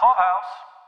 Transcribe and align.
Clubhouse. 0.00 0.79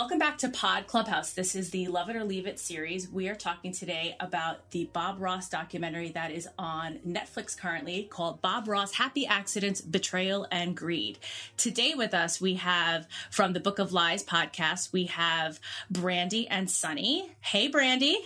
Welcome 0.00 0.18
back 0.18 0.38
to 0.38 0.48
Pod 0.48 0.86
Clubhouse. 0.86 1.34
This 1.34 1.54
is 1.54 1.68
the 1.68 1.86
Love 1.88 2.08
It 2.08 2.16
or 2.16 2.24
Leave 2.24 2.46
It 2.46 2.58
series. 2.58 3.06
We 3.10 3.28
are 3.28 3.34
talking 3.34 3.70
today 3.70 4.16
about 4.18 4.70
the 4.70 4.88
Bob 4.94 5.20
Ross 5.20 5.50
documentary 5.50 6.08
that 6.12 6.30
is 6.30 6.48
on 6.58 7.00
Netflix 7.06 7.54
currently 7.54 8.04
called 8.04 8.40
Bob 8.40 8.66
Ross 8.66 8.94
Happy 8.94 9.26
Accidents, 9.26 9.82
Betrayal, 9.82 10.46
and 10.50 10.74
Greed. 10.74 11.18
Today 11.58 11.92
with 11.94 12.14
us, 12.14 12.40
we 12.40 12.54
have 12.54 13.06
from 13.30 13.52
the 13.52 13.60
Book 13.60 13.78
of 13.78 13.92
Lies 13.92 14.24
podcast, 14.24 14.90
we 14.90 15.04
have 15.04 15.60
Brandy 15.90 16.48
and 16.48 16.70
Sunny. 16.70 17.32
Hey, 17.40 17.68
Brandy. 17.68 18.20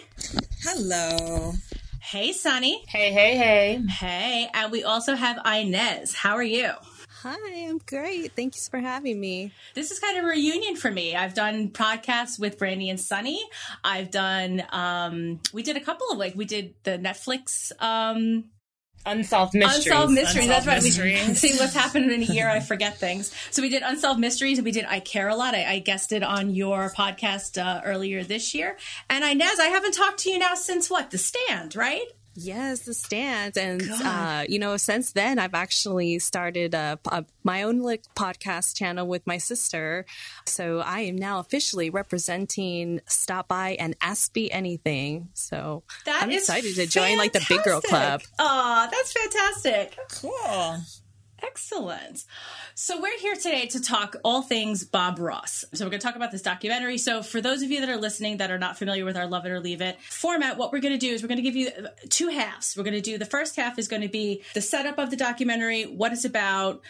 Hello. 0.62 1.54
Hey, 1.98 2.32
Sunny. 2.32 2.84
Hey, 2.86 3.10
hey, 3.10 3.36
hey. 3.36 3.82
Hey. 3.88 4.48
And 4.54 4.70
we 4.70 4.84
also 4.84 5.16
have 5.16 5.38
Inez. 5.44 6.14
How 6.14 6.36
are 6.36 6.42
you? 6.44 6.70
Hi, 7.24 7.38
I'm 7.66 7.78
great. 7.78 8.32
Thank 8.36 8.54
you 8.54 8.60
for 8.70 8.78
having 8.78 9.18
me. 9.18 9.50
This 9.72 9.90
is 9.90 9.98
kind 9.98 10.18
of 10.18 10.24
a 10.24 10.26
reunion 10.26 10.76
for 10.76 10.90
me. 10.90 11.16
I've 11.16 11.32
done 11.32 11.70
podcasts 11.70 12.38
with 12.38 12.58
Brandy 12.58 12.90
and 12.90 13.00
Sunny. 13.00 13.40
I've 13.82 14.10
done 14.10 14.62
um 14.70 15.40
we 15.54 15.62
did 15.62 15.78
a 15.78 15.80
couple 15.80 16.06
of 16.10 16.18
like 16.18 16.34
we 16.34 16.44
did 16.44 16.74
the 16.82 16.98
Netflix 16.98 17.72
um 17.80 18.44
Unsolved 19.06 19.54
mysteries. 19.54 19.86
Unsolved 19.86 20.12
mysteries. 20.12 20.44
Unsolved 20.44 20.66
That's 20.66 20.98
right. 20.98 21.28
We 21.28 21.34
see 21.34 21.56
what's 21.58 21.74
happened 21.74 22.10
in 22.10 22.22
a 22.22 22.26
year. 22.26 22.48
I 22.48 22.60
forget 22.72 22.98
things. 22.98 23.32
So 23.50 23.62
we 23.62 23.70
did 23.70 23.82
unsolved 23.82 24.20
mysteries, 24.20 24.58
and 24.58 24.64
we 24.64 24.72
did 24.72 24.84
I 24.86 25.00
care 25.00 25.28
a 25.28 25.34
lot. 25.34 25.54
I, 25.54 25.64
I 25.64 25.78
guested 25.78 26.22
on 26.22 26.54
your 26.54 26.90
podcast 26.90 27.62
uh, 27.62 27.80
earlier 27.84 28.22
this 28.22 28.54
year. 28.54 28.76
And 29.08 29.24
Inez, 29.24 29.60
I 29.60 29.66
haven't 29.66 29.92
talked 29.92 30.20
to 30.20 30.30
you 30.30 30.38
now 30.38 30.54
since 30.54 30.90
what 30.90 31.10
the 31.10 31.18
stand, 31.18 31.76
right? 31.76 32.06
Yes, 32.36 32.80
the 32.80 32.94
stands, 32.94 33.56
and 33.56 33.82
uh, 34.02 34.44
you 34.48 34.58
know, 34.58 34.76
since 34.76 35.12
then, 35.12 35.38
I've 35.38 35.54
actually 35.54 36.18
started 36.18 36.74
a, 36.74 36.98
a, 37.10 37.24
my 37.44 37.62
own 37.62 37.80
like 37.80 38.02
podcast 38.14 38.76
channel 38.76 39.06
with 39.06 39.26
my 39.26 39.38
sister. 39.38 40.04
So 40.46 40.80
I 40.80 41.00
am 41.00 41.16
now 41.16 41.38
officially 41.38 41.90
representing 41.90 43.00
Stop 43.06 43.48
By 43.48 43.76
and 43.78 43.94
Ask 44.00 44.34
Me 44.34 44.50
Anything. 44.50 45.28
So 45.34 45.84
That 46.06 46.22
I'm 46.22 46.30
excited 46.30 46.74
to 46.76 46.86
join 46.86 47.18
like 47.18 47.32
the 47.32 47.44
big 47.48 47.62
girl 47.62 47.80
club. 47.80 48.22
Oh, 48.38 48.88
that's 48.90 49.12
fantastic. 49.12 49.96
Cool. 50.10 50.78
Excellent. 51.46 52.24
So 52.74 53.00
we're 53.00 53.18
here 53.18 53.34
today 53.34 53.66
to 53.66 53.80
talk 53.80 54.16
all 54.24 54.42
things 54.42 54.84
Bob 54.84 55.18
Ross. 55.18 55.64
So 55.74 55.84
we're 55.84 55.90
going 55.90 56.00
to 56.00 56.06
talk 56.06 56.16
about 56.16 56.32
this 56.32 56.42
documentary. 56.42 56.98
So 56.98 57.22
for 57.22 57.40
those 57.40 57.62
of 57.62 57.70
you 57.70 57.80
that 57.80 57.88
are 57.88 57.96
listening 57.96 58.38
that 58.38 58.50
are 58.50 58.58
not 58.58 58.78
familiar 58.78 59.04
with 59.04 59.16
our 59.16 59.26
Love 59.26 59.44
It 59.46 59.50
or 59.50 59.60
Leave 59.60 59.80
It 59.80 60.00
format, 60.00 60.56
what 60.56 60.72
we're 60.72 60.80
going 60.80 60.98
to 60.98 61.06
do 61.06 61.12
is 61.12 61.22
we're 61.22 61.28
going 61.28 61.36
to 61.36 61.42
give 61.42 61.56
you 61.56 61.68
uh, 61.68 61.88
two 62.08 62.28
halves. 62.28 62.76
We're 62.76 62.84
going 62.84 62.94
to 62.94 63.00
do 63.00 63.18
the 63.18 63.26
first 63.26 63.56
half 63.56 63.78
is 63.78 63.88
going 63.88 64.02
to 64.02 64.08
be 64.08 64.42
the 64.54 64.60
setup 64.60 64.98
of 64.98 65.10
the 65.10 65.16
documentary, 65.16 65.84
what 65.84 66.12
it's 66.12 66.24
about, 66.24 66.82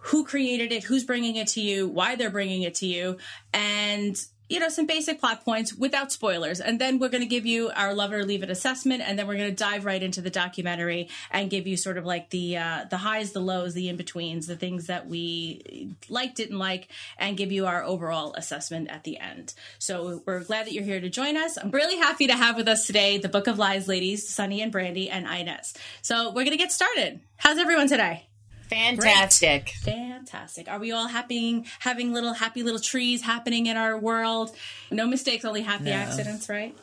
who 0.00 0.24
created 0.24 0.72
it, 0.72 0.84
who's 0.84 1.04
bringing 1.04 1.36
it 1.36 1.48
to 1.48 1.60
you, 1.60 1.88
why 1.88 2.14
they're 2.14 2.30
bringing 2.30 2.62
it 2.62 2.76
to 2.76 2.86
you, 2.86 3.16
and 3.52 4.20
you 4.48 4.58
know 4.58 4.68
some 4.68 4.86
basic 4.86 5.20
plot 5.20 5.44
points 5.44 5.74
without 5.74 6.10
spoilers. 6.12 6.60
And 6.60 6.80
then 6.80 6.98
we're 6.98 7.08
going 7.08 7.22
to 7.22 7.28
give 7.28 7.46
you 7.46 7.70
our 7.74 7.94
love 7.94 8.12
or 8.12 8.24
leave 8.24 8.42
it 8.42 8.50
assessment 8.50 9.02
and 9.04 9.18
then 9.18 9.26
we're 9.26 9.36
going 9.36 9.50
to 9.50 9.56
dive 9.56 9.84
right 9.84 10.02
into 10.02 10.20
the 10.20 10.30
documentary 10.30 11.08
and 11.30 11.50
give 11.50 11.66
you 11.66 11.76
sort 11.76 11.98
of 11.98 12.04
like 12.04 12.30
the 12.30 12.56
uh, 12.56 12.84
the 12.90 12.98
highs 12.98 13.32
the 13.32 13.40
lows 13.40 13.74
the 13.74 13.88
in-betweens 13.88 14.46
the 14.46 14.56
things 14.56 14.86
that 14.86 15.06
we 15.06 15.94
liked, 16.08 16.36
didn't 16.36 16.58
like 16.58 16.88
and 17.18 17.36
give 17.36 17.52
you 17.52 17.66
our 17.66 17.84
overall 17.84 18.32
assessment 18.34 18.88
at 18.90 19.04
the 19.04 19.18
end. 19.18 19.54
So 19.78 20.22
we're 20.26 20.40
glad 20.40 20.66
that 20.66 20.72
you're 20.72 20.84
here 20.84 21.00
to 21.00 21.10
join 21.10 21.36
us. 21.36 21.56
I'm 21.56 21.70
really 21.70 21.96
happy 21.96 22.26
to 22.26 22.36
have 22.36 22.56
with 22.56 22.68
us 22.68 22.86
today 22.86 23.18
the 23.18 23.28
book 23.28 23.46
of 23.46 23.58
lies 23.58 23.88
ladies 23.88 24.28
sunny 24.28 24.60
and 24.62 24.72
brandy 24.72 25.10
and 25.10 25.26
inez 25.26 25.74
so 26.02 26.28
we're 26.28 26.44
going 26.44 26.50
to 26.50 26.56
get 26.56 26.72
started. 26.72 27.20
How's 27.36 27.58
everyone 27.58 27.88
today 27.88 28.28
Fantastic. 28.68 29.70
Fantastic. 29.80 30.68
Are 30.68 30.78
we 30.78 30.92
all 30.92 31.08
happy 31.08 31.64
having 31.80 32.12
little 32.12 32.34
happy 32.34 32.62
little 32.62 32.80
trees 32.80 33.22
happening 33.22 33.66
in 33.66 33.76
our 33.76 33.98
world? 33.98 34.54
No 34.90 35.06
mistakes, 35.06 35.44
only 35.44 35.62
happy 35.62 35.84
No. 35.84 35.92
accidents, 35.92 36.48
right? 36.48 36.76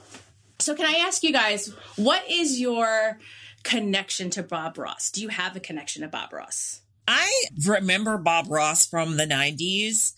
So 0.59 0.75
can 0.75 0.85
I 0.85 0.99
ask 1.05 1.23
you 1.23 1.31
guys, 1.33 1.73
what 1.95 2.23
is 2.29 2.59
your 2.59 3.19
connection 3.63 4.29
to 4.31 4.43
Bob 4.43 4.77
Ross? 4.77 5.11
Do 5.11 5.21
you 5.21 5.29
have 5.29 5.55
a 5.55 5.59
connection 5.59 6.01
to 6.03 6.07
Bob 6.07 6.31
Ross? 6.33 6.81
I 7.07 7.43
remember 7.65 8.17
Bob 8.17 8.47
Ross 8.49 8.85
from 8.85 9.17
the 9.17 9.25
90s, 9.25 10.13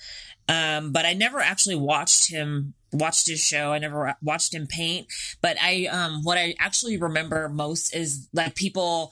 um, 0.47 0.91
but 0.91 1.05
I 1.05 1.13
never 1.13 1.39
actually 1.39 1.75
watched 1.75 2.29
him 2.29 2.73
watched 2.93 3.27
his 3.27 3.43
show. 3.43 3.73
I 3.73 3.79
never 3.79 4.15
watched 4.21 4.53
him 4.53 4.65
paint, 4.65 5.07
but 5.41 5.57
I 5.61 5.87
um 5.87 6.23
what 6.23 6.37
I 6.37 6.55
actually 6.57 6.97
remember 6.97 7.49
most 7.49 7.93
is 7.93 8.29
like 8.31 8.55
people 8.55 9.11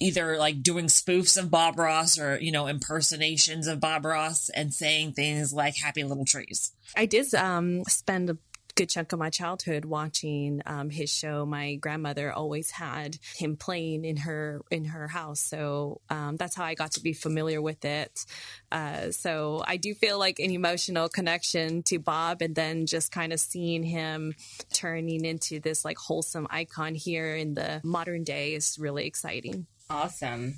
either 0.00 0.36
like 0.36 0.62
doing 0.62 0.86
spoofs 0.86 1.38
of 1.38 1.50
Bob 1.50 1.78
Ross 1.78 2.18
or 2.18 2.38
you 2.38 2.52
know 2.52 2.66
impersonations 2.66 3.66
of 3.66 3.80
Bob 3.80 4.04
Ross 4.04 4.48
and 4.50 4.72
saying 4.72 5.12
things 5.12 5.52
like 5.52 5.76
happy 5.76 6.04
little 6.04 6.24
trees. 6.24 6.72
I 6.96 7.06
did 7.06 7.34
um, 7.34 7.84
spend 7.84 8.30
a 8.30 8.38
good 8.76 8.88
chunk 8.90 9.12
of 9.12 9.18
my 9.18 9.30
childhood 9.30 9.86
watching 9.86 10.60
um, 10.66 10.90
his 10.90 11.10
show. 11.10 11.46
My 11.46 11.76
grandmother 11.76 12.30
always 12.30 12.70
had 12.70 13.16
him 13.34 13.56
playing 13.56 14.04
in 14.04 14.18
her 14.18 14.60
in 14.70 14.84
her 14.84 15.08
house, 15.08 15.40
so 15.40 16.00
um, 16.10 16.36
that's 16.36 16.54
how 16.54 16.64
I 16.64 16.74
got 16.74 16.92
to 16.92 17.00
be 17.00 17.12
familiar 17.12 17.60
with 17.60 17.84
it. 17.84 18.24
Uh, 18.70 19.10
so 19.10 19.64
I 19.66 19.78
do 19.78 19.94
feel 19.94 20.18
like 20.18 20.38
an 20.38 20.50
emotional 20.50 21.08
connection 21.08 21.82
to 21.84 21.98
Bob, 21.98 22.42
and 22.42 22.54
then 22.54 22.86
just 22.86 23.10
kind 23.10 23.32
of 23.32 23.40
seeing 23.40 23.82
him 23.82 24.34
turning 24.72 25.24
into 25.24 25.58
this 25.58 25.84
like 25.84 25.96
wholesome 25.96 26.46
icon 26.50 26.94
here 26.94 27.34
in 27.34 27.54
the 27.54 27.80
modern 27.82 28.24
day 28.24 28.54
is 28.54 28.78
really 28.78 29.06
exciting. 29.06 29.66
Awesome. 29.88 30.54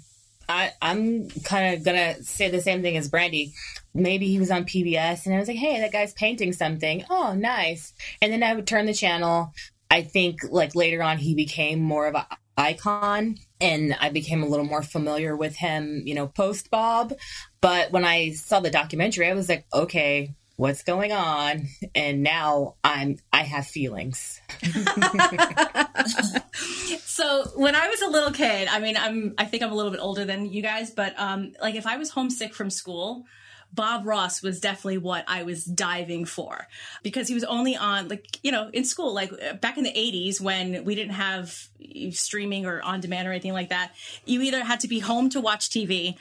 I, 0.49 0.73
I'm 0.81 1.29
kind 1.45 1.75
of 1.75 1.85
gonna 1.85 2.23
say 2.23 2.49
the 2.49 2.61
same 2.61 2.81
thing 2.81 2.97
as 2.97 3.11
Brandy. 3.11 3.53
Maybe 3.95 4.29
he 4.29 4.39
was 4.39 4.51
on 4.51 4.65
PBS 4.65 5.27
and 5.27 5.35
I 5.35 5.39
was 5.39 5.49
like, 5.49 5.59
hey, 5.59 5.81
that 5.81 5.93
guy's 5.93 6.15
painting 6.15 6.53
something. 6.53 7.05
Oh, 7.11 7.35
nice. 7.35 7.93
And 8.23 8.33
then 8.33 8.43
I 8.43 8.55
would 8.55 8.67
turn 8.67 8.87
the 8.87 8.95
channel. 8.95 9.53
I 9.91 10.03
think 10.03 10.41
like 10.51 10.75
later 10.75 11.03
on 11.03 11.19
he 11.19 11.35
became 11.35 11.81
more 11.81 12.07
of 12.07 12.15
an 12.15 12.25
icon 12.57 13.37
and 13.61 13.95
I 14.01 14.09
became 14.09 14.43
a 14.43 14.47
little 14.47 14.67
more 14.67 14.83
familiar 14.83 15.37
with 15.37 15.57
him, 15.57 16.03
you 16.07 16.15
know, 16.15 16.29
post 16.29 16.71
Bob. 16.71 17.13
But 17.61 17.91
when 17.93 18.05
I 18.05 18.31
saw 18.31 18.61
the 18.61 18.71
documentary, 18.71 19.29
I 19.29 19.35
was 19.35 19.49
like, 19.49 19.67
okay, 19.75 20.35
what's 20.59 20.83
going 20.83 21.13
on? 21.13 21.69
And 21.95 22.23
now 22.23 22.75
I'm 22.85 23.17
I 23.33 23.45
have 23.45 23.67
feelings. 23.67 24.41
so 27.05 27.45
when 27.55 27.75
I 27.75 27.89
was 27.89 28.03
a 28.03 28.09
little 28.09 28.33
kid, 28.33 28.69
I 28.69 28.81
mean, 28.81 28.97
I'm 28.99 29.35
I 29.39 29.47
think 29.47 29.63
I'm 29.63 29.73
a 29.73 29.75
little 29.75 29.93
bit 29.93 30.01
older 30.01 30.27
than 30.27 30.53
you 30.53 30.61
guys, 30.61 30.91
but 30.91 31.19
um, 31.19 31.55
like 31.63 31.77
if 31.77 31.87
I 31.87 31.97
was 31.97 32.11
homesick 32.11 32.55
from 32.55 32.71
school, 32.71 33.25
Bob 33.73 34.05
Ross 34.05 34.43
was 34.43 34.59
definitely 34.59 34.99
what 34.99 35.25
I 35.29 35.45
was 35.45 35.65
diving 35.65 36.25
for 36.25 36.67
because 37.05 37.29
he 37.29 37.35
was 37.35 37.45
only 37.45 37.77
on 37.77 38.09
like 38.09 38.41
you 38.43 38.51
know 38.51 38.69
in 38.73 38.85
school 38.85 39.15
like 39.15 39.31
back 39.61 39.79
in 39.79 39.85
the 39.85 39.93
80s 39.93 40.41
when 40.41 40.85
we 40.85 40.97
didn't 40.97 41.15
have 41.15 41.57
streaming 42.11 42.67
or 42.67 42.83
on 42.83 43.01
demand 43.01 43.29
or 43.29 43.31
anything 43.31 43.53
like 43.53 43.69
that 43.69 43.93
you 44.25 44.43
either 44.43 44.65
had 44.65 44.81
to 44.81 44.89
be 44.89 44.99
home 44.99 45.31
to 45.31 45.41
watch 45.41 45.69
TV 45.69 46.17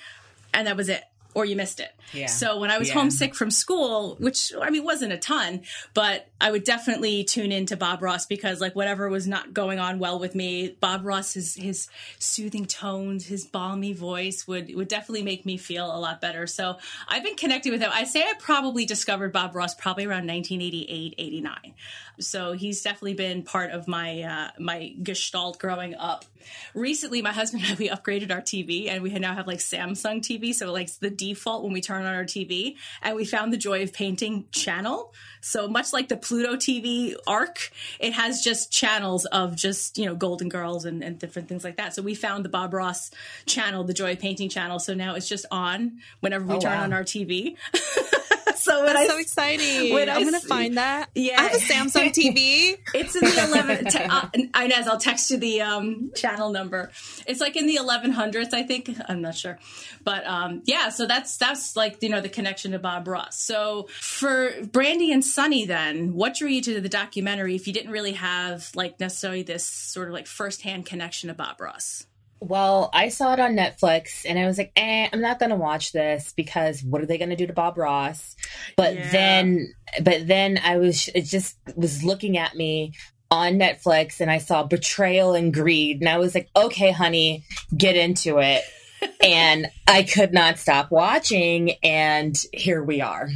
and 0.54 0.68
that 0.68 0.78
was 0.78 0.90
it 0.90 1.04
or 1.38 1.46
you 1.46 1.56
missed 1.56 1.80
it. 1.80 1.94
Yeah. 2.14 2.26
So 2.26 2.58
when 2.60 2.72
I 2.72 2.80
was 2.80 2.88
Yeah. 2.88 2.96
homesick 2.96 3.36
from 3.36 3.52
school, 3.52 4.16
which 4.20 4.52
I 4.60 4.72
mean 4.72 4.84
wasn't 4.84 5.14
a 5.14 5.18
ton, 5.20 5.62
but 5.94 6.28
I 6.42 6.50
would 6.50 6.64
definitely 6.64 7.24
tune 7.24 7.52
into 7.52 7.78
Bob 7.78 8.02
Ross 8.02 8.26
because 8.26 8.60
like 8.60 8.76
whatever 8.76 9.08
was 9.08 9.28
not 9.28 9.54
going 9.54 9.78
on 9.78 10.00
well 10.00 10.18
with 10.18 10.34
me, 10.34 10.76
Bob 10.80 11.06
Ross 11.06 11.34
his 11.34 11.54
his 11.54 11.90
soothing 12.18 12.66
tones, 12.66 13.28
his 13.28 13.46
balmy 13.46 13.94
voice 13.94 14.48
would 14.48 14.74
would 14.74 14.88
definitely 14.88 15.22
make 15.22 15.46
me 15.46 15.58
feel 15.58 15.86
a 15.96 16.00
lot 16.00 16.20
better. 16.22 16.48
So 16.48 16.78
I've 17.08 17.24
been 17.24 17.36
connected 17.36 17.72
with 17.72 17.82
him. 17.82 17.92
I 17.94 18.06
say 18.06 18.22
I 18.24 18.34
probably 18.40 18.86
discovered 18.86 19.32
Bob 19.32 19.56
Ross 19.56 19.76
probably 19.76 20.06
around 20.06 20.26
1988, 20.26 21.14
89. 21.20 21.74
So 22.20 22.54
he's 22.54 22.82
definitely 22.82 23.14
been 23.14 23.44
part 23.44 23.70
of 23.70 23.88
my 23.88 24.24
uh, 24.24 24.48
my 24.58 24.96
gestalt 25.04 25.60
growing 25.60 25.94
up. 25.94 26.26
Recently, 26.74 27.22
my 27.22 27.34
husband 27.34 27.64
and 27.64 27.74
I 27.74 27.76
we 27.76 27.90
upgraded 27.90 28.32
our 28.32 28.42
TV, 28.42 28.88
and 28.90 29.04
we 29.04 29.10
now 29.12 29.36
have 29.36 29.46
like 29.48 29.60
Samsung 29.60 30.22
TV, 30.22 30.54
so 30.54 30.72
like 30.72 30.90
the 31.00 31.12
default 31.34 31.64
when 31.64 31.74
we 31.74 31.82
turn 31.82 32.06
on 32.06 32.14
our 32.16 32.24
TV. 32.24 32.76
And 33.02 33.16
we 33.16 33.26
found 33.26 33.52
the 33.54 33.58
Joy 33.58 33.84
of 33.84 33.94
Painting 33.94 34.46
channel. 34.52 35.14
So 35.42 35.68
much 35.68 35.94
like 35.94 36.10
the 36.10 36.18
Pluto 36.18 36.56
TV 36.56 37.16
arc, 37.26 37.72
it 38.00 38.14
has 38.14 38.42
just 38.42 38.72
channels 38.72 39.26
of 39.26 39.56
just 39.56 39.98
you 39.98 40.06
know 40.06 40.16
Golden 40.16 40.50
Girls 40.50 40.86
and, 40.86 41.04
and 41.04 41.18
different 41.20 41.48
things 41.48 41.64
like 41.64 41.78
that. 41.78 41.94
So 41.94 42.02
we 42.02 42.16
found 42.16 42.44
the 42.46 42.50
Bob 42.50 42.74
Ross 42.74 43.12
channel, 43.46 43.84
the 43.84 43.94
Joy 43.94 44.14
of 44.14 44.20
Painting 44.20 44.50
channel. 44.50 44.80
So 44.80 44.94
now 44.94 45.16
it's 45.16 45.30
just 45.30 45.46
on 45.52 46.00
whenever 46.20 46.46
we 46.46 46.56
Oh, 46.56 46.60
turn 46.60 46.72
wow. 46.78 46.84
on 46.84 46.94
our 46.94 47.04
TV. 47.04 47.56
so 48.62 48.84
when 48.84 48.94
That's 48.94 49.10
I 49.10 49.14
so 49.14 49.20
exciting. 49.20 49.94
when 49.94 50.10
I 50.10 50.16
I'm 50.16 50.24
gonna 50.24 50.40
see- 50.40 50.48
find 50.48 50.78
that. 50.78 51.10
Yeah. 51.16 51.40
I 51.40 51.44
have 51.44 51.54
a 51.54 51.58
Samsung 51.58 52.10
TV. 52.14 52.78
It's 52.94 53.16
in 53.16 53.24
the 53.24 53.46
eleven. 53.48 53.86
Te- 53.86 54.00
uh, 54.04 54.28
Inez, 54.64 54.88
I'll 54.88 54.98
text 54.98 55.30
you 55.32 55.38
the 55.38 55.62
um, 55.62 56.12
channel 56.16 56.52
number. 56.52 56.92
It's 57.26 57.40
like 57.40 57.56
in 57.56 57.68
the 57.68 57.76
eleven 57.76 58.12
hundredths, 58.12 58.54
I 58.54 58.64
think. 58.64 58.90
I'm 59.08 59.22
not 59.22 59.36
sure, 59.36 59.60
but 60.04 60.26
um, 60.28 60.62
yeah. 60.66 60.90
So 60.90 61.06
that's 61.06 61.38
that's 61.38 61.76
like 61.76 62.02
you 62.02 62.10
know 62.10 62.22
the 62.22 62.30
connection 62.30 62.72
to 62.72 62.80
Bob 62.80 63.08
Ross. 63.08 63.40
So 63.40 63.88
for 64.00 64.52
Brandy 64.72 65.12
and 65.12 65.24
Sunny, 65.24 65.66
then 65.66 66.14
what 66.14 66.36
drew 66.36 66.50
you 66.50 66.62
to 66.64 66.82
the 66.82 66.90
documentary 66.90 67.56
if 67.56 67.68
you 67.68 67.74
didn't 67.74 67.92
really 67.92 68.14
have 68.14 68.70
like 68.76 69.00
necessarily 69.00 69.44
this 69.44 69.66
sort 69.66 70.08
of 70.08 70.14
like 70.14 70.28
firsthand 70.28 70.86
connection 70.86 71.28
to 71.30 71.34
Bob 71.34 71.60
Ross? 71.62 72.06
Well, 72.40 72.90
I 72.94 73.10
saw 73.10 73.34
it 73.34 73.40
on 73.40 73.56
Netflix 73.56 74.26
and 74.28 74.38
I 74.38 74.46
was 74.46 74.58
like, 74.58 74.72
eh, 74.76 75.10
I'm 75.12 75.22
not 75.22 75.40
going 75.40 75.50
to 75.50 75.56
watch 75.56 75.92
this 75.92 76.34
because 76.36 76.84
what 76.84 77.02
are 77.02 77.06
they 77.06 77.18
going 77.18 77.32
to 77.32 77.36
do 77.36 77.48
to 77.48 77.54
Bob 77.54 77.78
Ross? 77.78 78.36
But 78.76 78.96
Yeah. 78.96 79.10
then, 79.12 79.74
but 80.04 80.28
then 80.28 80.60
I 80.64 80.78
was, 80.78 81.10
it 81.16 81.24
just 81.24 81.58
was 81.76 82.04
looking 82.04 82.38
at 82.38 82.56
me 82.56 82.94
on 83.32 83.54
Netflix 83.54 84.20
and 84.22 84.30
I 84.30 84.38
saw 84.38 84.64
betrayal 84.64 85.34
and 85.34 85.54
greed. 85.54 86.00
And 86.00 86.10
I 86.10 86.18
was 86.18 86.36
like, 86.36 86.50
okay, 86.56 86.92
honey, 86.92 87.44
get 87.76 87.96
into 87.96 88.38
it. 88.38 88.64
and 89.24 89.68
I 89.88 90.04
could 90.04 90.34
not 90.34 90.58
stop 90.60 90.92
watching. 90.92 91.72
And 91.84 92.36
here 92.54 92.84
we 92.84 93.02
are. 93.02 93.30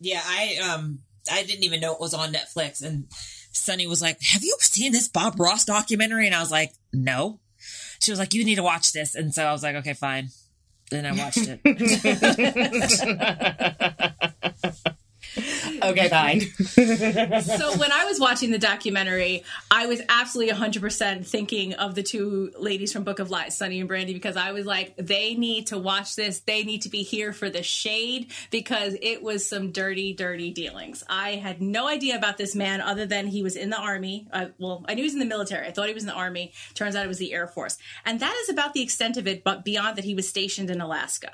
Yeah, 0.00 0.22
I 0.24 0.56
um 0.56 1.00
I 1.30 1.42
didn't 1.42 1.64
even 1.64 1.80
know 1.80 1.92
it 1.92 2.00
was 2.00 2.14
on 2.14 2.32
Netflix 2.32 2.82
and 2.82 3.06
Sunny 3.52 3.86
was 3.86 4.00
like, 4.00 4.22
"Have 4.22 4.42
you 4.44 4.56
seen 4.60 4.92
this 4.92 5.08
Bob 5.08 5.38
Ross 5.38 5.64
documentary?" 5.64 6.26
And 6.26 6.34
I 6.34 6.40
was 6.40 6.50
like, 6.52 6.72
"No." 6.92 7.40
She 8.00 8.12
was 8.12 8.18
like, 8.18 8.34
"You 8.34 8.44
need 8.44 8.56
to 8.56 8.62
watch 8.62 8.92
this." 8.92 9.14
And 9.14 9.34
so 9.34 9.44
I 9.44 9.52
was 9.52 9.62
like, 9.62 9.76
"Okay, 9.76 9.94
fine." 9.94 10.28
Then 10.90 11.06
I 11.06 11.12
watched 11.12 11.38
it. 11.38 11.60
Okay, 15.90 16.08
fine. 16.08 16.40
so 16.40 17.76
when 17.76 17.90
I 17.90 18.04
was 18.04 18.20
watching 18.20 18.50
the 18.50 18.58
documentary, 18.58 19.44
I 19.70 19.86
was 19.86 20.00
absolutely 20.08 20.54
100% 20.54 21.26
thinking 21.26 21.74
of 21.74 21.94
the 21.94 22.02
two 22.02 22.52
ladies 22.58 22.92
from 22.92 23.02
Book 23.02 23.18
of 23.18 23.30
Lies, 23.30 23.56
Sunny 23.56 23.80
and 23.80 23.88
Brandy, 23.88 24.12
because 24.12 24.36
I 24.36 24.52
was 24.52 24.66
like, 24.66 24.94
they 24.96 25.34
need 25.34 25.68
to 25.68 25.78
watch 25.78 26.16
this. 26.16 26.40
They 26.40 26.64
need 26.64 26.82
to 26.82 26.90
be 26.90 27.02
here 27.02 27.32
for 27.32 27.50
the 27.50 27.62
shade 27.62 28.30
because 28.50 28.96
it 29.00 29.22
was 29.22 29.46
some 29.46 29.72
dirty, 29.72 30.12
dirty 30.12 30.52
dealings. 30.52 31.02
I 31.08 31.36
had 31.36 31.60
no 31.60 31.88
idea 31.88 32.16
about 32.16 32.38
this 32.38 32.54
man 32.54 32.80
other 32.80 33.06
than 33.06 33.26
he 33.26 33.42
was 33.42 33.56
in 33.56 33.70
the 33.70 33.78
army. 33.78 34.28
Uh, 34.32 34.46
well, 34.58 34.84
I 34.88 34.94
knew 34.94 35.02
he 35.02 35.06
was 35.06 35.14
in 35.14 35.20
the 35.20 35.24
military. 35.24 35.66
I 35.66 35.72
thought 35.72 35.88
he 35.88 35.94
was 35.94 36.04
in 36.04 36.08
the 36.08 36.14
army. 36.14 36.52
Turns 36.74 36.94
out 36.94 37.04
it 37.04 37.08
was 37.08 37.18
the 37.18 37.32
Air 37.32 37.46
Force. 37.46 37.78
And 38.04 38.20
that 38.20 38.36
is 38.42 38.50
about 38.50 38.74
the 38.74 38.82
extent 38.82 39.16
of 39.16 39.26
it, 39.26 39.42
but 39.42 39.64
beyond 39.64 39.96
that, 39.96 40.04
he 40.04 40.14
was 40.14 40.28
stationed 40.28 40.70
in 40.70 40.80
Alaska. 40.80 41.32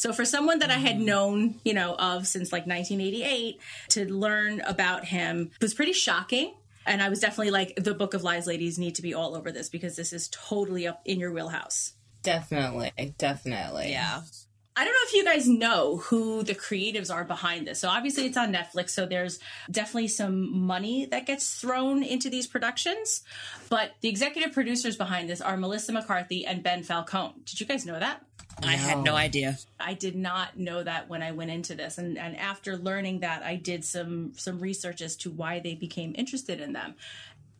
So 0.00 0.14
for 0.14 0.24
someone 0.24 0.60
that 0.60 0.70
I 0.70 0.78
had 0.78 0.96
mm-hmm. 0.96 1.04
known, 1.04 1.54
you 1.62 1.74
know, 1.74 1.94
of 1.94 2.26
since 2.26 2.52
like 2.52 2.66
1988, 2.66 3.60
to 3.90 4.10
learn 4.10 4.62
about 4.62 5.04
him 5.04 5.50
was 5.60 5.74
pretty 5.74 5.92
shocking. 5.92 6.54
And 6.86 7.02
I 7.02 7.10
was 7.10 7.20
definitely 7.20 7.50
like, 7.50 7.74
the 7.76 7.92
Book 7.92 8.14
of 8.14 8.22
Lies 8.22 8.46
ladies 8.46 8.78
need 8.78 8.94
to 8.94 9.02
be 9.02 9.12
all 9.12 9.36
over 9.36 9.52
this 9.52 9.68
because 9.68 9.96
this 9.96 10.14
is 10.14 10.30
totally 10.32 10.86
up 10.86 11.02
in 11.04 11.20
your 11.20 11.32
wheelhouse. 11.32 11.92
definitely. 12.22 13.12
Definitely. 13.18 13.90
yeah. 13.90 14.22
I 14.80 14.84
don't 14.84 14.94
know 14.94 14.98
if 15.02 15.12
you 15.12 15.24
guys 15.24 15.46
know 15.46 15.98
who 15.98 16.42
the 16.42 16.54
creatives 16.54 17.14
are 17.14 17.22
behind 17.22 17.66
this. 17.66 17.80
So 17.80 17.90
obviously 17.90 18.24
it's 18.24 18.38
on 18.38 18.50
Netflix, 18.50 18.90
so 18.90 19.04
there's 19.04 19.38
definitely 19.70 20.08
some 20.08 20.58
money 20.58 21.04
that 21.04 21.26
gets 21.26 21.60
thrown 21.60 22.02
into 22.02 22.30
these 22.30 22.46
productions. 22.46 23.22
But 23.68 23.90
the 24.00 24.08
executive 24.08 24.54
producers 24.54 24.96
behind 24.96 25.28
this 25.28 25.42
are 25.42 25.58
Melissa 25.58 25.92
McCarthy 25.92 26.46
and 26.46 26.62
Ben 26.62 26.82
Falcone. 26.82 27.34
Did 27.44 27.60
you 27.60 27.66
guys 27.66 27.84
know 27.84 28.00
that? 28.00 28.24
I 28.62 28.72
had 28.72 29.02
no 29.02 29.14
idea. 29.14 29.58
I 29.78 29.92
did 29.92 30.16
not 30.16 30.58
know 30.58 30.82
that 30.82 31.10
when 31.10 31.22
I 31.22 31.32
went 31.32 31.50
into 31.50 31.74
this, 31.74 31.98
and 31.98 32.18
and 32.18 32.36
after 32.36 32.76
learning 32.76 33.20
that, 33.20 33.42
I 33.42 33.56
did 33.56 33.84
some 33.84 34.32
some 34.36 34.60
research 34.60 35.00
as 35.00 35.16
to 35.16 35.30
why 35.30 35.60
they 35.60 35.74
became 35.74 36.14
interested 36.16 36.60
in 36.60 36.72
them. 36.72 36.94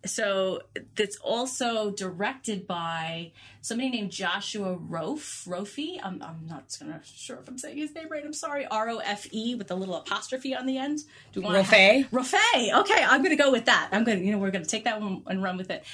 So 0.06 0.61
it's 0.97 1.17
also 1.19 1.91
directed 1.91 2.67
by 2.67 3.32
somebody 3.61 3.91
named 3.91 4.11
Joshua 4.11 4.76
Rofe. 4.76 5.47
Rofe. 5.47 6.00
I'm, 6.02 6.23
I'm 6.23 6.47
not 6.49 6.75
gonna 6.81 7.00
sure 7.05 7.37
if 7.38 7.49
I'm 7.49 7.58
saying 7.58 7.76
his 7.76 7.94
name 7.94 8.06
right. 8.11 8.25
I'm 8.25 8.32
sorry. 8.32 8.67
R 8.67 8.88
O 8.88 8.99
F 8.99 9.26
E 9.31 9.55
with 9.56 9.70
a 9.70 9.75
little 9.75 9.97
apostrophe 9.97 10.55
on 10.55 10.64
the 10.67 10.79
end. 10.79 11.00
Do 11.32 11.41
you 11.41 11.47
want 11.47 11.58
Rofe? 11.67 12.08
Rofe. 12.11 12.35
Okay, 12.81 13.02
I'm 13.05 13.23
gonna 13.23 13.37
go 13.37 13.50
with 13.52 13.67
that. 13.67 13.91
I'm 13.93 14.05
gonna 14.05 14.20
you 14.20 14.32
know 14.32 14.38
we're 14.38 14.50
gonna 14.50 14.64
take 14.64 14.85
that 14.85 15.00
one 15.00 15.23
and 15.26 15.43
run 15.43 15.56
with 15.58 15.70
it 15.70 15.85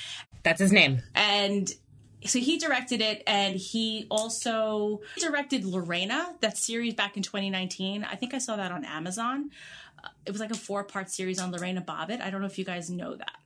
That's 0.45 0.61
his 0.61 0.71
name. 0.73 1.03
and 1.15 1.69
so 2.25 2.39
he 2.39 2.59
directed 2.59 3.01
it 3.01 3.23
and 3.27 3.55
he 3.57 4.07
also 4.11 5.01
directed 5.19 5.65
lorena 5.65 6.35
that 6.41 6.57
series 6.57 6.95
back 6.95 7.17
in 7.17 7.23
2019 7.23 8.03
i 8.05 8.17
think 8.17 8.35
i 8.35 8.39
saw 8.39 8.57
that 8.57 8.73
on 8.73 8.85
amazon 8.85 9.51
Uh, 10.03 10.09
it 10.25 10.33
was 10.33 10.41
like 10.41 10.51
a 10.51 10.55
four 10.57 10.83
part 10.83 11.09
series 11.11 11.39
on 11.39 11.53
lorena 11.53 11.81
bobbitt 11.81 12.21
i 12.21 12.31
don't 12.31 12.41
know 12.41 12.47
if 12.47 12.59
you 12.59 12.65
guys 12.65 12.91
know 12.91 13.15
that 13.15 13.37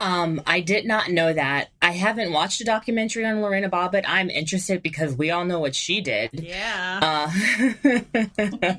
Um, 0.00 0.40
I 0.46 0.60
did 0.60 0.86
not 0.86 1.10
know 1.10 1.32
that. 1.32 1.68
I 1.82 1.90
haven't 1.92 2.32
watched 2.32 2.60
a 2.60 2.64
documentary 2.64 3.24
on 3.26 3.42
Lorena 3.42 3.68
Bobbitt. 3.68 4.04
I'm 4.06 4.30
interested 4.30 4.82
because 4.82 5.14
we 5.14 5.30
all 5.30 5.44
know 5.44 5.58
what 5.60 5.74
she 5.74 6.00
did. 6.00 6.30
yeah 6.34 7.00
Uh, 7.02 7.30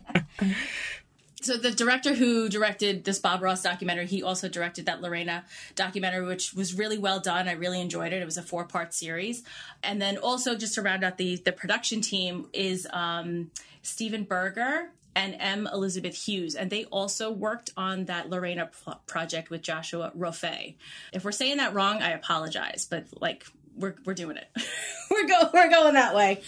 so 1.41 1.57
the 1.57 1.71
director 1.71 2.13
who 2.13 2.47
directed 2.49 3.03
this 3.03 3.17
bob 3.19 3.41
ross 3.41 3.63
documentary 3.63 4.05
he 4.05 4.21
also 4.21 4.47
directed 4.47 4.85
that 4.85 5.01
lorena 5.01 5.43
documentary 5.75 6.25
which 6.25 6.53
was 6.53 6.73
really 6.75 6.97
well 6.99 7.19
done 7.19 7.47
i 7.47 7.51
really 7.51 7.81
enjoyed 7.81 8.13
it 8.13 8.21
it 8.21 8.25
was 8.25 8.37
a 8.37 8.43
four 8.43 8.63
part 8.63 8.93
series 8.93 9.43
and 9.81 9.99
then 10.01 10.17
also 10.17 10.55
just 10.55 10.75
to 10.75 10.81
round 10.83 11.03
out 11.03 11.17
the 11.17 11.37
the 11.37 11.51
production 11.51 11.99
team 12.01 12.47
is 12.53 12.87
um 12.93 13.49
stephen 13.81 14.23
berger 14.23 14.91
and 15.15 15.35
M. 15.39 15.67
Elizabeth 15.71 16.15
Hughes, 16.15 16.55
and 16.55 16.69
they 16.69 16.85
also 16.85 17.31
worked 17.31 17.71
on 17.75 18.05
that 18.05 18.29
Lorena 18.29 18.69
project 19.07 19.49
with 19.49 19.61
Joshua 19.61 20.11
Rofe. 20.17 20.75
If 21.13 21.25
we're 21.25 21.31
saying 21.31 21.57
that 21.57 21.73
wrong, 21.73 22.01
I 22.01 22.11
apologize, 22.11 22.87
but 22.89 23.05
like 23.19 23.45
we're 23.75 23.95
we're 24.05 24.13
doing 24.13 24.37
it. 24.37 24.49
we're 25.11 25.27
go 25.27 25.49
we're 25.53 25.69
going 25.69 25.95
that 25.95 26.15
way. 26.15 26.41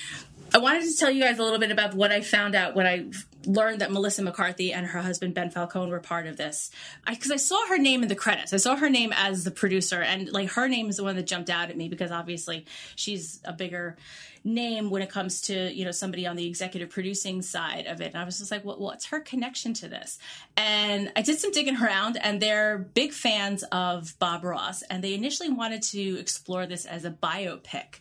I 0.54 0.60
wanted 0.60 0.84
to 0.84 0.96
tell 0.96 1.10
you 1.10 1.24
guys 1.24 1.40
a 1.40 1.44
little 1.44 1.58
bit 1.58 1.72
about 1.72 1.96
what 1.96 2.12
I 2.12 2.22
found 2.22 2.54
out 2.54 2.76
when 2.76 2.86
I 2.86 3.06
learned 3.46 3.82
that 3.82 3.92
Melissa 3.92 4.22
McCarthy 4.22 4.72
and 4.72 4.86
her 4.86 5.02
husband 5.02 5.34
Ben 5.34 5.50
Falcone 5.50 5.90
were 5.90 6.00
part 6.00 6.28
of 6.28 6.38
this. 6.38 6.70
Because 7.08 7.32
I, 7.32 7.38
saw 7.38 7.68
her 7.68 7.78
name 7.80 8.04
in 8.04 8.08
the 8.08 8.16
credits. 8.16 8.54
I 8.54 8.58
saw 8.58 8.76
her 8.76 8.90
name 8.90 9.12
as 9.16 9.44
the 9.44 9.52
producer, 9.52 10.02
and 10.02 10.32
like 10.32 10.52
her 10.52 10.68
name 10.68 10.90
is 10.90 10.98
the 10.98 11.04
one 11.04 11.16
that 11.16 11.26
jumped 11.26 11.50
out 11.50 11.70
at 11.70 11.78
me 11.78 11.90
because 11.90 12.12
obviously 12.12 12.66
she's 12.96 13.42
a 13.44 13.52
bigger 13.52 13.98
name 14.46 14.90
when 14.90 15.02
it 15.02 15.10
comes 15.10 15.40
to 15.40 15.74
you 15.74 15.86
know 15.86 15.92
somebody 15.92 16.28
on 16.28 16.36
the 16.36 16.46
executive 16.46 16.90
producing 16.90 17.42
side 17.42 17.88
of 17.88 18.02
it. 18.02 18.14
And 18.14 18.18
I 18.18 18.24
was 18.24 18.38
just 18.38 18.52
like, 18.52 18.64
well, 18.64 18.78
what's 18.78 19.06
her 19.06 19.20
connection 19.20 19.74
to 19.76 19.88
this? 19.88 20.20
And 20.56 21.12
I 21.16 21.22
did 21.24 21.40
some 21.40 21.52
digging 21.52 21.82
around, 21.82 22.18
and 22.22 22.40
they're 22.40 22.78
big 22.78 23.12
fans 23.12 23.64
of 23.72 24.14
Bob 24.20 24.44
Ross, 24.44 24.84
and 24.84 25.04
they 25.04 25.16
initially 25.16 25.50
wanted 25.50 25.82
to 25.84 26.20
explore 26.20 26.68
this 26.68 26.86
as 26.86 27.06
a 27.06 27.12
biopic. 27.12 28.00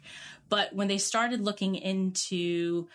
But 0.52 0.75
when 0.75 0.88
they 0.88 0.99
started 0.99 1.40
looking 1.40 1.76
into 1.76 2.87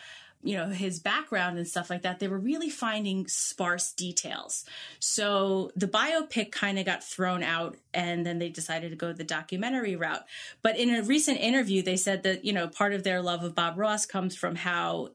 you 0.44 0.56
know 0.56 0.68
his 0.68 1.00
background 1.00 1.58
and 1.58 1.68
stuff 1.68 1.90
like 1.90 2.04
that 2.04 2.20
they 2.20 2.28
were 2.28 2.38
really 2.38 2.70
finding 2.70 3.26
sparse 3.26 3.92
details. 3.94 4.64
So 5.00 5.72
the 5.76 5.88
biopic 5.88 6.52
kind 6.52 6.78
of 6.78 6.86
got 6.86 7.04
thrown 7.04 7.42
out 7.42 7.76
and 7.96 8.24
then 8.24 8.38
they 8.38 8.50
decided 8.50 8.92
to 8.92 8.96
go 8.96 9.12
the 9.12 9.24
documentary 9.24 9.96
route. 9.96 10.24
But 10.62 10.78
in 10.78 10.94
a 10.94 11.02
recent 11.02 11.40
interview 11.40 11.82
they 11.82 11.98
said 11.98 12.22
that 12.24 12.46
you 12.46 12.54
know 12.54 12.68
part 12.68 12.94
of 12.94 13.02
their 13.02 13.24
love 13.24 13.44
of 13.44 13.56
bob 13.56 13.80
ross 13.80 14.06
comes 14.06 14.36
from 14.36 14.56
how 14.56 15.10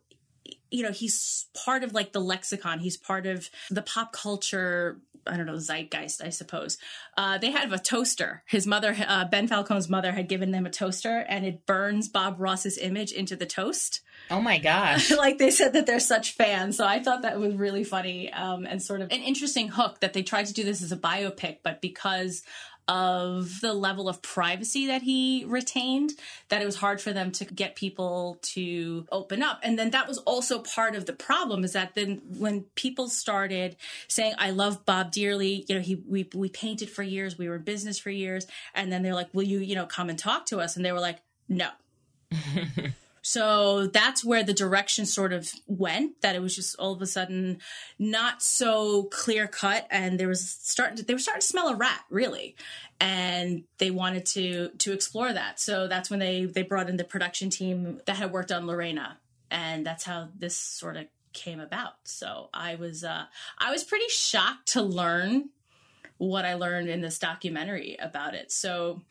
you 0.72 0.82
know 0.82 0.90
he's 0.90 1.46
part 1.54 1.84
of 1.84 1.94
like 1.94 2.12
the 2.12 2.20
lexicon. 2.20 2.80
He's 2.80 2.96
part 2.96 3.24
of 3.24 3.48
the 3.70 3.82
pop 3.82 4.12
culture 4.12 4.98
I 5.26 5.36
don't 5.36 5.46
know, 5.46 5.58
zeitgeist, 5.58 6.22
I 6.22 6.30
suppose. 6.30 6.78
Uh, 7.16 7.38
they 7.38 7.50
have 7.50 7.72
a 7.72 7.78
toaster. 7.78 8.42
His 8.46 8.66
mother, 8.66 8.96
uh, 9.06 9.26
Ben 9.26 9.48
Falcone's 9.48 9.88
mother, 9.88 10.12
had 10.12 10.28
given 10.28 10.50
them 10.50 10.66
a 10.66 10.70
toaster, 10.70 11.24
and 11.28 11.44
it 11.44 11.66
burns 11.66 12.08
Bob 12.08 12.36
Ross's 12.38 12.78
image 12.78 13.12
into 13.12 13.36
the 13.36 13.46
toast. 13.46 14.00
oh 14.30 14.40
my 14.40 14.58
gosh. 14.58 15.10
like 15.16 15.38
they 15.38 15.50
said 15.50 15.72
that 15.74 15.86
they're 15.86 16.00
such 16.00 16.34
fans. 16.34 16.76
So 16.76 16.86
I 16.86 17.02
thought 17.02 17.22
that 17.22 17.38
was 17.38 17.54
really 17.54 17.84
funny 17.84 18.32
um, 18.32 18.66
and 18.66 18.82
sort 18.82 19.00
of 19.00 19.10
an 19.12 19.22
interesting 19.22 19.68
hook 19.68 20.00
that 20.00 20.12
they 20.12 20.22
tried 20.22 20.46
to 20.46 20.52
do 20.52 20.64
this 20.64 20.82
as 20.82 20.92
a 20.92 20.96
biopic, 20.96 21.58
but 21.62 21.80
because 21.80 22.42
of 22.92 23.62
the 23.62 23.72
level 23.72 24.06
of 24.06 24.20
privacy 24.20 24.86
that 24.86 25.00
he 25.00 25.46
retained, 25.48 26.12
that 26.50 26.60
it 26.60 26.66
was 26.66 26.76
hard 26.76 27.00
for 27.00 27.14
them 27.14 27.32
to 27.32 27.46
get 27.46 27.74
people 27.74 28.36
to 28.42 29.06
open 29.10 29.42
up. 29.42 29.58
And 29.62 29.78
then 29.78 29.92
that 29.92 30.06
was 30.06 30.18
also 30.18 30.58
part 30.58 30.94
of 30.94 31.06
the 31.06 31.14
problem 31.14 31.64
is 31.64 31.72
that 31.72 31.94
then 31.94 32.20
when 32.36 32.64
people 32.74 33.08
started 33.08 33.76
saying, 34.08 34.34
I 34.36 34.50
love 34.50 34.84
Bob 34.84 35.10
dearly, 35.10 35.64
you 35.68 35.74
know, 35.74 35.80
he 35.80 35.94
we 36.06 36.28
we 36.34 36.50
painted 36.50 36.90
for 36.90 37.02
years, 37.02 37.38
we 37.38 37.48
were 37.48 37.56
in 37.56 37.62
business 37.62 37.98
for 37.98 38.10
years, 38.10 38.46
and 38.74 38.92
then 38.92 39.02
they're 39.02 39.14
like, 39.14 39.32
Will 39.32 39.42
you, 39.42 39.60
you 39.60 39.74
know, 39.74 39.86
come 39.86 40.10
and 40.10 40.18
talk 40.18 40.44
to 40.46 40.60
us? 40.60 40.76
And 40.76 40.84
they 40.84 40.92
were 40.92 41.00
like, 41.00 41.20
No. 41.48 41.70
So 43.22 43.86
that's 43.86 44.24
where 44.24 44.42
the 44.42 44.52
direction 44.52 45.06
sort 45.06 45.32
of 45.32 45.52
went. 45.66 46.20
That 46.22 46.34
it 46.34 46.42
was 46.42 46.54
just 46.54 46.76
all 46.78 46.92
of 46.92 47.00
a 47.00 47.06
sudden 47.06 47.60
not 47.98 48.42
so 48.42 49.04
clear 49.04 49.46
cut, 49.46 49.86
and 49.90 50.18
there 50.18 50.28
was 50.28 50.48
starting 50.48 50.96
to, 50.98 51.04
they 51.04 51.14
were 51.14 51.20
starting 51.20 51.40
to 51.40 51.46
smell 51.46 51.68
a 51.68 51.76
rat, 51.76 52.04
really, 52.10 52.56
and 53.00 53.64
they 53.78 53.90
wanted 53.90 54.26
to 54.26 54.70
to 54.78 54.92
explore 54.92 55.32
that. 55.32 55.60
So 55.60 55.86
that's 55.86 56.10
when 56.10 56.18
they 56.18 56.44
they 56.44 56.62
brought 56.62 56.88
in 56.88 56.96
the 56.96 57.04
production 57.04 57.48
team 57.48 58.00
that 58.06 58.16
had 58.16 58.32
worked 58.32 58.50
on 58.50 58.66
Lorena, 58.66 59.18
and 59.50 59.86
that's 59.86 60.04
how 60.04 60.28
this 60.36 60.56
sort 60.56 60.96
of 60.96 61.06
came 61.32 61.60
about. 61.60 61.94
So 62.04 62.50
I 62.52 62.74
was 62.74 63.04
uh, 63.04 63.26
I 63.58 63.70
was 63.70 63.84
pretty 63.84 64.08
shocked 64.08 64.72
to 64.72 64.82
learn 64.82 65.50
what 66.18 66.44
I 66.44 66.54
learned 66.54 66.88
in 66.88 67.00
this 67.00 67.18
documentary 67.18 67.96
about 68.00 68.34
it. 68.34 68.52
So 68.52 69.02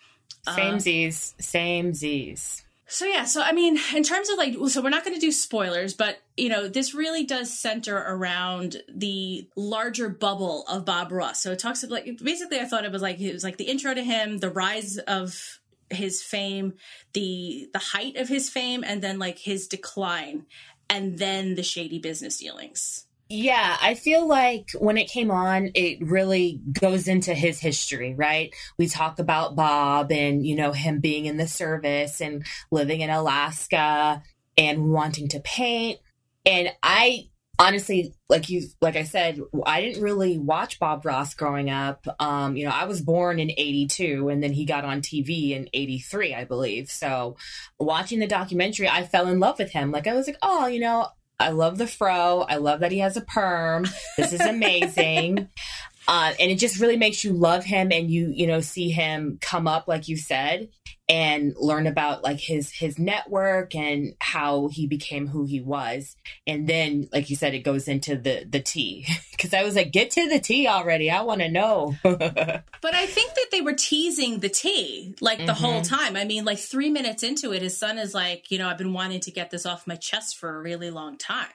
same 0.47 0.75
uh, 0.75 0.79
Z's, 0.79 1.35
same 1.39 1.93
Z's. 1.93 2.63
So 2.91 3.05
yeah, 3.05 3.23
so 3.23 3.41
I 3.41 3.53
mean, 3.53 3.79
in 3.95 4.03
terms 4.03 4.29
of 4.29 4.37
like, 4.37 4.53
so 4.67 4.81
we're 4.81 4.89
not 4.89 5.05
going 5.05 5.15
to 5.15 5.21
do 5.21 5.31
spoilers, 5.31 5.93
but 5.93 6.19
you 6.35 6.49
know, 6.49 6.67
this 6.67 6.93
really 6.93 7.23
does 7.23 7.57
center 7.57 7.95
around 7.95 8.83
the 8.93 9.47
larger 9.55 10.09
bubble 10.09 10.65
of 10.67 10.83
Bob 10.83 11.13
Ross. 11.13 11.41
So 11.41 11.53
it 11.53 11.59
talks 11.59 11.83
about 11.83 12.05
like 12.05 12.19
basically, 12.21 12.59
I 12.59 12.65
thought 12.65 12.83
it 12.83 12.91
was 12.91 13.01
like 13.01 13.17
it 13.21 13.31
was 13.31 13.45
like 13.45 13.55
the 13.55 13.63
intro 13.63 13.93
to 13.93 14.03
him, 14.03 14.39
the 14.39 14.49
rise 14.49 14.97
of 14.97 15.61
his 15.89 16.21
fame, 16.21 16.73
the 17.13 17.69
the 17.71 17.79
height 17.79 18.17
of 18.17 18.27
his 18.27 18.49
fame, 18.49 18.83
and 18.85 19.01
then 19.01 19.19
like 19.19 19.39
his 19.39 19.69
decline, 19.69 20.45
and 20.89 21.17
then 21.17 21.55
the 21.55 21.63
shady 21.63 21.97
business 21.97 22.39
dealings. 22.39 23.05
Yeah, 23.33 23.77
I 23.81 23.93
feel 23.93 24.27
like 24.27 24.71
when 24.77 24.97
it 24.97 25.07
came 25.09 25.31
on, 25.31 25.71
it 25.73 26.05
really 26.05 26.59
goes 26.73 27.07
into 27.07 27.33
his 27.33 27.61
history, 27.61 28.13
right? 28.13 28.53
We 28.77 28.89
talk 28.89 29.19
about 29.19 29.55
Bob 29.55 30.11
and, 30.11 30.45
you 30.45 30.53
know, 30.53 30.73
him 30.73 30.99
being 30.99 31.27
in 31.27 31.37
the 31.37 31.47
service 31.47 32.19
and 32.19 32.45
living 32.71 32.99
in 32.99 33.09
Alaska 33.09 34.21
and 34.57 34.91
wanting 34.91 35.29
to 35.29 35.39
paint. 35.39 35.99
And 36.45 36.73
I 36.83 37.29
honestly, 37.57 38.13
like 38.27 38.49
you, 38.49 38.63
like 38.81 38.97
I 38.97 39.03
said, 39.03 39.39
I 39.65 39.79
didn't 39.79 40.03
really 40.03 40.37
watch 40.37 40.77
Bob 40.77 41.05
Ross 41.05 41.33
growing 41.33 41.69
up. 41.69 42.05
Um, 42.19 42.57
you 42.57 42.65
know, 42.65 42.71
I 42.71 42.83
was 42.83 42.99
born 42.99 43.39
in 43.39 43.51
82 43.51 44.27
and 44.27 44.43
then 44.43 44.51
he 44.51 44.65
got 44.65 44.83
on 44.83 45.01
TV 45.01 45.51
in 45.51 45.69
83, 45.73 46.35
I 46.35 46.43
believe. 46.43 46.91
So 46.91 47.37
watching 47.79 48.19
the 48.19 48.27
documentary, 48.27 48.89
I 48.89 49.03
fell 49.03 49.27
in 49.27 49.39
love 49.39 49.57
with 49.57 49.71
him. 49.71 49.89
Like 49.89 50.07
I 50.07 50.15
was 50.15 50.27
like, 50.27 50.39
oh, 50.41 50.67
you 50.67 50.81
know, 50.81 51.07
I 51.41 51.49
love 51.49 51.77
the 51.77 51.87
fro. 51.87 52.45
I 52.47 52.57
love 52.57 52.81
that 52.81 52.91
he 52.91 52.99
has 52.99 53.17
a 53.17 53.21
perm. 53.21 53.87
This 54.17 54.33
is 54.33 54.41
amazing. 54.41 55.49
uh, 56.11 56.33
and 56.41 56.51
it 56.51 56.59
just 56.59 56.81
really 56.81 56.97
makes 56.97 57.23
you 57.23 57.31
love 57.31 57.63
him 57.63 57.89
and 57.89 58.11
you, 58.11 58.33
you 58.35 58.45
know, 58.45 58.59
see 58.59 58.89
him 58.89 59.37
come 59.39 59.65
up, 59.65 59.87
like 59.87 60.09
you 60.09 60.17
said, 60.17 60.67
and 61.07 61.53
learn 61.55 61.87
about 61.87 62.21
like 62.21 62.41
his 62.41 62.69
his 62.69 62.99
network 62.99 63.73
and 63.75 64.13
how 64.19 64.67
he 64.67 64.87
became 64.87 65.27
who 65.27 65.45
he 65.45 65.61
was. 65.61 66.17
And 66.45 66.67
then 66.67 67.07
like 67.13 67.29
you 67.29 67.37
said 67.37 67.53
it 67.53 67.59
goes 67.59 67.87
into 67.87 68.17
the 68.17 68.43
the 68.43 68.59
tea 68.59 69.05
because 69.31 69.53
i 69.53 69.63
was 69.63 69.77
like 69.77 69.93
get 69.93 70.11
to 70.11 70.27
the 70.27 70.41
tea 70.41 70.67
already. 70.67 71.09
I 71.09 71.21
want 71.21 71.39
to 71.41 71.49
know. 71.49 71.95
But 72.03 72.95
i 72.95 73.05
think 73.05 73.33
that 73.35 73.47
they 73.51 73.61
were 73.61 73.73
teasing 73.73 74.39
the 74.39 74.49
tea 74.49 75.15
like 75.21 75.37
the 75.37 75.53
mm-hmm. 75.53 75.63
whole 75.63 75.81
time. 75.81 76.17
I 76.17 76.25
mean 76.25 76.43
like 76.43 76.59
three 76.59 76.89
minutes 76.89 77.23
into 77.23 77.53
it 77.53 77.61
his 77.61 77.77
son 77.77 77.97
is 77.97 78.13
like 78.13 78.51
you 78.51 78.57
know 78.57 78.67
i've 78.67 78.77
been 78.77 78.91
wanting 78.91 79.21
to 79.21 79.31
get 79.31 79.49
this 79.49 79.65
off 79.65 79.87
my 79.87 79.95
chest 79.95 80.37
for 80.37 80.57
a 80.57 80.61
really 80.61 80.91
long 80.91 81.17
time. 81.17 81.47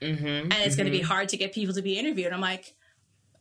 Mm-hmm. 0.00 0.24
and 0.24 0.52
it's 0.52 0.74
mm-hmm. 0.74 0.76
going 0.76 0.92
to 0.92 0.98
be 0.98 1.02
hard 1.02 1.30
to 1.30 1.36
get 1.36 1.52
people 1.52 1.74
to 1.74 1.82
be 1.82 1.98
interviewed. 1.98 2.32
I'm 2.32 2.40
like 2.40 2.74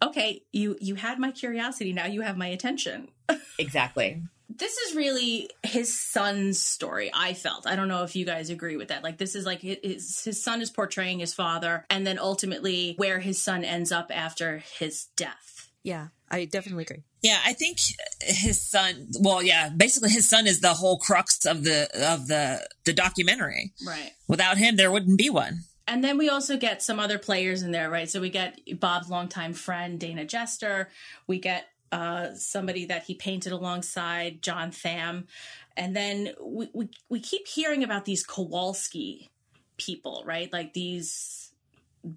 okay 0.03 0.43
you 0.51 0.77
you 0.79 0.95
had 0.95 1.19
my 1.19 1.31
curiosity 1.31 1.93
now 1.93 2.05
you 2.05 2.22
have 2.22 2.38
my 2.38 2.48
attention. 2.48 3.10
Exactly. 3.60 4.22
This 4.50 4.77
is 4.77 4.95
really 4.95 5.50
his 5.63 5.98
son's 5.98 6.60
story 6.62 7.12
i 7.13 7.33
felt. 7.33 7.65
I 7.67 7.75
don't 7.75 7.88
know 7.88 8.03
if 8.03 8.15
you 8.15 8.25
guys 8.25 8.50
agree 8.50 8.77
with 8.77 8.89
that. 8.89 9.03
Like 9.03 9.17
this 9.17 9.36
is 9.36 9.45
like 9.45 9.62
his, 9.62 10.24
his 10.24 10.43
son 10.43 10.62
is 10.62 10.69
portraying 10.69 11.19
his 11.19 11.33
father 11.33 11.86
and 11.89 12.05
then 12.05 12.17
ultimately 12.19 12.95
where 12.98 13.19
his 13.19 13.41
son 13.41 13.63
ends 13.63 13.91
up 13.91 14.12
after 14.13 14.63
his 14.79 15.05
death. 15.15 15.69
Yeah 15.83 16.07
i 16.29 16.45
definitely 16.45 16.83
agree. 16.83 17.03
Yeah 17.22 17.39
i 17.45 17.53
think 17.53 17.77
his 18.22 18.60
son 18.62 19.07
well 19.19 19.43
yeah 19.43 19.69
basically 19.69 20.10
his 20.10 20.27
son 20.27 20.48
is 20.48 20.62
the 20.62 20.74
whole 20.74 20.98
crux 20.98 21.45
of 21.45 21.63
the 21.63 21.88
of 21.93 22.27
the 22.27 22.67
the 22.86 22.93
documentary. 22.93 23.74
Right. 23.86 24.12
Without 24.27 24.57
him 24.57 24.75
there 24.75 24.91
wouldn't 24.91 25.17
be 25.17 25.29
one 25.29 25.62
and 25.87 26.03
then 26.03 26.17
we 26.17 26.29
also 26.29 26.57
get 26.57 26.81
some 26.81 26.99
other 26.99 27.17
players 27.17 27.61
in 27.61 27.71
there, 27.71 27.89
right? 27.89 28.09
So 28.09 28.21
we 28.21 28.29
get 28.29 28.59
Bob's 28.79 29.09
longtime 29.09 29.53
friend, 29.53 29.99
Dana 29.99 30.25
Jester. 30.25 30.89
We 31.27 31.39
get 31.39 31.65
uh, 31.91 32.33
somebody 32.35 32.85
that 32.85 33.03
he 33.03 33.15
painted 33.15 33.51
alongside, 33.51 34.41
John 34.41 34.71
Thamm. 34.71 35.27
And 35.75 35.95
then 35.95 36.33
we, 36.41 36.69
we, 36.73 36.89
we 37.09 37.19
keep 37.19 37.47
hearing 37.47 37.83
about 37.83 38.05
these 38.05 38.25
Kowalski 38.25 39.29
people, 39.77 40.23
right? 40.25 40.51
Like 40.53 40.73
these 40.73 41.51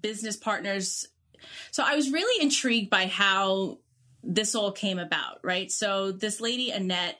business 0.01 0.37
partners. 0.37 1.07
So 1.71 1.83
I 1.85 1.95
was 1.95 2.11
really 2.11 2.41
intrigued 2.41 2.89
by 2.89 3.07
how 3.07 3.79
this 4.23 4.55
all 4.55 4.71
came 4.71 4.99
about, 4.99 5.39
right? 5.43 5.71
So 5.71 6.11
this 6.11 6.39
lady, 6.39 6.71
Annette, 6.71 7.19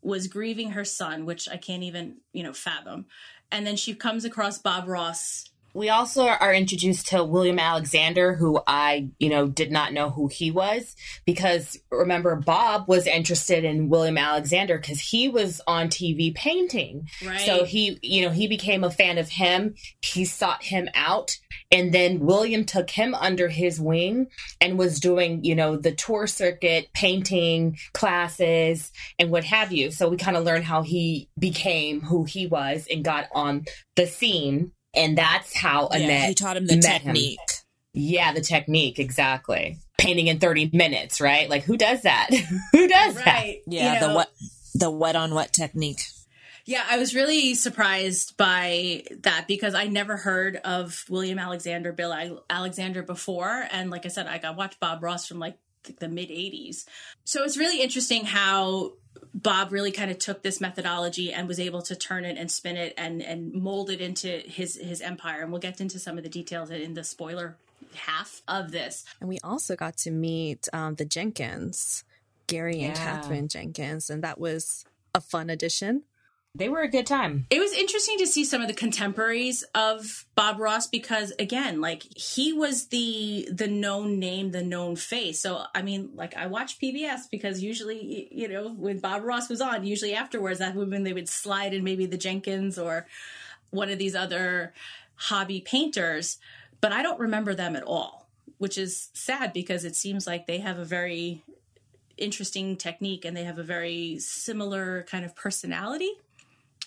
was 0.00 0.28
grieving 0.28 0.70
her 0.70 0.84
son, 0.84 1.26
which 1.26 1.48
I 1.48 1.56
can't 1.56 1.82
even, 1.82 2.18
you 2.32 2.44
know, 2.44 2.52
fathom. 2.52 3.06
And 3.50 3.66
then 3.66 3.76
she 3.76 3.94
comes 3.94 4.24
across 4.24 4.58
Bob 4.58 4.86
Ross 4.86 5.44
we 5.74 5.90
also 5.90 6.26
are 6.26 6.52
introduced 6.52 7.08
to 7.08 7.22
William 7.22 7.58
Alexander, 7.58 8.34
who 8.34 8.60
I, 8.66 9.10
you 9.18 9.28
know, 9.28 9.46
did 9.46 9.70
not 9.70 9.92
know 9.92 10.10
who 10.10 10.28
he 10.28 10.50
was 10.50 10.96
because 11.24 11.78
remember 11.90 12.34
Bob 12.36 12.88
was 12.88 13.06
interested 13.06 13.64
in 13.64 13.88
William 13.88 14.18
Alexander 14.18 14.78
because 14.78 15.00
he 15.00 15.28
was 15.28 15.60
on 15.66 15.88
TV 15.88 16.34
painting. 16.34 17.08
Right. 17.24 17.40
So 17.40 17.64
he, 17.64 17.98
you 18.02 18.22
know, 18.22 18.30
he 18.30 18.48
became 18.48 18.82
a 18.82 18.90
fan 18.90 19.18
of 19.18 19.28
him. 19.28 19.74
He 20.02 20.24
sought 20.24 20.62
him 20.62 20.88
out. 20.94 21.36
And 21.70 21.92
then 21.92 22.20
William 22.20 22.64
took 22.64 22.88
him 22.88 23.14
under 23.14 23.48
his 23.48 23.78
wing 23.80 24.28
and 24.60 24.78
was 24.78 25.00
doing, 25.00 25.44
you 25.44 25.54
know, 25.54 25.76
the 25.76 25.92
tour 25.92 26.26
circuit, 26.26 26.88
painting 26.94 27.76
classes 27.92 28.90
and 29.18 29.30
what 29.30 29.44
have 29.44 29.72
you. 29.72 29.90
So 29.90 30.08
we 30.08 30.16
kind 30.16 30.36
of 30.36 30.44
learn 30.44 30.62
how 30.62 30.82
he 30.82 31.28
became 31.38 32.00
who 32.00 32.24
he 32.24 32.46
was 32.46 32.86
and 32.90 33.04
got 33.04 33.26
on 33.34 33.64
the 33.96 34.06
scene 34.06 34.72
and 34.94 35.16
that's 35.16 35.56
how 35.56 35.88
yeah, 35.92 35.98
Annette. 35.98 36.28
He 36.28 36.34
taught 36.34 36.56
him 36.56 36.66
the 36.66 36.78
technique. 36.78 37.38
Him. 37.38 37.56
Yeah, 37.94 38.32
the 38.32 38.40
technique, 38.40 38.98
exactly. 38.98 39.78
Painting 39.98 40.28
in 40.28 40.38
30 40.38 40.70
minutes, 40.72 41.20
right? 41.20 41.48
Like 41.48 41.64
who 41.64 41.76
does 41.76 42.02
that? 42.02 42.28
who 42.72 42.88
does 42.88 43.16
right. 43.16 43.24
that? 43.24 43.46
Yeah, 43.66 43.94
you 43.94 44.00
know, 44.00 44.08
the 44.08 44.14
wet 44.14 44.28
the 44.74 44.90
wet 44.90 45.16
on 45.16 45.34
wet 45.34 45.52
technique. 45.52 46.02
Yeah, 46.68 46.84
I 46.86 46.98
was 46.98 47.14
really 47.14 47.54
surprised 47.54 48.36
by 48.36 49.04
that 49.22 49.46
because 49.48 49.74
I 49.74 49.86
never 49.86 50.18
heard 50.18 50.56
of 50.56 51.02
William 51.08 51.38
Alexander, 51.38 51.92
Bill 51.92 52.42
Alexander 52.50 53.02
before. 53.02 53.66
And 53.72 53.90
like 53.90 54.04
I 54.04 54.08
said, 54.08 54.26
I 54.26 54.36
got 54.36 54.56
watched 54.56 54.78
Bob 54.78 55.02
Ross 55.02 55.26
from 55.26 55.38
like 55.38 55.56
the 55.98 56.08
mid 56.08 56.28
80s. 56.28 56.84
So 57.24 57.44
it's 57.44 57.56
really 57.56 57.80
interesting 57.80 58.26
how 58.26 58.92
Bob 59.34 59.72
really 59.72 59.92
kind 59.92 60.10
of 60.10 60.18
took 60.18 60.42
this 60.42 60.60
methodology 60.60 61.32
and 61.32 61.48
was 61.48 61.60
able 61.60 61.82
to 61.82 61.96
turn 61.96 62.24
it 62.24 62.36
and 62.36 62.50
spin 62.50 62.76
it 62.76 62.94
and 62.96 63.22
and 63.22 63.52
mold 63.52 63.90
it 63.90 64.00
into 64.00 64.28
his 64.28 64.76
his 64.76 65.00
empire. 65.00 65.42
And 65.42 65.52
we'll 65.52 65.60
get 65.60 65.80
into 65.80 65.98
some 65.98 66.18
of 66.18 66.24
the 66.24 66.30
details 66.30 66.70
in 66.70 66.94
the 66.94 67.04
spoiler 67.04 67.56
half 67.94 68.42
of 68.48 68.72
this. 68.72 69.04
And 69.20 69.28
we 69.28 69.38
also 69.42 69.76
got 69.76 69.96
to 69.98 70.10
meet 70.10 70.68
um, 70.72 70.96
the 70.96 71.04
Jenkins, 71.04 72.04
Gary 72.46 72.82
and 72.82 72.96
yeah. 72.96 73.20
Kathwren 73.20 73.48
Jenkins, 73.48 74.10
and 74.10 74.22
that 74.22 74.40
was 74.40 74.84
a 75.14 75.20
fun 75.20 75.50
addition 75.50 76.02
they 76.54 76.68
were 76.68 76.80
a 76.80 76.88
good 76.88 77.06
time. 77.06 77.46
It 77.50 77.60
was 77.60 77.72
interesting 77.72 78.18
to 78.18 78.26
see 78.26 78.44
some 78.44 78.60
of 78.60 78.68
the 78.68 78.74
contemporaries 78.74 79.64
of 79.74 80.26
Bob 80.34 80.58
Ross 80.58 80.86
because 80.86 81.32
again, 81.38 81.80
like 81.80 82.02
he 82.02 82.52
was 82.52 82.88
the 82.88 83.48
the 83.52 83.68
known 83.68 84.18
name, 84.18 84.50
the 84.50 84.62
known 84.62 84.96
face. 84.96 85.40
So 85.40 85.64
I 85.74 85.82
mean, 85.82 86.10
like 86.14 86.36
I 86.36 86.46
watch 86.46 86.80
PBS 86.80 87.30
because 87.30 87.62
usually, 87.62 88.28
you 88.32 88.48
know, 88.48 88.72
when 88.72 88.98
Bob 88.98 89.22
Ross 89.24 89.48
was 89.48 89.60
on, 89.60 89.86
usually 89.86 90.14
afterwards 90.14 90.58
that 90.58 90.74
would 90.74 90.90
when 90.90 91.04
they 91.04 91.12
would 91.12 91.28
slide 91.28 91.74
in 91.74 91.84
maybe 91.84 92.06
the 92.06 92.18
Jenkins 92.18 92.78
or 92.78 93.06
one 93.70 93.90
of 93.90 93.98
these 93.98 94.14
other 94.14 94.72
hobby 95.14 95.60
painters, 95.60 96.38
but 96.80 96.92
I 96.92 97.02
don't 97.02 97.20
remember 97.20 97.54
them 97.54 97.76
at 97.76 97.82
all, 97.82 98.28
which 98.56 98.78
is 98.78 99.10
sad 99.12 99.52
because 99.52 99.84
it 99.84 99.94
seems 99.94 100.26
like 100.26 100.46
they 100.46 100.58
have 100.58 100.78
a 100.78 100.84
very 100.84 101.44
interesting 102.16 102.76
technique 102.76 103.24
and 103.24 103.36
they 103.36 103.44
have 103.44 103.58
a 103.58 103.62
very 103.62 104.18
similar 104.18 105.04
kind 105.04 105.24
of 105.24 105.36
personality 105.36 106.10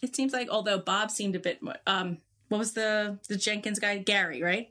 it 0.02 0.16
seems 0.16 0.34
like 0.34 0.50
although 0.50 0.80
Bob 0.80 1.12
seemed 1.12 1.36
a 1.36 1.40
bit 1.40 1.62
more 1.62 1.76
um 1.88 2.18
what 2.50 2.58
was 2.58 2.74
the 2.74 3.18
the 3.30 3.38
Jenkins 3.38 3.80
guy? 3.80 3.98
Gary, 3.98 4.42
right? 4.44 4.70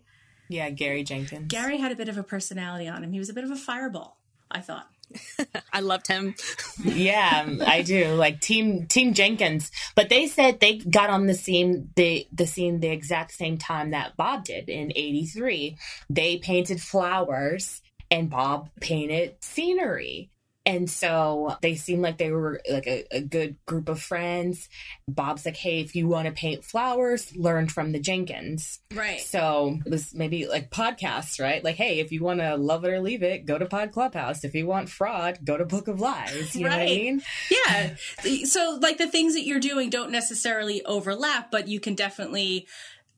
Yeah, 0.51 0.69
Gary 0.71 1.05
Jenkins. 1.05 1.47
Gary 1.49 1.79
had 1.79 1.93
a 1.93 1.97
bit 1.97 2.09
of 2.09 2.19
a 2.19 2.23
personality 2.23 2.89
on 2.89 3.03
him. 3.03 3.13
He 3.13 3.19
was 3.19 3.31
a 3.31 3.33
bit 3.33 3.45
of 3.45 3.51
a 3.51 3.57
fireball, 3.57 4.19
I 4.51 4.61
thought. 4.61 4.89
I 5.73 5.81
loved 5.81 6.07
him. 6.07 6.35
yeah, 6.85 7.49
I 7.65 7.83
do. 7.83 8.15
Like 8.15 8.41
Team 8.41 8.87
Team 8.87 9.15
Jenkins. 9.15 9.71
But 9.95 10.09
they 10.09 10.27
said 10.27 10.61
they 10.61 10.79
got 10.79 11.11
on 11.11 11.27
the 11.27 11.35
scene 11.35 11.91
the 11.97 12.27
the 12.33 12.47
scene 12.47 12.81
the 12.81 12.89
exact 12.89 13.33
same 13.33 13.59
time 13.59 13.91
that 13.91 14.17
Bob 14.17 14.45
did 14.45 14.69
in 14.69 14.93
83. 14.95 15.79
They 16.09 16.39
painted 16.39 16.83
flowers 16.83 17.81
and 18.11 18.29
Bob 18.29 18.69
painted 18.81 19.37
scenery. 19.41 20.31
And 20.67 20.91
so 20.91 21.57
they 21.63 21.75
seemed 21.75 22.03
like 22.03 22.19
they 22.19 22.31
were 22.31 22.61
like 22.71 22.87
a, 22.87 23.07
a, 23.11 23.21
good 23.23 23.57
group 23.65 23.89
of 23.89 24.01
friends. 24.01 24.69
Bob's 25.09 25.47
like, 25.47 25.57
hey, 25.57 25.81
if 25.81 25.97
you 25.97 26.07
want 26.07 26.27
to 26.27 26.33
paint 26.33 26.65
flowers, 26.65 27.35
learn 27.35 27.67
from 27.69 27.93
the 27.93 27.99
Jenkins. 27.99 28.79
Right. 28.95 29.21
So 29.21 29.79
it 29.87 29.91
was 29.91 30.15
maybe 30.15 30.47
like 30.47 30.71
podcasts, 30.71 31.41
right? 31.41 31.65
Like, 31.65 31.77
hey, 31.77 32.01
if 32.01 32.13
you 32.13 32.23
want 32.23 32.41
to 32.41 32.57
love 32.57 32.85
it 32.85 32.91
or 32.91 33.01
leave 33.01 33.23
it, 33.23 33.47
go 33.47 33.57
to 33.57 33.65
Pod 33.65 33.93
Clubhouse. 33.93 34.45
If 34.45 34.55
you 34.55 34.67
want 34.67 34.91
fraud, 34.91 35.39
go 35.43 35.57
to 35.57 35.65
Book 35.65 35.89
of 35.89 35.99
Lies. 35.99 36.55
You 36.55 36.67
right. 36.67 36.73
know 36.73 36.77
what 36.77 36.83
I 36.83 36.95
mean? 36.95 37.23
Yeah. 37.51 38.45
so, 38.45 38.79
like, 38.83 38.99
the 38.99 39.09
things 39.09 39.35
that 39.35 39.47
you're 39.47 39.61
doing 39.61 39.89
don't 39.89 40.11
necessarily 40.11 40.85
overlap, 40.85 41.51
but 41.51 41.69
you 41.69 41.81
can 41.81 41.95
definitely 41.95 42.67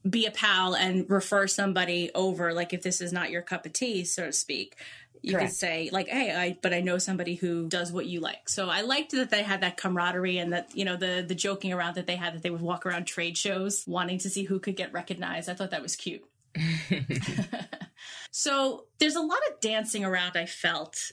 be 0.08 0.26
a 0.26 0.30
pal 0.30 0.74
and 0.74 1.08
refer 1.08 1.46
somebody 1.46 2.10
over, 2.14 2.52
like 2.52 2.72
if 2.72 2.82
this 2.82 3.00
is 3.00 3.12
not 3.12 3.30
your 3.30 3.42
cup 3.42 3.66
of 3.66 3.72
tea, 3.72 4.04
so 4.04 4.26
to 4.26 4.32
speak. 4.32 4.76
You 5.22 5.34
Correct. 5.34 5.50
could 5.50 5.56
say 5.56 5.88
like, 5.92 6.08
"Hey, 6.08 6.34
I 6.34 6.58
but 6.60 6.74
I 6.74 6.80
know 6.80 6.98
somebody 6.98 7.36
who 7.36 7.68
does 7.68 7.92
what 7.92 8.06
you 8.06 8.20
like." 8.20 8.48
So 8.48 8.68
I 8.68 8.80
liked 8.82 9.12
that 9.12 9.30
they 9.30 9.42
had 9.42 9.60
that 9.60 9.76
camaraderie 9.76 10.38
and 10.38 10.52
that 10.52 10.70
you 10.74 10.84
know 10.84 10.96
the 10.96 11.24
the 11.26 11.34
joking 11.34 11.72
around 11.72 11.94
that 11.94 12.06
they 12.06 12.16
had 12.16 12.34
that 12.34 12.42
they 12.42 12.50
would 12.50 12.60
walk 12.60 12.84
around 12.84 13.04
trade 13.04 13.38
shows 13.38 13.84
wanting 13.86 14.18
to 14.18 14.30
see 14.30 14.44
who 14.44 14.58
could 14.58 14.76
get 14.76 14.92
recognized. 14.92 15.48
I 15.48 15.54
thought 15.54 15.70
that 15.70 15.82
was 15.82 15.96
cute. 15.96 16.24
so 18.30 18.84
there's 18.98 19.16
a 19.16 19.20
lot 19.20 19.38
of 19.50 19.60
dancing 19.60 20.04
around. 20.04 20.36
I 20.36 20.46
felt 20.46 21.12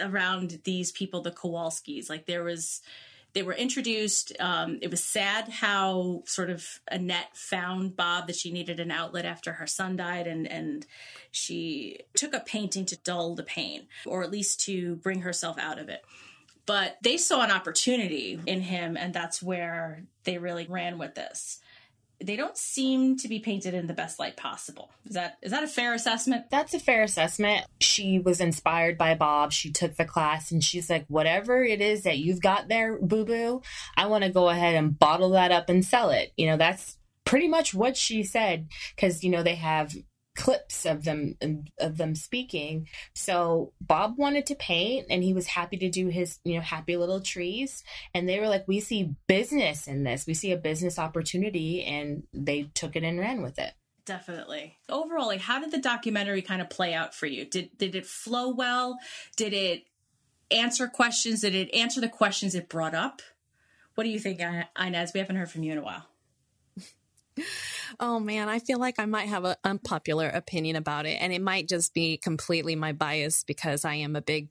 around 0.00 0.60
these 0.64 0.92
people, 0.92 1.20
the 1.20 1.30
Kowalskis. 1.30 2.08
Like 2.08 2.26
there 2.26 2.44
was, 2.44 2.80
they 3.34 3.42
were 3.42 3.54
introduced. 3.54 4.32
Um, 4.40 4.78
it 4.82 4.90
was 4.90 5.02
sad 5.02 5.48
how 5.48 6.22
sort 6.26 6.50
of 6.50 6.66
Annette 6.90 7.34
found 7.34 7.96
Bob 7.96 8.26
that 8.26 8.36
she 8.36 8.52
needed 8.52 8.78
an 8.78 8.90
outlet 8.90 9.24
after 9.24 9.54
her 9.54 9.66
son 9.66 9.96
died, 9.96 10.26
and 10.26 10.46
and 10.50 10.86
she 11.30 12.00
took 12.14 12.34
a 12.34 12.40
painting 12.40 12.84
to 12.86 12.96
dull 12.98 13.34
the 13.34 13.42
pain, 13.42 13.86
or 14.04 14.22
at 14.22 14.30
least 14.30 14.60
to 14.66 14.96
bring 14.96 15.22
herself 15.22 15.58
out 15.58 15.78
of 15.78 15.88
it. 15.88 16.04
But 16.66 16.98
they 17.02 17.16
saw 17.16 17.42
an 17.42 17.50
opportunity 17.50 18.38
in 18.46 18.60
him, 18.60 18.96
and 18.96 19.12
that's 19.12 19.42
where 19.42 20.04
they 20.24 20.38
really 20.38 20.66
ran 20.68 20.98
with 20.98 21.14
this. 21.14 21.58
They 22.22 22.36
don't 22.36 22.56
seem 22.56 23.16
to 23.18 23.28
be 23.28 23.40
painted 23.40 23.74
in 23.74 23.86
the 23.86 23.94
best 23.94 24.18
light 24.18 24.36
possible. 24.36 24.90
Is 25.06 25.14
that 25.14 25.38
is 25.42 25.50
that 25.50 25.64
a 25.64 25.68
fair 25.68 25.94
assessment? 25.94 26.46
That's 26.50 26.74
a 26.74 26.78
fair 26.78 27.02
assessment. 27.02 27.66
She 27.80 28.18
was 28.18 28.40
inspired 28.40 28.96
by 28.96 29.14
Bob. 29.14 29.52
She 29.52 29.70
took 29.70 29.96
the 29.96 30.04
class 30.04 30.50
and 30.50 30.62
she's 30.62 30.88
like, 30.88 31.06
whatever 31.08 31.64
it 31.64 31.80
is 31.80 32.02
that 32.02 32.18
you've 32.18 32.40
got 32.40 32.68
there, 32.68 32.98
boo 32.98 33.24
boo, 33.24 33.62
I 33.96 34.06
want 34.06 34.24
to 34.24 34.30
go 34.30 34.48
ahead 34.48 34.74
and 34.74 34.98
bottle 34.98 35.30
that 35.30 35.52
up 35.52 35.68
and 35.68 35.84
sell 35.84 36.10
it. 36.10 36.32
You 36.36 36.46
know, 36.46 36.56
that's 36.56 36.98
pretty 37.24 37.48
much 37.48 37.74
what 37.74 37.96
she 37.96 38.22
said 38.22 38.68
because, 38.94 39.24
you 39.24 39.30
know, 39.30 39.42
they 39.42 39.54
have 39.54 39.94
clips 40.34 40.86
of 40.86 41.04
them 41.04 41.36
of 41.78 41.98
them 41.98 42.14
speaking 42.14 42.88
so 43.14 43.72
bob 43.80 44.16
wanted 44.16 44.46
to 44.46 44.54
paint 44.54 45.06
and 45.10 45.22
he 45.22 45.34
was 45.34 45.46
happy 45.46 45.76
to 45.76 45.90
do 45.90 46.08
his 46.08 46.38
you 46.44 46.54
know 46.54 46.60
happy 46.62 46.96
little 46.96 47.20
trees 47.20 47.84
and 48.14 48.26
they 48.26 48.40
were 48.40 48.48
like 48.48 48.66
we 48.66 48.80
see 48.80 49.14
business 49.26 49.86
in 49.86 50.04
this 50.04 50.26
we 50.26 50.32
see 50.32 50.50
a 50.50 50.56
business 50.56 50.98
opportunity 50.98 51.84
and 51.84 52.22
they 52.32 52.62
took 52.74 52.96
it 52.96 53.04
and 53.04 53.18
ran 53.18 53.42
with 53.42 53.58
it 53.58 53.74
Definitely. 54.04 54.78
Overall, 54.88 55.28
like 55.28 55.40
how 55.40 55.60
did 55.60 55.70
the 55.70 55.78
documentary 55.78 56.42
kind 56.42 56.60
of 56.60 56.68
play 56.68 56.92
out 56.92 57.14
for 57.14 57.26
you? 57.26 57.44
Did 57.44 57.70
did 57.78 57.94
it 57.94 58.04
flow 58.04 58.48
well? 58.48 58.98
Did 59.36 59.52
it 59.52 59.84
answer 60.50 60.88
questions? 60.88 61.42
Did 61.42 61.54
it 61.54 61.72
answer 61.72 62.00
the 62.00 62.08
questions 62.08 62.54
it 62.54 62.68
brought 62.68 62.94
up? 62.94 63.22
What 63.94 64.04
do 64.04 64.10
you 64.10 64.18
think, 64.18 64.40
Inez? 64.78 65.12
We 65.12 65.20
haven't 65.20 65.36
heard 65.36 65.50
from 65.50 65.62
you 65.62 65.72
in 65.72 65.78
a 65.78 65.82
while. 65.82 66.06
Oh 68.00 68.18
man, 68.18 68.48
I 68.48 68.58
feel 68.58 68.78
like 68.78 68.98
I 68.98 69.06
might 69.06 69.28
have 69.28 69.44
an 69.44 69.56
unpopular 69.64 70.28
opinion 70.28 70.76
about 70.76 71.06
it, 71.06 71.18
and 71.20 71.32
it 71.32 71.42
might 71.42 71.68
just 71.68 71.94
be 71.94 72.16
completely 72.16 72.76
my 72.76 72.92
bias 72.92 73.44
because 73.44 73.84
I 73.84 73.94
am 73.96 74.16
a 74.16 74.22
big 74.22 74.48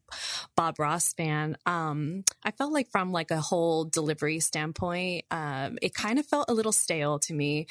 Bob 0.55 0.79
Ross 0.79 1.13
fan. 1.13 1.57
Um, 1.65 2.23
I 2.43 2.51
felt 2.51 2.73
like 2.73 2.89
from 2.91 3.11
like 3.11 3.31
a 3.31 3.41
whole 3.41 3.85
delivery 3.85 4.39
standpoint, 4.39 5.25
um, 5.31 5.77
it 5.81 5.93
kind 5.93 6.19
of 6.19 6.25
felt 6.25 6.49
a 6.49 6.53
little 6.53 6.71
stale 6.71 7.19
to 7.19 7.33
me. 7.33 7.67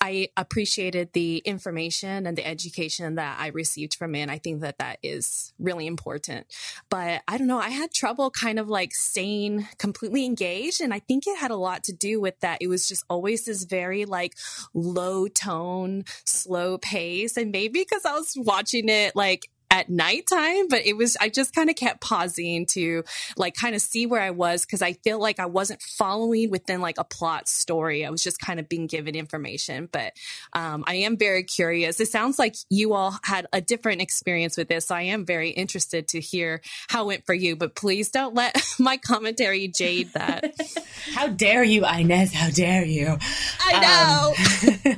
I 0.00 0.28
appreciated 0.36 1.12
the 1.12 1.38
information 1.38 2.26
and 2.26 2.36
the 2.36 2.46
education 2.46 3.14
that 3.14 3.38
I 3.40 3.48
received 3.48 3.94
from 3.94 4.14
it. 4.14 4.20
And 4.20 4.30
I 4.30 4.38
think 4.38 4.60
that 4.60 4.78
that 4.78 4.98
is 5.02 5.52
really 5.58 5.86
important. 5.86 6.46
But 6.88 7.22
I 7.26 7.38
don't 7.38 7.46
know, 7.46 7.58
I 7.58 7.70
had 7.70 7.92
trouble 7.92 8.30
kind 8.30 8.58
of 8.58 8.68
like 8.68 8.94
staying 8.94 9.66
completely 9.78 10.24
engaged. 10.24 10.80
And 10.80 10.92
I 10.92 10.98
think 10.98 11.26
it 11.26 11.38
had 11.38 11.50
a 11.50 11.56
lot 11.56 11.84
to 11.84 11.92
do 11.92 12.20
with 12.20 12.38
that. 12.40 12.58
It 12.60 12.68
was 12.68 12.88
just 12.88 13.04
always 13.08 13.46
this 13.46 13.64
very 13.64 14.04
like 14.04 14.34
low 14.74 15.28
tone, 15.28 16.04
slow 16.24 16.78
pace. 16.78 17.36
And 17.36 17.50
maybe 17.50 17.80
because 17.80 18.04
I 18.04 18.12
was 18.12 18.34
watching 18.36 18.88
it 18.88 19.16
like 19.16 19.50
at 19.70 19.88
nighttime, 19.88 20.68
but 20.68 20.86
it 20.86 20.96
was, 20.96 21.16
I 21.20 21.28
just 21.28 21.54
kind 21.54 21.70
of 21.70 21.76
kept 21.76 22.00
pausing 22.00 22.66
to 22.66 23.04
like 23.36 23.54
kind 23.54 23.74
of 23.74 23.82
see 23.82 24.06
where 24.06 24.20
I 24.20 24.30
was 24.30 24.64
because 24.64 24.82
I 24.82 24.94
feel 24.94 25.18
like 25.18 25.40
I 25.40 25.46
wasn't 25.46 25.82
following 25.82 26.50
within 26.50 26.80
like 26.80 26.98
a 26.98 27.04
plot 27.04 27.48
story. 27.48 28.04
I 28.04 28.10
was 28.10 28.22
just 28.22 28.40
kind 28.40 28.60
of 28.60 28.68
being 28.68 28.86
given 28.86 29.14
information, 29.14 29.88
but 29.90 30.12
um, 30.52 30.84
I 30.86 30.96
am 30.96 31.16
very 31.16 31.42
curious. 31.42 32.00
It 32.00 32.08
sounds 32.08 32.38
like 32.38 32.56
you 32.70 32.94
all 32.94 33.18
had 33.22 33.46
a 33.52 33.60
different 33.60 34.02
experience 34.02 34.56
with 34.56 34.68
this. 34.68 34.86
So 34.86 34.94
I 34.94 35.02
am 35.02 35.24
very 35.24 35.50
interested 35.50 36.08
to 36.08 36.20
hear 36.20 36.60
how 36.88 37.04
it 37.04 37.06
went 37.06 37.26
for 37.26 37.34
you, 37.34 37.56
but 37.56 37.74
please 37.74 38.10
don't 38.10 38.34
let 38.34 38.56
my 38.78 38.96
commentary 38.96 39.68
jade 39.68 40.12
that. 40.12 40.54
How 41.12 41.28
dare 41.28 41.62
you, 41.62 41.86
Inez? 41.86 42.32
How 42.32 42.50
dare 42.50 42.84
you? 42.84 43.16
I 43.60 44.34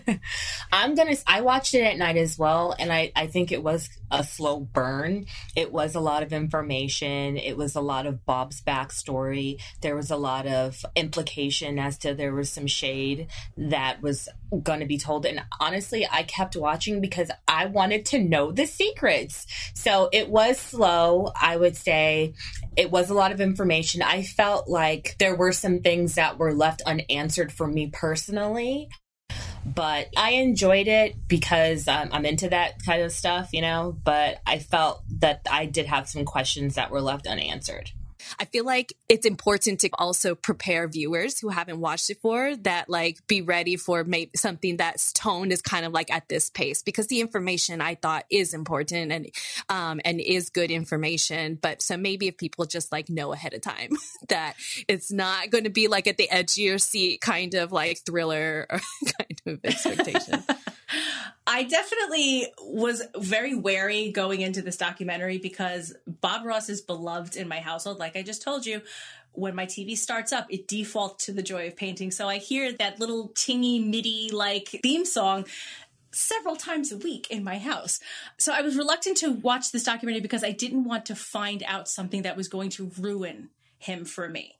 know. 0.07 0.09
Um, 0.09 0.21
I'm 0.73 0.95
gonna. 0.95 1.17
I 1.27 1.43
watched 1.43 1.75
it 1.75 1.83
at 1.83 1.97
night 1.97 2.17
as 2.17 2.39
well, 2.39 2.75
and 2.79 2.93
I 2.93 3.13
I 3.15 3.27
think 3.27 3.53
it 3.53 3.63
was 3.63 3.89
a 4.11 4.25
slow 4.25 4.58
burn. 4.61 5.27
It 5.57 5.73
was 5.73 5.95
a 5.95 6.01
lot 6.01 6.23
of 6.23 6.33
information. 6.33 7.37
It 7.37 7.57
was 7.57 7.75
a 7.75 7.81
lot 7.81 8.07
of 8.07 8.25
Bob's 8.25 8.61
backstory. 8.61 9.61
There 9.81 9.97
was 9.97 10.11
a 10.11 10.17
lot 10.17 10.47
of 10.47 10.85
implication 10.97 11.79
as 11.79 11.99
to 11.99 12.15
there 12.15 12.35
was 12.35 12.51
some 12.51 12.67
shade 12.67 13.29
that 13.57 14.03
was 14.03 14.29
going 14.63 14.81
to 14.81 14.87
be 14.87 14.99
told. 14.99 15.27
And 15.27 15.43
honestly, 15.61 16.07
I 16.11 16.23
kept 16.23 16.57
watching 16.57 17.01
because 17.01 17.31
I 17.47 17.67
wanted 17.67 18.07
to 18.07 18.19
know 18.19 18.53
the 18.53 18.67
secrets. 18.67 19.47
So 19.75 20.09
it 20.13 20.29
was 20.29 20.59
slow. 20.59 21.33
I 21.41 21.57
would 21.57 21.77
say 21.77 22.35
it 22.77 22.91
was 22.91 23.11
a 23.11 23.15
lot 23.15 23.33
of 23.33 23.41
information. 23.41 24.03
I 24.03 24.23
felt 24.23 24.69
like 24.69 25.17
there 25.19 25.35
were 25.35 25.53
some 25.53 25.81
things 25.81 26.15
that 26.15 26.39
were 26.39 26.55
left 26.55 26.83
unanswered 26.83 27.53
for 27.53 27.67
me 27.67 27.91
personally 27.93 28.89
but 29.65 30.09
I 30.17 30.33
enjoyed 30.33 30.89
it 30.89 31.17
because 31.29 31.89
um, 31.89 32.11
I'm 32.13 32.27
into 32.27 32.49
that 32.49 32.85
kind 32.85 33.03
of 33.03 33.13
stuff, 33.13 33.51
you 33.53 33.61
know. 33.61 33.97
But 34.05 34.41
I 34.47 34.59
felt 34.59 35.03
that 35.21 35.43
I 35.51 35.67
did 35.67 35.87
have 35.87 36.09
some 36.09 36.25
questions 36.25 36.75
that 36.75 36.91
were 36.91 37.01
left 37.01 37.27
unanswered. 37.27 37.91
I 38.39 38.45
feel 38.45 38.65
like 38.65 38.93
it's 39.09 39.27
important 39.27 39.81
to 39.81 39.91
also 39.95 40.35
prepare 40.35 40.89
viewers 40.89 41.39
who 41.39 41.49
haven't 41.49 41.81
watched 41.81 42.11
it 42.11 42.21
for 42.21 42.57
that, 42.57 42.89
like, 42.89 43.27
be 43.27 43.43
ready 43.43 43.77
for 43.77 44.05
maybe 44.05 44.31
something 44.37 44.77
that's 44.77 45.13
tone 45.13 45.51
is 45.53 45.63
kind 45.63 45.85
of 45.85 45.93
like 45.93 46.13
at 46.13 46.29
this 46.29 46.51
pace 46.51 46.83
because 46.83 47.07
the 47.09 47.21
information 47.21 47.81
I 47.81 47.95
thought 47.95 48.25
is 48.31 48.55
important 48.55 49.13
and 49.13 49.29
um, 49.69 50.01
and 50.05 50.21
is 50.21 50.51
good 50.51 50.71
information. 50.71 51.59
But 51.61 51.83
so 51.83 51.97
maybe 51.97 52.29
if 52.29 52.37
people 52.37 52.65
just 52.65 52.93
like 52.93 53.09
know 53.09 53.33
ahead 53.33 53.55
of 53.55 53.61
time 53.61 53.91
that 54.29 54.55
it's 54.89 55.11
not 55.11 55.51
going 55.51 55.65
to 55.65 55.71
be 55.71 55.89
like 55.89 56.07
at 56.07 56.17
the 56.17 56.31
edge 56.31 56.53
of 56.53 56.59
your 56.59 56.79
seat 56.79 57.21
kind 57.21 57.55
of 57.55 57.73
like 57.73 57.99
thriller 57.99 58.67
kind 59.19 59.43
of 59.47 59.61
expectation. 59.65 60.45
I 61.47 61.65
definitely 61.65 62.47
was 62.61 63.03
very 63.17 63.55
wary 63.55 64.11
going 64.11 64.41
into 64.41 64.63
this 64.63 64.77
documentary 64.77 65.39
because 65.39 65.95
Bob 66.07 66.45
Ross 66.45 66.69
is 66.69 66.81
beloved 66.81 67.37
in 67.37 67.49
my 67.49 67.61
household. 67.61 67.99
Like 67.99 68.17
I 68.17 68.23
just 68.23 68.43
told 68.43 68.67
you, 68.67 68.83
when 69.33 69.55
my 69.55 69.67
TV 69.67 69.97
starts 69.97 70.33
up, 70.33 70.47
it 70.51 70.67
defaults 70.67 71.27
to 71.27 71.33
the 71.33 71.43
joy 71.43 71.69
of 71.69 71.77
painting. 71.77 72.11
So 72.11 72.29
I 72.29 72.39
hear 72.39 72.73
that 72.73 72.99
little 72.99 73.29
tingy 73.31 73.85
MIDI 73.85 74.31
like 74.33 74.69
theme 74.83 75.05
song 75.05 75.47
several 76.11 76.57
times 76.57 76.91
a 76.91 76.97
week 76.97 77.29
in 77.31 77.45
my 77.45 77.59
house. 77.59 78.01
So 78.39 78.53
I 78.53 78.63
was 78.63 78.77
reluctant 78.77 79.19
to 79.19 79.31
watch 79.31 79.71
this 79.71 79.85
documentary 79.85 80.21
because 80.21 80.43
I 80.43 80.53
didn't 80.53 80.85
want 80.85 81.07
to 81.07 81.15
find 81.15 81.63
out 81.67 81.89
something 81.89 82.23
that 82.23 82.37
was 82.37 82.49
going 82.49 82.71
to 82.71 82.91
ruin 82.99 83.51
him 83.79 84.05
for 84.05 84.29
me. 84.29 84.58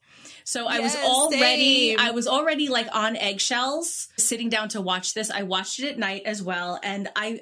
So 0.49 0.65
I 0.65 0.79
was 0.79 0.95
already 0.95 1.89
same. 1.89 1.99
I 1.99 2.09
was 2.09 2.25
already 2.25 2.69
like 2.69 2.87
on 2.91 3.15
eggshells 3.15 4.07
sitting 4.17 4.49
down 4.49 4.69
to 4.69 4.81
watch 4.81 5.13
this. 5.13 5.29
I 5.29 5.43
watched 5.43 5.79
it 5.79 5.89
at 5.89 5.99
night 5.99 6.23
as 6.25 6.41
well 6.41 6.79
and 6.81 7.07
I 7.15 7.41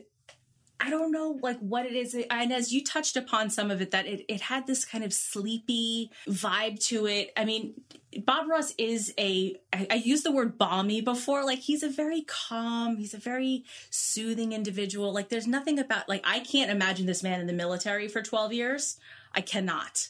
I 0.77 0.89
don't 0.89 1.13
know 1.13 1.39
like 1.41 1.57
what 1.59 1.85
it 1.85 1.93
is 1.93 2.17
and 2.29 2.51
as 2.51 2.73
you 2.73 2.83
touched 2.83 3.15
upon 3.15 3.49
some 3.49 3.71
of 3.71 3.81
it 3.81 3.91
that 3.91 4.07
it 4.07 4.25
it 4.27 4.41
had 4.41 4.67
this 4.67 4.83
kind 4.83 5.05
of 5.05 5.13
sleepy 5.13 6.11
vibe 6.27 6.85
to 6.87 7.05
it. 7.05 7.31
I 7.37 7.45
mean 7.45 7.75
Bob 8.25 8.49
Ross 8.49 8.73
is 8.77 9.13
a 9.17 9.55
I, 9.71 9.87
I 9.89 9.95
used 9.95 10.25
the 10.25 10.33
word 10.33 10.57
balmy 10.57 10.99
before 10.99 11.45
like 11.45 11.59
he's 11.59 11.83
a 11.83 11.89
very 11.89 12.25
calm, 12.27 12.97
he's 12.97 13.13
a 13.13 13.19
very 13.19 13.63
soothing 13.89 14.51
individual. 14.51 15.13
Like 15.13 15.29
there's 15.29 15.47
nothing 15.47 15.79
about 15.79 16.09
like 16.09 16.23
I 16.25 16.41
can't 16.41 16.71
imagine 16.71 17.05
this 17.05 17.23
man 17.23 17.39
in 17.39 17.47
the 17.47 17.53
military 17.53 18.09
for 18.09 18.21
12 18.21 18.51
years. 18.51 18.97
I 19.33 19.39
cannot 19.39 20.09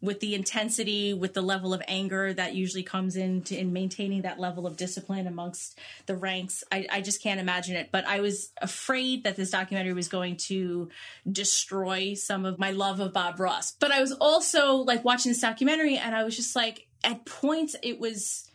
with 0.00 0.20
the 0.20 0.34
intensity, 0.34 1.14
with 1.14 1.34
the 1.34 1.42
level 1.42 1.72
of 1.72 1.82
anger 1.88 2.32
that 2.34 2.54
usually 2.54 2.82
comes 2.82 3.16
into 3.16 3.58
in 3.58 3.72
maintaining 3.72 4.22
that 4.22 4.38
level 4.38 4.66
of 4.66 4.76
discipline 4.76 5.26
amongst 5.26 5.78
the 6.04 6.16
ranks. 6.16 6.62
I, 6.70 6.86
I 6.90 7.00
just 7.00 7.22
can't 7.22 7.40
imagine 7.40 7.76
it. 7.76 7.90
But 7.90 8.06
I 8.06 8.20
was 8.20 8.52
afraid 8.60 9.24
that 9.24 9.36
this 9.36 9.50
documentary 9.50 9.94
was 9.94 10.08
going 10.08 10.36
to 10.36 10.90
destroy 11.30 12.14
some 12.14 12.44
of 12.44 12.58
my 12.58 12.72
love 12.72 13.00
of 13.00 13.12
Bob 13.12 13.40
Ross. 13.40 13.72
But 13.72 13.90
I 13.90 14.00
was 14.00 14.12
also 14.12 14.76
like 14.76 15.04
watching 15.04 15.30
this 15.30 15.40
documentary 15.40 15.96
and 15.96 16.14
I 16.14 16.24
was 16.24 16.36
just 16.36 16.54
like, 16.54 16.86
at 17.04 17.24
points 17.24 17.76
it 17.82 17.98
was 17.98 18.50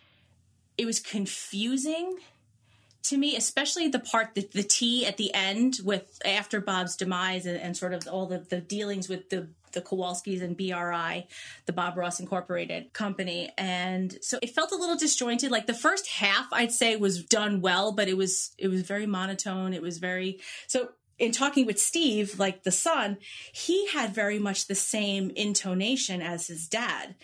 it 0.78 0.86
was 0.86 1.00
confusing 1.00 2.18
to 3.04 3.18
me, 3.18 3.36
especially 3.36 3.88
the 3.88 4.00
part 4.00 4.36
that 4.36 4.52
the 4.52 4.64
tea 4.64 5.06
at 5.06 5.18
the 5.18 5.34
end 5.34 5.80
with 5.84 6.20
after 6.24 6.62
Bob's 6.62 6.96
demise 6.96 7.46
and, 7.46 7.58
and 7.58 7.76
sort 7.76 7.94
of 7.94 8.08
all 8.08 8.28
the, 8.28 8.40
the 8.40 8.62
dealings 8.62 9.10
with 9.10 9.30
the 9.30 9.50
the 9.72 9.82
Kowalskis 9.82 10.42
and 10.42 10.58
BRI, 10.58 11.28
the 11.66 11.74
Bob 11.74 11.98
Ross 11.98 12.20
Incorporated 12.20 12.94
company. 12.94 13.52
And 13.58 14.18
so 14.22 14.40
it 14.42 14.52
felt 14.52 14.72
a 14.72 14.78
little 14.78 14.98
disjointed. 14.98 15.52
Like 15.52 15.68
the 15.68 15.74
first 15.74 16.08
half, 16.08 16.48
I'd 16.52 16.72
say 16.72 16.96
was 16.96 17.24
done 17.24 17.62
well, 17.62 17.92
but 17.92 18.08
it 18.08 18.18
was, 18.18 18.52
it 18.58 18.68
was 18.68 18.82
very 18.82 19.06
monotone. 19.06 19.74
It 19.74 19.82
was 19.82 19.98
very, 19.98 20.40
so 20.68 20.90
in 21.20 21.32
talking 21.32 21.66
with 21.66 21.80
Steve, 21.80 22.40
like 22.40 22.64
the 22.64 22.72
son, 22.72 23.18
he 23.54 23.88
had 23.90 24.14
very 24.14 24.40
much 24.40 24.68
the 24.68 24.76
same 24.76 25.32
intonation 25.36 26.22
as 26.22 26.48
his 26.48 26.68
dad. 26.68 27.16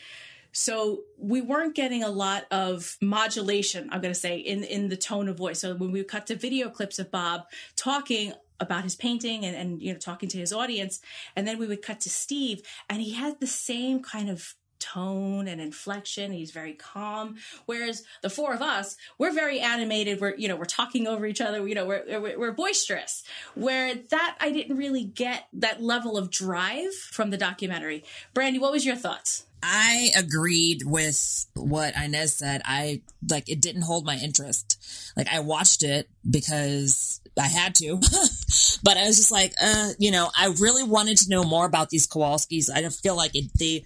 So 0.52 1.02
we 1.18 1.42
weren't 1.42 1.76
getting 1.76 2.04
a 2.04 2.10
lot 2.10 2.46
of 2.50 2.98
modulation, 3.02 3.90
I'm 3.92 4.02
going 4.02 4.14
to 4.14 4.20
say, 4.20 4.38
in, 4.38 4.64
in 4.64 4.90
the 4.90 4.98
tone 4.98 5.28
of 5.28 5.38
voice. 5.38 5.60
So 5.60 5.76
when 5.76 5.92
we 5.92 6.04
cut 6.04 6.28
to 6.28 6.36
video 6.36 6.70
clips 6.70 7.00
of 7.00 7.12
Bob 7.12 7.44
talking 7.76 8.34
about 8.60 8.84
his 8.84 8.96
painting 8.96 9.46
and, 9.46 9.56
and 9.56 9.82
you 9.82 9.94
know 9.94 10.00
talking 10.00 10.30
to 10.30 10.38
his 10.38 10.54
audience. 10.54 11.00
And 11.36 11.48
then 11.48 11.58
we 11.58 11.68
would 11.68 11.82
cut 11.82 12.00
to 12.02 12.10
steve 12.10 12.62
and 12.90 13.02
he 13.02 13.14
had 13.14 13.40
the 13.40 13.48
same 13.48 14.02
kind 14.02 14.30
of 14.30 14.56
tone 14.80 15.48
and 15.48 15.60
inflection. 15.60 16.32
He's 16.32 16.52
very 16.52 16.74
calm. 16.74 17.38
Whereas 17.66 18.04
the 18.22 18.30
four 18.30 18.54
of 18.54 18.62
us 18.62 18.96
we're 19.18 19.34
very 19.34 19.60
animated. 19.60 20.22
We're 20.22 20.36
you 20.36 20.48
know 20.48 20.56
we're 20.56 20.66
talking 20.66 21.08
over 21.08 21.26
each 21.26 21.42
other. 21.42 21.68
You 21.68 21.76
know 21.76 21.86
we're, 21.86 22.20
we're, 22.20 22.40
we're 22.40 22.52
boisterous. 22.52 23.24
Where 23.56 23.96
that 23.96 24.38
i 24.40 24.52
didn't 24.52 24.78
really 24.78 25.04
get 25.04 25.48
that 25.54 25.82
level 25.82 26.18
of 26.18 26.30
drive 26.30 26.94
from 26.94 27.30
the 27.30 27.38
documentary. 27.38 28.04
Brandy 28.34 28.60
what 28.60 28.72
was 28.72 28.86
your 28.86 28.96
thoughts 28.96 29.47
I 29.62 30.12
agreed 30.16 30.84
with 30.86 31.48
what 31.56 31.96
Inez 31.96 32.36
said. 32.36 32.62
I 32.66 33.02
like 33.30 33.50
it 33.50 33.62
didn't 33.62 33.82
hold 33.84 34.06
my 34.06 34.16
interest. 34.16 34.78
Like 35.16 35.28
I 35.32 35.40
watched 35.40 35.84
it 35.84 36.10
because 36.30 37.22
I 37.38 37.48
had 37.48 37.76
to, 37.76 37.98
but 38.84 38.98
I 38.98 39.06
was 39.06 39.18
just 39.18 39.32
like, 39.32 39.54
uh, 39.62 39.90
you 40.00 40.12
know, 40.12 40.30
I 40.38 40.48
really 40.60 40.84
wanted 40.84 41.18
to 41.18 41.30
know 41.30 41.44
more 41.44 41.66
about 41.66 41.90
these 41.90 42.08
Kowalskis. 42.08 42.70
I 42.74 42.88
feel 42.90 43.16
like 43.16 43.36
it, 43.36 43.52
they 43.58 43.86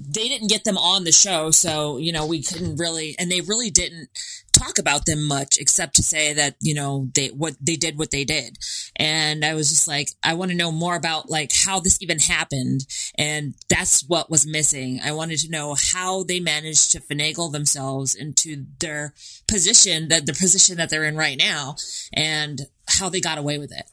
they 0.00 0.28
didn't 0.28 0.48
get 0.48 0.64
them 0.64 0.78
on 0.78 1.04
the 1.04 1.12
show, 1.12 1.50
so 1.50 1.98
you 1.98 2.12
know 2.12 2.26
we 2.26 2.42
couldn't 2.42 2.76
really, 2.76 3.16
and 3.18 3.30
they 3.30 3.40
really 3.40 3.70
didn't 3.70 4.08
talk 4.52 4.78
about 4.78 5.06
them 5.06 5.26
much 5.26 5.58
except 5.58 5.94
to 5.96 6.02
say 6.02 6.32
that 6.32 6.56
you 6.60 6.74
know 6.74 7.08
they 7.14 7.28
what 7.28 7.56
they 7.60 7.76
did 7.76 7.98
what 7.98 8.10
they 8.10 8.24
did, 8.24 8.58
and 8.96 9.44
I 9.44 9.54
was 9.54 9.70
just 9.70 9.88
like, 9.88 10.10
I 10.22 10.34
want 10.34 10.50
to 10.50 10.56
know 10.56 10.70
more 10.70 10.94
about 10.94 11.28
like 11.28 11.50
how 11.52 11.80
this 11.80 12.00
even 12.00 12.20
happened, 12.20 12.86
and 13.16 13.54
that's 13.68 14.02
what 14.08 14.30
was 14.30 14.46
missing. 14.46 15.00
I 15.02 15.12
wanted 15.12 15.40
to 15.40 15.50
know 15.50 15.74
how 15.74 16.22
they 16.22 16.40
managed 16.40 16.92
to 16.92 17.00
finagle 17.00 17.50
themselves 17.50 18.14
into 18.14 18.66
their 18.78 19.14
position 19.48 20.08
that 20.08 20.26
the 20.26 20.32
position 20.32 20.76
that 20.76 20.90
they're 20.90 21.04
in 21.04 21.16
right 21.16 21.38
now, 21.38 21.74
and 22.12 22.62
how 22.86 23.08
they 23.08 23.20
got 23.20 23.38
away 23.38 23.58
with 23.58 23.72
it, 23.72 23.90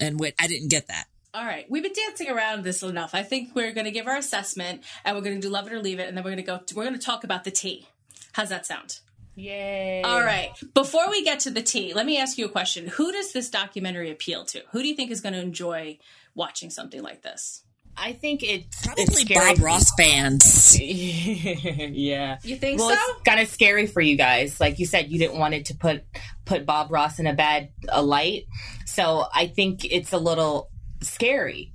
and 0.00 0.20
what 0.20 0.34
I 0.38 0.46
didn't 0.46 0.70
get 0.70 0.86
that. 0.86 1.06
All 1.38 1.44
right, 1.44 1.70
we've 1.70 1.84
been 1.84 1.92
dancing 1.92 2.28
around 2.28 2.64
this 2.64 2.82
enough. 2.82 3.14
I 3.14 3.22
think 3.22 3.54
we're 3.54 3.70
going 3.70 3.84
to 3.84 3.92
give 3.92 4.08
our 4.08 4.16
assessment, 4.16 4.82
and 5.04 5.16
we're 5.16 5.22
going 5.22 5.36
to 5.36 5.40
do 5.40 5.48
love 5.48 5.68
it 5.68 5.72
or 5.72 5.78
leave 5.78 6.00
it, 6.00 6.08
and 6.08 6.16
then 6.16 6.24
we're 6.24 6.32
going 6.32 6.38
to 6.38 6.42
go. 6.42 6.58
We're 6.74 6.82
going 6.82 6.98
to 6.98 7.06
talk 7.06 7.22
about 7.22 7.44
the 7.44 7.52
tea. 7.52 7.86
How's 8.32 8.48
that 8.48 8.66
sound? 8.66 8.98
Yay! 9.36 10.02
All 10.02 10.20
right. 10.20 10.50
Before 10.74 11.08
we 11.08 11.22
get 11.22 11.38
to 11.40 11.50
the 11.50 11.62
tea, 11.62 11.94
let 11.94 12.06
me 12.06 12.18
ask 12.18 12.38
you 12.38 12.46
a 12.46 12.48
question. 12.48 12.88
Who 12.88 13.12
does 13.12 13.32
this 13.32 13.50
documentary 13.50 14.10
appeal 14.10 14.46
to? 14.46 14.62
Who 14.72 14.82
do 14.82 14.88
you 14.88 14.96
think 14.96 15.12
is 15.12 15.20
going 15.20 15.32
to 15.34 15.40
enjoy 15.40 16.00
watching 16.34 16.70
something 16.70 17.04
like 17.04 17.22
this? 17.22 17.62
I 17.96 18.14
think 18.14 18.42
it 18.42 18.64
Probably 18.82 19.04
it's 19.04 19.20
scary. 19.20 19.54
Bob 19.54 19.62
Ross 19.62 19.92
fans. 19.96 20.76
yeah. 20.80 22.38
You 22.42 22.56
think 22.56 22.80
well, 22.80 22.96
so? 22.96 23.20
kind 23.24 23.38
of 23.38 23.46
scary 23.46 23.86
for 23.86 24.00
you 24.00 24.16
guys. 24.16 24.58
Like 24.58 24.80
you 24.80 24.86
said, 24.86 25.08
you 25.08 25.20
didn't 25.20 25.38
want 25.38 25.54
it 25.54 25.66
to 25.66 25.76
put 25.76 26.02
put 26.44 26.66
Bob 26.66 26.90
Ross 26.90 27.20
in 27.20 27.28
a 27.28 27.34
bad 27.34 27.68
a 27.88 28.02
light. 28.02 28.46
So 28.86 29.26
I 29.32 29.46
think 29.46 29.84
it's 29.84 30.12
a 30.12 30.18
little 30.18 30.70
scary. 31.02 31.72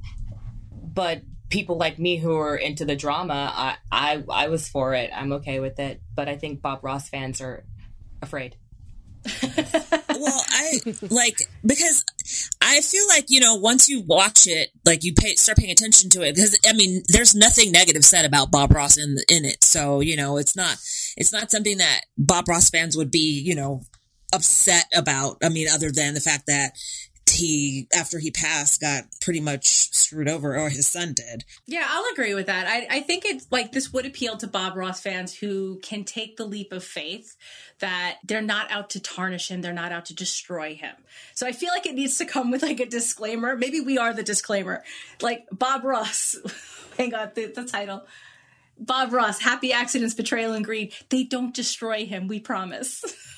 But 0.72 1.22
people 1.50 1.78
like 1.78 2.00
me 2.00 2.18
who 2.18 2.36
are 2.36 2.56
into 2.56 2.86
the 2.86 2.96
drama, 2.96 3.52
I 3.56 3.76
I, 3.92 4.24
I 4.30 4.48
was 4.50 4.68
for 4.68 4.94
it. 4.94 5.12
I'm 5.14 5.34
okay 5.34 5.60
with 5.60 5.80
it. 5.80 6.02
But 6.16 6.28
I 6.28 6.38
think 6.38 6.62
Bob 6.62 6.84
Ross 6.84 7.10
fans 7.10 7.42
are 7.42 7.66
afraid. 8.22 8.58
well, 9.44 10.42
I 10.50 10.80
like 11.10 11.44
because 11.66 12.04
I 12.62 12.82
feel 12.82 13.08
like 13.08 13.26
you 13.30 13.40
know 13.40 13.56
once 13.56 13.88
you 13.88 14.02
watch 14.02 14.48
it, 14.48 14.70
like 14.86 15.04
you 15.04 15.14
pay 15.14 15.36
start 15.36 15.58
paying 15.58 15.72
attention 15.72 16.10
to 16.12 16.24
it 16.24 16.36
because 16.36 16.60
I 16.68 16.74
mean 16.74 17.04
there's 17.08 17.34
nothing 17.34 17.72
negative 17.72 18.04
said 18.04 18.26
about 18.26 18.52
Bob 18.52 18.74
Ross 18.74 18.98
in 18.98 19.16
in 19.30 19.46
it, 19.46 19.64
so 19.64 20.02
you 20.02 20.18
know 20.18 20.38
it's 20.38 20.58
not 20.58 20.76
it's 21.16 21.32
not 21.32 21.52
something 21.52 21.78
that 21.78 22.02
Bob 22.18 22.50
Ross 22.50 22.70
fans 22.70 22.98
would 22.98 23.12
be 23.12 23.40
you 23.40 23.56
know 23.56 23.84
upset 24.34 24.86
about. 24.94 25.38
I 25.42 25.50
mean, 25.50 25.68
other 25.70 25.92
than 25.92 26.16
the 26.16 26.20
fact 26.20 26.48
that 26.48 26.74
he 27.30 27.88
after 27.96 28.20
he 28.20 28.32
passed 28.32 28.82
got 28.82 29.06
pretty 29.22 29.40
much 29.40 29.94
screwed 29.94 30.28
over 30.28 30.58
or 30.58 30.70
his 30.70 30.88
son 30.88 31.14
did 31.14 31.46
Yeah, 31.66 31.86
I'll 31.88 32.06
agree 32.12 32.34
with 32.34 32.48
that. 32.48 32.68
I, 32.68 32.98
I 32.98 33.02
think 33.02 33.26
it's 33.26 33.48
like 33.52 33.72
this 33.72 33.92
would 33.94 34.06
appeal 34.06 34.38
to 34.38 34.48
Bob 34.48 34.76
Ross 34.76 35.02
fans 35.02 35.34
who 35.34 35.80
can 35.82 36.04
take 36.04 36.38
the 36.38 36.46
leap 36.46 36.72
of 36.72 36.84
faith 36.84 37.36
that 37.80 38.18
they're 38.24 38.42
not 38.42 38.72
out 38.72 38.92
to 38.92 39.00
tarnish 39.00 39.50
him, 39.50 39.62
they're 39.62 39.74
not 39.74 39.92
out 39.92 40.06
to 40.06 40.16
destroy 40.16 40.76
him. 40.76 40.96
So 41.34 41.48
I 41.48 41.52
feel 41.52 41.70
like 41.70 41.86
it 41.86 41.96
needs 41.96 42.18
to 42.20 42.26
come 42.26 42.52
with 42.52 42.64
like 42.64 42.80
a 42.80 42.86
disclaimer. 42.86 43.56
Maybe 43.56 43.82
we 43.82 43.98
are 43.98 44.14
the 44.14 44.24
disclaimer. 44.24 44.84
Like 45.22 45.46
Bob 45.52 45.84
Ross, 45.84 46.36
hang 46.98 47.14
on, 47.14 47.32
the, 47.36 47.48
the 47.48 47.66
title. 47.66 48.06
Bob 48.78 49.14
Ross, 49.14 49.40
Happy 49.40 49.72
Accidents, 49.72 50.16
Betrayal, 50.16 50.54
and 50.54 50.66
Greed. 50.66 50.94
They 51.10 51.24
don't 51.24 51.54
destroy 51.54 52.06
him, 52.06 52.28
we 52.28 52.40
promise. 52.40 53.04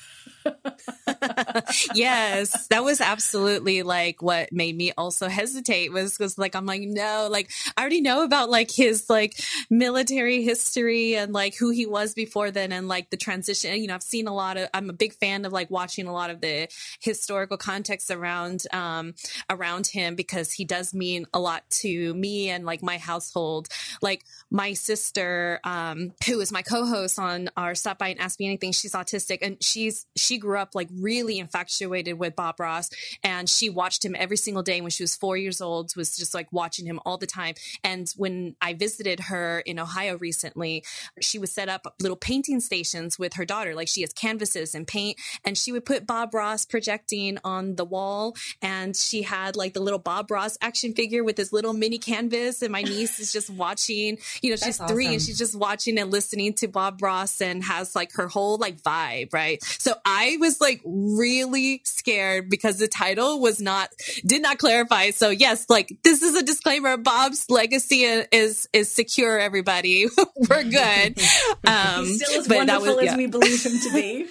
yes, 1.94 2.66
that 2.68 2.84
was 2.84 3.00
absolutely 3.00 3.82
like 3.82 4.22
what 4.22 4.52
made 4.52 4.76
me 4.76 4.92
also 4.96 5.28
hesitate 5.28 5.92
was 5.92 6.16
because 6.16 6.38
like 6.38 6.54
I'm 6.54 6.66
like 6.66 6.82
no, 6.82 7.28
like 7.30 7.50
I 7.76 7.80
already 7.80 8.00
know 8.00 8.24
about 8.24 8.50
like 8.50 8.70
his 8.70 9.08
like 9.08 9.38
military 9.70 10.42
history 10.42 11.16
and 11.16 11.32
like 11.32 11.56
who 11.56 11.70
he 11.70 11.86
was 11.86 12.14
before 12.14 12.50
then 12.50 12.72
and 12.72 12.88
like 12.88 13.10
the 13.10 13.16
transition. 13.16 13.80
You 13.80 13.88
know, 13.88 13.94
I've 13.94 14.02
seen 14.02 14.26
a 14.26 14.34
lot 14.34 14.56
of. 14.56 14.68
I'm 14.74 14.90
a 14.90 14.94
big 14.94 15.14
fan 15.14 15.44
of 15.44 15.52
like 15.52 15.70
watching 15.70 16.06
a 16.06 16.12
lot 16.12 16.30
of 16.30 16.40
the 16.40 16.68
historical 17.00 17.56
context 17.56 18.10
around 18.10 18.62
um 18.72 19.14
around 19.50 19.86
him 19.86 20.14
because 20.14 20.52
he 20.52 20.64
does 20.64 20.94
mean 20.94 21.26
a 21.32 21.40
lot 21.40 21.68
to 21.70 22.14
me 22.14 22.50
and 22.50 22.64
like 22.64 22.82
my 22.82 22.98
household. 22.98 23.68
Like 24.02 24.24
my 24.50 24.74
sister, 24.74 25.60
um, 25.64 26.12
who 26.26 26.40
is 26.40 26.52
my 26.52 26.62
co-host 26.62 27.18
on 27.18 27.50
our 27.56 27.74
Stop 27.74 27.98
By 27.98 28.08
and 28.08 28.20
Ask 28.20 28.38
Me 28.38 28.46
Anything, 28.46 28.72
she's 28.72 28.92
autistic 28.92 29.38
and 29.42 29.62
she's 29.62 30.06
she 30.16 30.35
grew 30.38 30.58
up 30.58 30.74
like 30.74 30.88
really 30.92 31.38
infatuated 31.38 32.18
with 32.18 32.36
Bob 32.36 32.60
Ross 32.60 32.90
and 33.22 33.48
she 33.48 33.70
watched 33.70 34.04
him 34.04 34.14
every 34.18 34.36
single 34.36 34.62
day 34.62 34.80
when 34.80 34.90
she 34.90 35.02
was 35.02 35.16
four 35.16 35.36
years 35.36 35.60
old, 35.60 35.94
was 35.96 36.16
just 36.16 36.34
like 36.34 36.52
watching 36.52 36.86
him 36.86 37.00
all 37.04 37.18
the 37.18 37.26
time. 37.26 37.54
And 37.82 38.08
when 38.16 38.56
I 38.60 38.74
visited 38.74 39.20
her 39.20 39.60
in 39.60 39.78
Ohio 39.78 40.18
recently, 40.18 40.84
she 41.20 41.38
would 41.38 41.48
set 41.48 41.68
up 41.68 41.94
little 42.00 42.16
painting 42.16 42.60
stations 42.60 43.18
with 43.18 43.34
her 43.34 43.44
daughter. 43.44 43.74
Like 43.74 43.88
she 43.88 44.02
has 44.02 44.12
canvases 44.12 44.74
and 44.74 44.86
paint, 44.86 45.18
and 45.44 45.56
she 45.56 45.72
would 45.72 45.84
put 45.84 46.06
Bob 46.06 46.34
Ross 46.34 46.64
projecting 46.64 47.38
on 47.44 47.76
the 47.76 47.84
wall. 47.84 48.34
And 48.62 48.96
she 48.96 49.22
had 49.22 49.56
like 49.56 49.74
the 49.74 49.80
little 49.80 49.98
Bob 49.98 50.30
Ross 50.30 50.58
action 50.60 50.92
figure 50.92 51.24
with 51.24 51.36
this 51.36 51.52
little 51.52 51.72
mini 51.72 51.98
canvas. 51.98 52.62
And 52.62 52.72
my 52.72 52.82
niece 52.82 53.18
is 53.18 53.32
just 53.32 53.50
watching, 53.56 54.18
you 54.42 54.50
know, 54.50 54.56
she's 54.56 54.78
That's 54.78 54.92
three 54.92 55.06
and 55.06 55.22
she's 55.22 55.38
just 55.38 55.56
watching 55.56 55.98
and 55.98 56.10
listening 56.10 56.54
to 56.54 56.68
Bob 56.68 57.02
Ross 57.02 57.40
and 57.40 57.62
has 57.64 57.94
like 57.94 58.12
her 58.14 58.28
whole 58.28 58.58
like 58.58 58.82
vibe, 58.82 59.32
right? 59.32 59.62
So 59.62 59.94
I 60.04 60.25
was 60.38 60.60
like 60.60 60.80
really 60.84 61.82
scared 61.84 62.50
because 62.50 62.78
the 62.78 62.88
title 62.88 63.40
was 63.40 63.60
not 63.60 63.90
did 64.24 64.42
not 64.42 64.58
clarify. 64.58 65.10
So 65.10 65.30
yes, 65.30 65.66
like 65.68 65.96
this 66.02 66.22
is 66.22 66.34
a 66.34 66.42
disclaimer. 66.42 66.96
Bob's 66.96 67.48
legacy 67.48 68.02
is 68.02 68.68
is 68.72 68.90
secure. 68.90 69.38
Everybody, 69.38 70.06
we're 70.50 70.64
good. 70.64 71.20
Um, 71.66 72.04
He's 72.04 72.24
still 72.24 72.40
as 72.40 72.48
wonderful 72.48 72.96
was- 72.96 73.08
as 73.08 73.16
we 73.16 73.26
believe 73.26 73.64
him 73.64 73.78
to 73.80 73.92
be. 73.92 74.26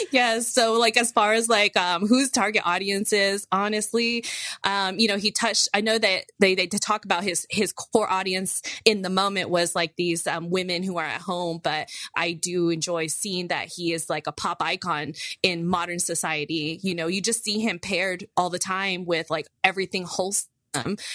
yeah. 0.12 0.40
So 0.40 0.74
like 0.74 0.96
as 0.96 1.12
far 1.12 1.32
as 1.32 1.48
like 1.48 1.76
um 1.76 2.06
whose 2.06 2.30
target 2.30 2.62
audience 2.64 3.12
is, 3.12 3.46
honestly, 3.52 4.24
um, 4.64 4.98
you 4.98 5.08
know, 5.08 5.16
he 5.16 5.30
touched 5.30 5.68
I 5.72 5.80
know 5.80 5.98
that 5.98 6.24
they 6.40 6.54
they 6.54 6.66
to 6.66 6.78
talk 6.78 7.04
about 7.04 7.22
his 7.22 7.46
his 7.50 7.72
core 7.72 8.10
audience 8.10 8.62
in 8.84 9.02
the 9.02 9.10
moment 9.10 9.48
was 9.50 9.74
like 9.74 9.94
these 9.96 10.26
um 10.26 10.50
women 10.50 10.82
who 10.82 10.98
are 10.98 11.04
at 11.04 11.20
home, 11.20 11.60
but 11.62 11.88
I 12.16 12.32
do 12.32 12.70
enjoy 12.70 13.06
seeing 13.06 13.48
that 13.48 13.68
he 13.68 13.92
is 13.92 14.10
like 14.10 14.26
a 14.26 14.32
pop 14.32 14.51
icon 14.60 15.14
in 15.42 15.66
modern 15.66 15.98
society. 15.98 16.78
You 16.82 16.94
know, 16.94 17.06
you 17.06 17.20
just 17.20 17.44
see 17.44 17.60
him 17.60 17.78
paired 17.78 18.26
all 18.36 18.50
the 18.50 18.58
time 18.58 19.04
with 19.04 19.30
like 19.30 19.46
everything 19.64 20.04
wholesome 20.04 20.48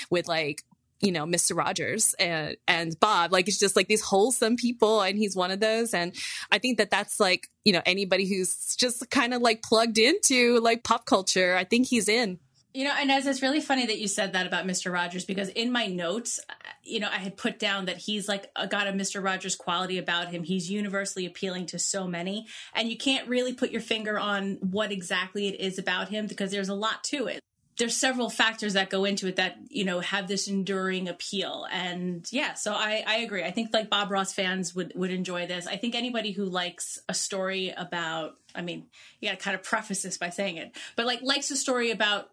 with 0.09 0.27
like 0.27 0.63
you 0.99 1.11
know 1.11 1.25
Mr. 1.25 1.55
Rogers 1.55 2.15
and 2.19 2.57
and 2.67 2.99
Bob 2.99 3.31
like 3.31 3.47
it's 3.47 3.59
just 3.59 3.75
like 3.75 3.87
these 3.87 4.01
wholesome 4.01 4.55
people 4.55 5.01
and 5.01 5.17
he's 5.17 5.35
one 5.35 5.51
of 5.51 5.59
those 5.59 5.93
and 5.93 6.13
I 6.51 6.57
think 6.57 6.77
that 6.79 6.89
that's 6.89 7.19
like 7.19 7.47
you 7.63 7.73
know 7.73 7.81
anybody 7.85 8.27
who's 8.27 8.75
just 8.75 9.09
kind 9.09 9.33
of 9.33 9.41
like 9.41 9.61
plugged 9.61 9.97
into 9.97 10.59
like 10.59 10.83
pop 10.83 11.05
culture 11.05 11.55
I 11.55 11.63
think 11.63 11.87
he's 11.87 12.09
in 12.09 12.39
You 12.77 12.83
know, 12.83 12.93
Inez, 13.01 13.25
it's 13.25 13.41
really 13.41 13.59
funny 13.59 13.87
that 13.87 13.97
you 13.97 14.07
said 14.07 14.33
that 14.33 14.45
about 14.45 14.67
Mr. 14.67 14.93
Rogers 14.93 15.25
because 15.25 15.49
in 15.49 15.71
my 15.71 15.87
notes, 15.87 16.39
uh, 16.47 16.53
you 16.83 16.99
know, 16.99 17.09
I 17.11 17.17
had 17.17 17.35
put 17.35 17.57
down 17.57 17.85
that 17.85 17.97
he's 17.97 18.27
like 18.27 18.51
a, 18.55 18.67
got 18.67 18.85
a 18.85 18.91
Mr. 18.91 19.23
Rogers 19.23 19.55
quality 19.55 19.97
about 19.97 20.29
him. 20.29 20.43
He's 20.43 20.69
universally 20.69 21.25
appealing 21.25 21.65
to 21.67 21.79
so 21.79 22.07
many, 22.07 22.45
and 22.75 22.87
you 22.87 22.95
can't 22.95 23.27
really 23.27 23.53
put 23.53 23.71
your 23.71 23.81
finger 23.81 24.19
on 24.19 24.59
what 24.61 24.91
exactly 24.91 25.47
it 25.47 25.59
is 25.59 25.79
about 25.79 26.09
him 26.09 26.27
because 26.27 26.51
there's 26.51 26.69
a 26.69 26.75
lot 26.75 27.03
to 27.05 27.25
it. 27.25 27.41
There's 27.77 27.95
several 27.95 28.29
factors 28.29 28.73
that 28.73 28.89
go 28.89 29.05
into 29.05 29.27
it 29.27 29.35
that 29.35 29.57
you 29.69 29.85
know 29.85 29.99
have 29.99 30.27
this 30.27 30.47
enduring 30.47 31.07
appeal. 31.07 31.67
And 31.71 32.27
yeah 32.31 32.53
so 32.55 32.73
i 32.73 33.03
i 33.07 33.17
agree. 33.17 33.43
I 33.43 33.51
think 33.51 33.73
like 33.73 33.89
bob 33.89 34.11
ross 34.11 34.33
fans 34.33 34.75
would 34.75 34.93
would 34.95 35.11
enjoy 35.11 35.47
this. 35.47 35.67
I 35.67 35.77
think 35.77 35.95
anybody 35.95 36.31
who 36.31 36.45
likes 36.45 36.99
a 37.07 37.13
story 37.13 37.73
about 37.75 38.37
i 38.55 38.61
mean 38.61 38.85
you 39.19 39.29
got 39.29 39.37
to 39.37 39.43
kind 39.43 39.55
of 39.55 39.63
preface 39.63 40.01
this 40.03 40.17
by 40.17 40.29
saying 40.29 40.57
it 40.57 40.75
but 40.95 41.05
like 41.05 41.21
likes 41.21 41.51
a 41.51 41.55
story 41.55 41.91
about 41.91 42.29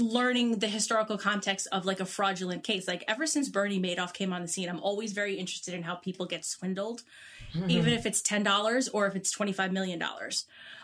learning 0.00 0.58
the 0.58 0.66
historical 0.66 1.16
context 1.16 1.68
of 1.70 1.84
like 1.86 2.00
a 2.00 2.06
fraudulent 2.06 2.64
case. 2.64 2.88
Like 2.88 3.04
ever 3.06 3.26
since 3.26 3.48
bernie 3.48 3.80
madoff 3.80 4.12
came 4.12 4.32
on 4.32 4.42
the 4.42 4.48
scene 4.48 4.68
i'm 4.68 4.80
always 4.80 5.12
very 5.12 5.36
interested 5.36 5.74
in 5.74 5.82
how 5.82 5.94
people 5.94 6.26
get 6.26 6.44
swindled 6.44 7.02
mm-hmm. 7.54 7.70
even 7.70 7.92
if 7.92 8.06
it's 8.06 8.22
$10 8.22 8.88
or 8.92 9.06
if 9.06 9.16
it's 9.16 9.34
$25 9.34 9.72
million 9.72 10.02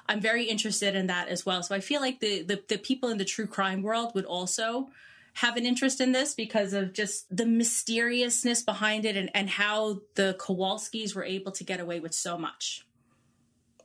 I'm 0.08 0.20
very 0.20 0.44
interested 0.44 0.94
in 0.94 1.08
that 1.08 1.28
as 1.28 1.44
well. 1.44 1.62
So 1.62 1.74
I 1.74 1.80
feel 1.80 2.00
like 2.00 2.20
the, 2.20 2.42
the, 2.42 2.62
the 2.68 2.78
people 2.78 3.08
in 3.08 3.18
the 3.18 3.24
true 3.24 3.46
crime 3.46 3.82
world 3.82 4.12
would 4.14 4.24
also 4.24 4.88
have 5.34 5.56
an 5.56 5.66
interest 5.66 6.00
in 6.00 6.12
this 6.12 6.34
because 6.34 6.72
of 6.72 6.92
just 6.92 7.34
the 7.34 7.44
mysteriousness 7.44 8.62
behind 8.62 9.04
it 9.04 9.16
and, 9.16 9.30
and 9.34 9.50
how 9.50 10.00
the 10.14 10.36
Kowalskis 10.38 11.14
were 11.14 11.24
able 11.24 11.52
to 11.52 11.64
get 11.64 11.80
away 11.80 12.00
with 12.00 12.14
so 12.14 12.38
much. 12.38 12.86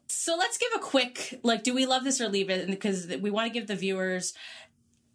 So 0.07 0.35
let's 0.37 0.57
give 0.57 0.69
a 0.75 0.79
quick 0.79 1.39
like, 1.43 1.63
do 1.63 1.73
we 1.73 1.85
love 1.85 2.03
this 2.03 2.21
or 2.21 2.29
leave 2.29 2.49
it? 2.49 2.67
Because 2.67 3.07
we 3.07 3.31
want 3.31 3.51
to 3.51 3.53
give 3.53 3.67
the 3.67 3.75
viewers 3.75 4.33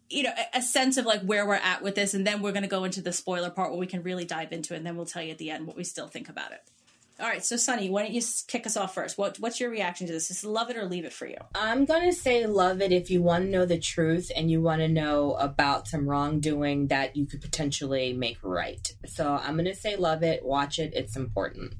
you 0.09 0.23
know 0.23 0.31
a, 0.53 0.61
sense 0.61 0.95
of 0.95 1.05
like 1.05 1.21
where 1.23 1.45
we're 1.45 1.55
at 1.55 1.81
with 1.81 1.95
this 1.95 2.13
and 2.13 2.25
then 2.25 2.41
we're 2.41 2.53
going 2.53 2.63
to 2.63 2.69
go 2.69 2.85
into 2.85 3.01
the 3.01 3.11
spoiler 3.11 3.49
part 3.49 3.71
where 3.71 3.79
we 3.79 3.85
can 3.85 4.03
really 4.03 4.23
dive 4.23 4.53
into 4.53 4.73
it 4.73 4.77
and 4.77 4.85
then 4.85 4.95
we'll 4.95 5.05
tell 5.05 5.21
you 5.21 5.31
at 5.31 5.37
the 5.37 5.51
end 5.51 5.67
what 5.67 5.75
we 5.75 5.83
still 5.83 6.07
think 6.07 6.29
about 6.29 6.53
it 6.53 6.61
all 7.19 7.27
right, 7.27 7.43
so 7.43 7.57
Sunny, 7.57 7.89
why 7.89 8.03
don't 8.03 8.13
you 8.13 8.21
kick 8.47 8.67
us 8.67 8.77
off 8.77 8.93
first? 8.93 9.17
What 9.17 9.39
what's 9.39 9.59
your 9.59 9.69
reaction 9.71 10.05
to 10.07 10.13
this? 10.13 10.29
Is 10.29 10.45
love 10.45 10.69
it 10.69 10.77
or 10.77 10.85
leave 10.85 11.05
it 11.05 11.13
for 11.13 11.25
you? 11.25 11.37
I'm 11.55 11.85
gonna 11.85 12.13
say 12.13 12.45
love 12.45 12.81
it 12.81 12.91
if 12.91 13.09
you 13.09 13.23
want 13.23 13.45
to 13.45 13.49
know 13.49 13.65
the 13.65 13.79
truth 13.79 14.31
and 14.35 14.51
you 14.51 14.61
want 14.61 14.81
to 14.81 14.87
know 14.87 15.33
about 15.33 15.87
some 15.87 16.07
wrongdoing 16.07 16.87
that 16.87 17.15
you 17.15 17.25
could 17.25 17.41
potentially 17.41 18.13
make 18.13 18.37
right. 18.43 18.93
So 19.05 19.33
I'm 19.33 19.57
gonna 19.57 19.73
say 19.73 19.95
love 19.95 20.21
it, 20.21 20.45
watch 20.45 20.77
it. 20.77 20.93
It's 20.93 21.15
important. 21.15 21.73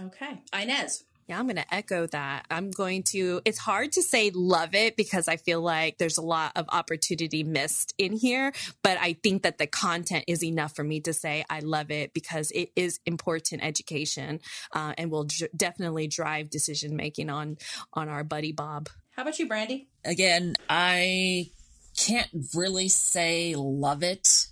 Okay, 0.00 0.40
Inez. 0.52 1.04
Yeah, 1.26 1.38
I'm 1.38 1.46
going 1.46 1.56
to 1.56 1.74
echo 1.74 2.06
that. 2.08 2.44
I'm 2.50 2.70
going 2.70 3.02
to, 3.04 3.40
it's 3.44 3.58
hard 3.58 3.92
to 3.92 4.02
say 4.02 4.30
love 4.34 4.74
it 4.74 4.96
because 4.96 5.26
I 5.26 5.36
feel 5.36 5.62
like 5.62 5.96
there's 5.96 6.18
a 6.18 6.22
lot 6.22 6.52
of 6.54 6.66
opportunity 6.68 7.42
missed 7.42 7.94
in 7.96 8.12
here, 8.12 8.52
but 8.82 8.98
I 9.00 9.14
think 9.14 9.42
that 9.42 9.56
the 9.56 9.66
content 9.66 10.24
is 10.28 10.44
enough 10.44 10.76
for 10.76 10.84
me 10.84 11.00
to 11.00 11.14
say 11.14 11.44
I 11.48 11.60
love 11.60 11.90
it 11.90 12.12
because 12.12 12.50
it 12.50 12.72
is 12.76 13.00
important 13.06 13.64
education 13.64 14.40
uh, 14.72 14.92
and 14.98 15.10
will 15.10 15.24
j- 15.24 15.48
definitely 15.56 16.08
drive 16.08 16.50
decision 16.50 16.94
making 16.94 17.30
on 17.30 17.56
on 17.94 18.08
our 18.08 18.24
buddy 18.24 18.52
Bob. 18.52 18.88
How 19.12 19.22
about 19.22 19.38
you, 19.38 19.48
Brandy? 19.48 19.88
Again, 20.04 20.56
I 20.68 21.50
can't 21.96 22.28
really 22.54 22.88
say 22.88 23.54
love 23.56 24.02
it, 24.02 24.48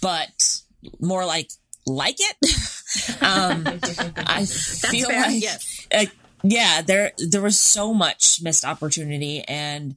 but 0.00 0.62
more 0.98 1.24
like 1.24 1.50
like 1.86 2.16
it. 2.18 2.36
um, 3.20 3.66
I 4.16 4.44
feel 4.46 5.08
fair. 5.08 5.22
like 5.22 5.42
yes 5.42 5.86
uh, 5.92 6.06
yeah, 6.42 6.82
there 6.82 7.12
there 7.18 7.42
was 7.42 7.58
so 7.58 7.92
much 7.92 8.40
missed 8.42 8.64
opportunity, 8.64 9.42
and 9.42 9.96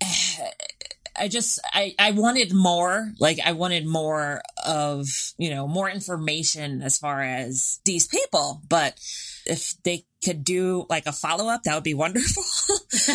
I 1.18 1.28
just 1.28 1.58
I 1.72 1.94
I 1.98 2.12
wanted 2.12 2.52
more. 2.54 3.12
Like 3.18 3.38
I 3.44 3.52
wanted 3.52 3.86
more 3.86 4.42
of 4.64 5.06
you 5.38 5.50
know 5.50 5.66
more 5.66 5.90
information 5.90 6.82
as 6.82 6.98
far 6.98 7.22
as 7.22 7.80
these 7.84 8.06
people, 8.06 8.60
but 8.68 8.98
if 9.46 9.74
they 9.82 10.04
could 10.24 10.44
do 10.44 10.86
like 10.88 11.06
a 11.06 11.12
follow 11.12 11.48
up, 11.48 11.62
that 11.64 11.74
would 11.74 11.84
be 11.84 11.94
wonderful. 11.94 12.44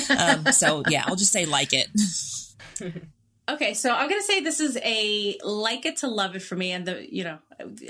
um, 0.17 0.51
so 0.51 0.83
yeah, 0.89 1.03
I'll 1.05 1.15
just 1.15 1.31
say 1.31 1.45
like 1.45 1.73
it. 1.73 1.87
Okay, 3.51 3.73
so 3.73 3.93
I'm 3.93 4.09
gonna 4.09 4.21
say 4.21 4.39
this 4.41 4.59
is 4.59 4.77
a 4.77 5.37
like 5.43 5.85
it 5.85 5.97
to 5.97 6.07
love 6.07 6.35
it 6.35 6.41
for 6.41 6.55
me, 6.55 6.71
and 6.71 6.85
the 6.85 7.05
you 7.13 7.23
know 7.23 7.39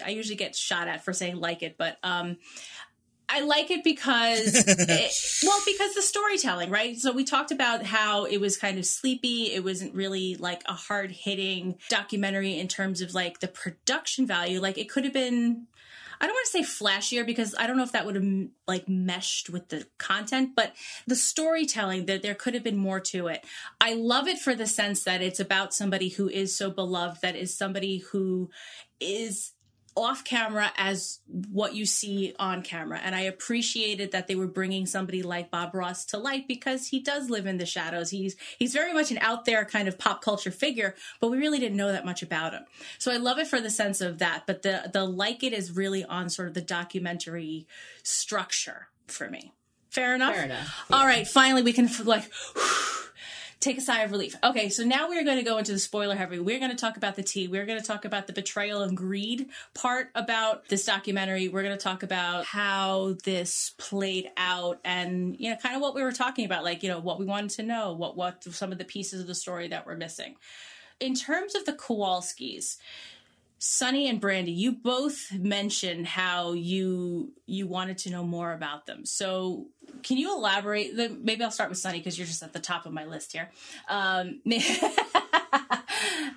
I 0.03 0.09
usually 0.09 0.35
get 0.35 0.55
shot 0.55 0.87
at 0.87 1.03
for 1.03 1.13
saying 1.13 1.37
like 1.37 1.61
it, 1.61 1.75
but 1.77 1.97
um, 2.03 2.37
I 3.31 3.41
like 3.41 3.71
it 3.71 3.83
because, 3.83 4.55
it, 4.67 5.13
well, 5.43 5.59
because 5.65 5.95
the 5.95 6.01
storytelling, 6.01 6.69
right? 6.69 6.97
So 6.97 7.13
we 7.13 7.23
talked 7.23 7.51
about 7.51 7.85
how 7.85 8.25
it 8.25 8.39
was 8.39 8.57
kind 8.57 8.77
of 8.77 8.85
sleepy. 8.85 9.53
It 9.53 9.63
wasn't 9.63 9.95
really 9.95 10.35
like 10.35 10.63
a 10.65 10.73
hard 10.73 11.11
hitting 11.11 11.77
documentary 11.89 12.57
in 12.57 12.67
terms 12.67 13.01
of 13.01 13.13
like 13.13 13.39
the 13.39 13.47
production 13.47 14.27
value. 14.27 14.59
Like 14.59 14.77
it 14.77 14.89
could 14.89 15.05
have 15.05 15.13
been, 15.13 15.67
I 16.21 16.27
don't 16.27 16.35
want 16.35 16.45
to 16.51 16.63
say 16.63 16.85
flashier 16.85 17.25
because 17.25 17.55
I 17.57 17.65
don't 17.65 17.77
know 17.77 17.83
if 17.83 17.93
that 17.93 18.05
would 18.05 18.13
have 18.13 18.47
like 18.67 18.87
meshed 18.87 19.49
with 19.49 19.69
the 19.69 19.87
content, 19.97 20.51
but 20.55 20.73
the 21.07 21.15
storytelling 21.15 22.05
that 22.05 22.21
there 22.21 22.35
could 22.35 22.53
have 22.53 22.63
been 22.63 22.77
more 22.77 22.99
to 22.99 23.25
it. 23.27 23.43
I 23.81 23.95
love 23.95 24.27
it 24.27 24.37
for 24.37 24.53
the 24.53 24.67
sense 24.67 25.03
that 25.05 25.23
it's 25.23 25.39
about 25.39 25.73
somebody 25.73 26.09
who 26.09 26.29
is 26.29 26.55
so 26.55 26.69
beloved, 26.69 27.21
that 27.23 27.35
is 27.35 27.57
somebody 27.57 27.97
who 27.97 28.51
is 28.99 29.53
off 29.95 30.23
camera 30.23 30.71
as 30.77 31.19
what 31.27 31.75
you 31.75 31.85
see 31.85 32.33
on 32.39 32.61
camera. 32.61 32.99
And 33.03 33.13
I 33.13 33.21
appreciated 33.21 34.11
that 34.11 34.27
they 34.27 34.35
were 34.35 34.47
bringing 34.47 34.85
somebody 34.85 35.21
like 35.21 35.51
Bob 35.51 35.75
Ross 35.75 36.05
to 36.05 36.17
light 36.17 36.47
because 36.47 36.87
he 36.87 36.99
does 36.99 37.29
live 37.29 37.45
in 37.45 37.57
the 37.57 37.65
shadows. 37.65 38.09
He's 38.09 38.35
he's 38.57 38.73
very 38.73 38.93
much 38.93 39.11
an 39.11 39.17
out 39.19 39.45
there 39.45 39.65
kind 39.65 39.87
of 39.87 39.97
pop 39.97 40.21
culture 40.21 40.51
figure, 40.51 40.95
but 41.19 41.29
we 41.29 41.37
really 41.37 41.59
didn't 41.59 41.77
know 41.77 41.91
that 41.91 42.05
much 42.05 42.23
about 42.23 42.53
him. 42.53 42.63
So 42.99 43.11
I 43.11 43.17
love 43.17 43.37
it 43.37 43.47
for 43.47 43.59
the 43.59 43.69
sense 43.69 44.01
of 44.01 44.19
that, 44.19 44.43
but 44.47 44.61
the 44.61 44.89
the 44.91 45.03
like 45.03 45.43
it 45.43 45.53
is 45.53 45.75
really 45.75 46.05
on 46.05 46.29
sort 46.29 46.47
of 46.47 46.53
the 46.53 46.61
documentary 46.61 47.67
structure 48.03 48.87
for 49.07 49.29
me. 49.29 49.53
Fair 49.89 50.15
enough. 50.15 50.35
Fair 50.35 50.45
enough. 50.45 50.85
Yeah. 50.89 50.95
All 50.95 51.05
right, 51.05 51.27
finally 51.27 51.63
we 51.63 51.73
can 51.73 51.89
like 52.05 52.31
whew, 52.55 52.63
take 53.61 53.77
a 53.77 53.81
sigh 53.81 54.01
of 54.01 54.11
relief. 54.11 54.35
Okay, 54.43 54.69
so 54.69 54.83
now 54.83 55.07
we're 55.07 55.23
going 55.23 55.37
to 55.37 55.43
go 55.43 55.57
into 55.57 55.71
the 55.71 55.79
spoiler 55.79 56.15
heavy. 56.15 56.39
We're 56.39 56.59
going 56.59 56.71
to 56.71 56.77
talk 56.77 56.97
about 56.97 57.15
the 57.15 57.23
tea. 57.23 57.47
We're 57.47 57.65
going 57.67 57.79
to 57.79 57.85
talk 57.85 58.05
about 58.05 58.27
the 58.27 58.33
betrayal 58.33 58.81
and 58.81 58.97
greed 58.97 59.49
part 59.75 60.09
about 60.15 60.67
this 60.67 60.83
documentary. 60.83 61.47
We're 61.47 61.63
going 61.63 61.77
to 61.77 61.83
talk 61.83 62.01
about 62.01 62.45
how 62.45 63.15
this 63.23 63.73
played 63.77 64.31
out 64.35 64.79
and, 64.83 65.39
you 65.39 65.51
know, 65.51 65.55
kind 65.57 65.75
of 65.75 65.81
what 65.81 65.93
we 65.95 66.01
were 66.01 66.11
talking 66.11 66.43
about, 66.43 66.63
like, 66.63 66.81
you 66.81 66.89
know, 66.89 66.99
what 66.99 67.19
we 67.19 67.25
wanted 67.25 67.51
to 67.51 67.63
know, 67.63 67.93
what, 67.93 68.17
what 68.17 68.43
some 68.43 68.71
of 68.71 68.79
the 68.79 68.85
pieces 68.85 69.21
of 69.21 69.27
the 69.27 69.35
story 69.35 69.67
that 69.67 69.85
were 69.85 69.95
missing. 69.95 70.35
In 70.99 71.13
terms 71.13 71.55
of 71.55 71.65
the 71.65 71.73
Kowalskis, 71.73 72.77
Sunny 73.63 74.09
and 74.09 74.19
Brandy, 74.19 74.53
you 74.53 74.71
both 74.71 75.31
mentioned 75.31 76.07
how 76.07 76.53
you 76.53 77.31
you 77.45 77.67
wanted 77.67 77.99
to 77.99 78.09
know 78.09 78.23
more 78.23 78.53
about 78.53 78.87
them. 78.87 79.05
So, 79.05 79.67
can 80.01 80.17
you 80.17 80.35
elaborate? 80.35 80.95
Maybe 81.23 81.43
I'll 81.43 81.51
start 81.51 81.69
with 81.69 81.77
Sunny 81.77 81.99
because 81.99 82.17
you're 82.17 82.25
just 82.25 82.41
at 82.41 82.53
the 82.53 82.59
top 82.59 82.87
of 82.87 82.91
my 82.91 83.05
list 83.05 83.33
here. 83.33 83.51
Um, 83.87 84.41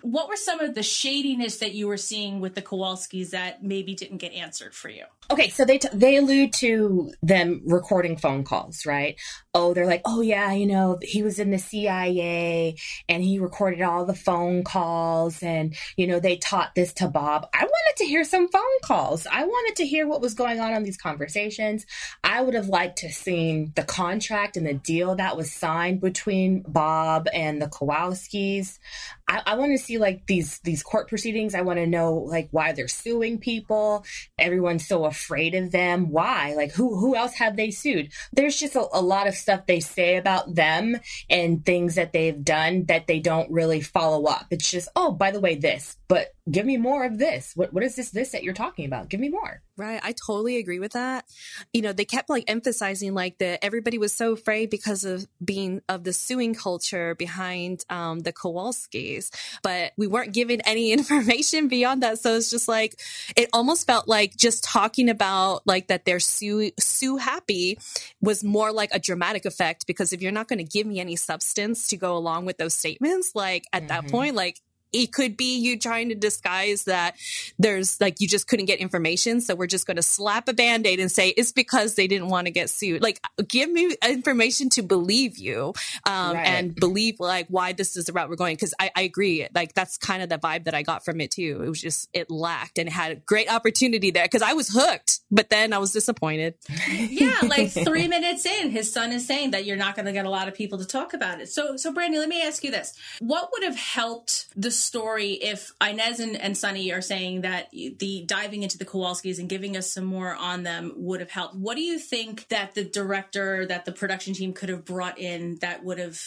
what 0.05 0.29
were 0.29 0.37
some 0.37 0.61
of 0.61 0.75
the 0.75 0.83
shadiness 0.83 1.57
that 1.57 1.73
you 1.73 1.89
were 1.89 1.97
seeing 1.97 2.39
with 2.39 2.55
the 2.55 2.61
Kowalskis 2.61 3.31
that 3.31 3.65
maybe 3.65 3.95
didn't 3.95 4.19
get 4.19 4.35
answered 4.35 4.75
for 4.75 4.91
you? 4.91 5.05
Okay, 5.31 5.49
so 5.49 5.65
they 5.65 5.79
t- 5.79 5.89
they 5.95 6.17
allude 6.17 6.53
to 6.55 7.11
them 7.23 7.63
recording 7.65 8.19
phone 8.19 8.45
calls, 8.45 8.85
right? 8.85 9.19
Oh, 9.55 9.73
they're 9.73 9.87
like, 9.87 10.03
oh 10.05 10.21
yeah, 10.21 10.53
you 10.53 10.67
know, 10.67 10.99
he 11.01 11.23
was 11.23 11.39
in 11.39 11.51
the 11.51 11.59
CIA 11.59 12.77
and 13.09 13.23
he 13.23 13.39
recorded 13.39 13.81
all 13.81 14.05
the 14.05 14.15
phone 14.15 14.63
calls, 14.63 15.43
and 15.43 15.75
you 15.97 16.07
know, 16.07 16.21
they 16.21 16.37
taught 16.37 16.75
this 16.75 16.93
to 16.95 17.09
Bob. 17.09 17.49
I 17.55 17.65
wanted 17.65 17.97
to 17.97 18.05
hear 18.05 18.25
some 18.25 18.49
phone 18.49 18.63
calls. 18.83 19.27
I 19.27 19.45
wanted 19.45 19.77
to 19.77 19.87
hear 19.87 20.07
what 20.07 20.21
was 20.21 20.35
going 20.35 20.61
on 20.61 20.75
on 20.75 20.83
these 20.83 20.99
conversations. 20.99 21.87
I 22.23 22.43
would 22.43 22.53
have 22.53 22.69
liked 22.69 22.99
to 22.99 23.11
seen 23.11 23.73
the 23.75 23.85
contract 23.85 24.59
and 24.59 24.67
the 24.67 24.75
deal 24.75 25.15
that 25.15 25.39
was 25.39 25.51
signed 25.51 26.03
between 26.03 26.63
Bob 26.69 27.27
and 27.33 27.63
the 27.63 27.69
Kowalskis. 27.69 28.79
I, 29.27 29.43
I 29.47 29.55
want 29.57 29.73
to 29.73 29.79
see 29.79 29.99
like 29.99 30.27
these 30.27 30.59
these 30.61 30.83
court 30.83 31.09
proceedings. 31.09 31.55
I 31.55 31.63
want 31.63 31.79
to 31.79 31.87
know 31.87 32.15
like 32.15 32.49
why 32.51 32.73
they're 32.73 32.89
suing 32.89 33.39
people. 33.39 34.05
Everyone's 34.39 34.87
so 34.87 35.07
afraid 35.07 35.55
of 35.55 35.71
them. 35.71 36.11
Why? 36.11 36.55
Like 36.55 36.73
who 36.73 36.99
who 36.99 37.17
else 37.17 37.35
have 37.35 37.57
they 37.57 37.71
sued? 37.71 38.13
There's 38.33 38.59
just 38.59 38.77
a, 38.77 38.87
a 38.93 39.01
lot 39.01 39.27
of 39.27 39.35
stuff 39.35 39.67
they 39.67 39.81
say 39.81 40.17
about 40.17 40.55
them 40.55 40.99
and 41.31 41.65
things 41.65 41.95
that 41.95 42.13
they've 42.13 42.45
done 42.45 42.85
that 42.87 43.07
they 43.07 43.21
don't 43.21 43.51
really 43.51 43.81
follow 43.81 44.25
up. 44.25 44.47
It's 44.51 44.71
just 44.71 44.89
oh 44.95 45.13
by 45.13 45.31
the 45.31 45.41
way 45.41 45.55
this, 45.55 45.97
but 46.07 46.34
give 46.51 46.67
me 46.67 46.77
more 46.77 47.05
of 47.05 47.19
this. 47.19 47.53
What 47.55 47.73
what 47.73 47.83
is 47.83 47.97
this 47.97 48.11
this 48.11 48.33
that 48.33 48.43
you're 48.43 48.55
talking 48.55 48.85
about? 48.87 49.09
Give 49.09 49.21
me 49.21 49.29
more. 49.29 49.63
Right. 49.77 50.01
I 50.05 50.13
totally 50.13 50.59
agree 50.59 50.79
with 50.79 50.93
that. 50.93 51.25
You 51.73 51.83
know, 51.83 51.93
they 51.93 52.05
kept 52.05 52.31
like 52.31 52.45
emphasizing 52.47 53.13
like 53.13 53.39
that 53.39 53.65
everybody 53.65 53.99
was 53.99 54.13
so 54.13 54.33
afraid 54.33 54.71
because 54.71 55.05
of 55.05 55.27
being 55.45 55.81
of 55.89 56.05
the 56.05 56.13
suing 56.13 56.55
culture 56.55 57.17
behind 57.17 57.85
um, 57.91 58.21
the 58.21 58.33
Kowalskis, 58.33 59.31
but 59.63 59.93
we 59.97 60.07
weren't 60.07 60.33
given 60.33 60.61
any 60.61 60.93
information 60.99 61.67
beyond 61.67 62.03
that. 62.03 62.21
So 62.21 62.37
it's 62.37 62.51
just 62.51 62.69
like, 62.69 63.01
it 63.37 63.49
almost 63.53 63.87
felt 63.87 64.07
like 64.07 64.37
just 64.37 64.63
talking 64.63 65.09
about 65.09 65.67
like 65.67 65.89
that 65.89 66.05
they're 66.05 66.21
sue, 66.21 66.71
sue 66.79 67.17
happy 67.17 67.79
was 68.21 68.45
more 68.45 68.71
like 68.71 68.91
a 68.93 69.01
dramatic 69.01 69.45
effect 69.45 69.87
because 69.87 70.13
if 70.13 70.23
you're 70.23 70.31
not 70.31 70.47
going 70.47 70.59
to 70.59 70.65
give 70.65 70.87
me 70.87 71.01
any 71.01 71.17
substance 71.17 71.89
to 71.89 71.97
go 71.97 72.17
along 72.17 72.45
with 72.45 72.59
those 72.59 72.75
statements, 72.75 73.33
like 73.35 73.65
at 73.73 73.83
mm-hmm. 73.83 73.89
that 73.89 74.09
point, 74.09 74.37
like 74.37 74.61
it 74.95 75.13
could 75.13 75.37
be 75.37 75.59
you 75.59 75.79
trying 75.79 76.09
to 76.11 76.15
disguise 76.15 76.85
that 76.85 77.17
there's 77.59 78.01
like 78.01 78.21
you 78.21 78.29
just 78.29 78.47
couldn't 78.47 78.67
get 78.67 78.79
information. 78.79 79.41
So 79.41 79.57
we're 79.57 79.67
just 79.67 79.87
going 79.87 79.97
to 79.97 80.03
slap 80.03 80.49
a 80.49 80.53
band 80.53 80.87
aid 80.87 81.01
and 81.01 81.11
say 81.11 81.31
it's 81.31 81.53
because 81.53 81.97
they 81.97 82.07
didn't 82.07 82.29
want 82.29 82.47
to 82.47 82.53
get 82.53 82.71
sued. 82.71 83.03
Like, 83.03 83.21
give 83.49 83.71
me 83.71 83.95
information 84.07 84.71
to 84.71 84.83
believe 84.83 85.37
you 85.37 85.75
um, 86.07 86.37
right. 86.37 86.47
and 86.47 86.75
believe 86.75 87.19
like 87.19 87.49
why 87.49 87.73
this 87.73 87.97
is 87.97 88.05
the 88.05 88.13
route 88.13 88.29
we're 88.29 88.37
going. 88.37 88.57
Cause 88.57 88.73
I, 88.79 88.91
I 88.95 89.03
agree. 89.03 89.47
Like, 89.53 89.75
that's 89.75 89.99
kind 89.99 90.23
of 90.23 90.29
the 90.29 90.39
vibe 90.39 90.65
that 90.65 90.75
I 90.75 90.83
got 90.83 91.05
from 91.05 91.21
it 91.21 91.33
too. 91.33 91.61
It 91.65 91.69
was 91.69 91.81
just, 91.81 92.09
it 92.13 92.31
lacked 92.31 92.79
and 92.79 92.89
it 92.89 92.93
had 92.93 93.13
a 93.13 93.17
great 93.17 93.53
opportunity 93.53 94.13
there 94.13 94.25
because 94.25 94.43
I 94.43 94.53
was 94.53 94.69
hooked, 94.69 95.21
but 95.31 95.51
then 95.51 95.73
I 95.73 95.79
was 95.79 95.93
disappointed. 95.93 96.55
yeah. 96.89 97.41
Like 97.43 97.71
three 97.71 98.07
minutes 98.07 98.47
in, 98.47 98.71
his 98.71 98.93
son 98.93 99.13
is 99.13 99.27
saying 99.27 99.51
that 99.51 99.65
you're 99.65 99.77
not 99.77 99.97
going 99.97 100.07
to 100.07 100.13
get 100.13 100.25
a 100.25 100.31
lot 100.31 100.47
of 100.47 100.55
people 100.55 100.79
to 100.79 100.87
talk 100.87 101.15
about 101.15 101.41
it. 101.41 101.49
So, 101.49 101.77
so 101.77 101.93
Brandy, 101.93 102.19
let 102.19 102.29
me 102.29 102.43
ask 102.43 102.63
you 102.63 102.71
this. 102.71 102.97
What 103.19 103.51
would 103.53 103.65
have 103.65 103.77
helped 103.77 104.47
the 104.55 104.71
story 104.85 105.33
if 105.33 105.73
Inez 105.81 106.21
and, 106.21 106.37
and 106.37 106.57
Sunny 106.57 106.93
are 106.93 107.01
saying 107.01 107.43
that 107.43 107.71
the 107.71 108.25
diving 108.27 108.63
into 108.63 108.79
the 108.79 108.85
Kowalskis 108.85 109.39
and 109.39 109.49
giving 109.49 109.77
us 109.77 109.93
some 109.93 110.05
more 110.05 110.35
on 110.35 110.63
them 110.63 110.93
would 110.97 111.21
have 111.21 111.31
helped? 111.31 111.55
What 111.55 111.77
do 111.77 111.83
you 111.83 111.99
think 111.99 112.49
that 112.49 112.75
the 112.75 112.85
director, 112.85 113.67
that 113.67 113.85
the 113.85 113.93
production 113.93 114.35
team 114.35 114.53
could 114.53 114.69
have 114.69 114.85
brought 114.85 115.19
in 115.19 115.59
that 115.61 115.85
would 115.85 115.99
have 115.99 116.21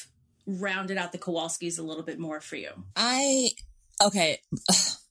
rounded 0.45 0.97
out 0.97 1.11
the 1.11 1.17
Kowalskis 1.17 1.79
a 1.79 1.83
little 1.83 2.03
bit 2.03 2.19
more 2.19 2.41
for 2.41 2.55
you? 2.55 2.71
I, 2.95 3.49
okay. 4.01 4.39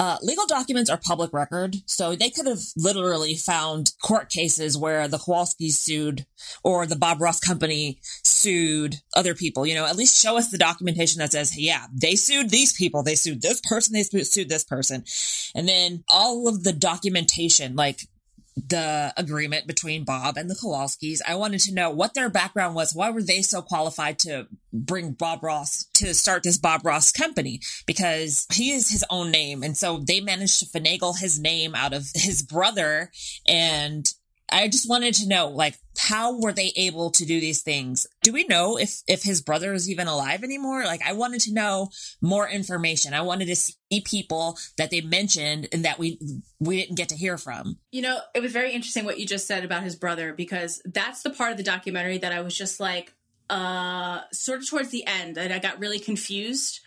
Uh, 0.00 0.16
legal 0.22 0.46
documents 0.46 0.88
are 0.88 0.96
public 0.96 1.30
record, 1.30 1.76
so 1.84 2.14
they 2.14 2.30
could 2.30 2.46
have 2.46 2.62
literally 2.74 3.34
found 3.34 3.92
court 4.02 4.30
cases 4.30 4.74
where 4.74 5.06
the 5.06 5.18
Kowalskis 5.18 5.72
sued 5.74 6.24
or 6.64 6.86
the 6.86 6.96
Bob 6.96 7.20
Ross 7.20 7.38
company 7.38 8.00
sued 8.24 8.96
other 9.14 9.34
people. 9.34 9.66
You 9.66 9.74
know, 9.74 9.84
at 9.84 9.96
least 9.96 10.18
show 10.18 10.38
us 10.38 10.50
the 10.50 10.56
documentation 10.56 11.18
that 11.18 11.32
says, 11.32 11.50
hey, 11.50 11.64
yeah, 11.64 11.84
they 11.92 12.16
sued 12.16 12.48
these 12.48 12.72
people, 12.72 13.02
they 13.02 13.14
sued 13.14 13.42
this 13.42 13.60
person, 13.60 13.92
they 13.92 14.02
sued 14.02 14.48
this 14.48 14.64
person. 14.64 15.04
And 15.54 15.68
then 15.68 16.02
all 16.08 16.48
of 16.48 16.64
the 16.64 16.72
documentation, 16.72 17.76
like 17.76 18.08
the 18.68 19.12
agreement 19.16 19.66
between 19.66 20.04
Bob 20.04 20.36
and 20.36 20.50
the 20.50 20.54
Kowalskis. 20.54 21.20
I 21.26 21.34
wanted 21.34 21.60
to 21.62 21.74
know 21.74 21.90
what 21.90 22.14
their 22.14 22.28
background 22.28 22.74
was. 22.74 22.94
Why 22.94 23.10
were 23.10 23.22
they 23.22 23.42
so 23.42 23.62
qualified 23.62 24.18
to 24.20 24.46
bring 24.72 25.12
Bob 25.12 25.42
Ross 25.42 25.86
to 25.94 26.14
start 26.14 26.42
this 26.42 26.58
Bob 26.58 26.84
Ross 26.84 27.12
company? 27.12 27.60
Because 27.86 28.46
he 28.52 28.72
is 28.72 28.90
his 28.90 29.04
own 29.10 29.30
name. 29.30 29.62
And 29.62 29.76
so 29.76 29.98
they 29.98 30.20
managed 30.20 30.60
to 30.60 30.66
finagle 30.66 31.18
his 31.18 31.38
name 31.38 31.74
out 31.74 31.92
of 31.92 32.10
his 32.14 32.42
brother 32.42 33.10
and 33.46 34.12
I 34.52 34.68
just 34.68 34.88
wanted 34.88 35.14
to 35.14 35.28
know, 35.28 35.48
like, 35.48 35.78
how 35.98 36.40
were 36.40 36.52
they 36.52 36.72
able 36.76 37.10
to 37.12 37.24
do 37.24 37.40
these 37.40 37.62
things? 37.62 38.06
Do 38.22 38.32
we 38.32 38.44
know 38.44 38.78
if 38.78 39.02
if 39.06 39.22
his 39.22 39.42
brother 39.42 39.72
is 39.72 39.88
even 39.90 40.06
alive 40.06 40.42
anymore? 40.42 40.84
Like, 40.84 41.02
I 41.06 41.12
wanted 41.12 41.40
to 41.42 41.52
know 41.52 41.90
more 42.20 42.48
information. 42.48 43.14
I 43.14 43.20
wanted 43.22 43.46
to 43.46 43.56
see 43.56 43.74
people 44.04 44.58
that 44.76 44.90
they 44.90 45.00
mentioned 45.00 45.68
and 45.72 45.84
that 45.84 45.98
we 45.98 46.18
we 46.58 46.80
didn't 46.80 46.96
get 46.96 47.10
to 47.10 47.16
hear 47.16 47.38
from. 47.38 47.78
You 47.90 48.02
know, 48.02 48.18
it 48.34 48.40
was 48.40 48.52
very 48.52 48.72
interesting 48.72 49.04
what 49.04 49.18
you 49.18 49.26
just 49.26 49.46
said 49.46 49.64
about 49.64 49.82
his 49.82 49.96
brother 49.96 50.32
because 50.32 50.82
that's 50.84 51.22
the 51.22 51.30
part 51.30 51.52
of 51.52 51.56
the 51.56 51.62
documentary 51.62 52.18
that 52.18 52.32
I 52.32 52.40
was 52.40 52.56
just 52.56 52.80
like, 52.80 53.14
uh, 53.50 54.20
sort 54.32 54.60
of 54.60 54.68
towards 54.68 54.90
the 54.90 55.06
end, 55.06 55.36
and 55.36 55.52
I 55.52 55.58
got 55.58 55.80
really 55.80 55.98
confused 55.98 56.80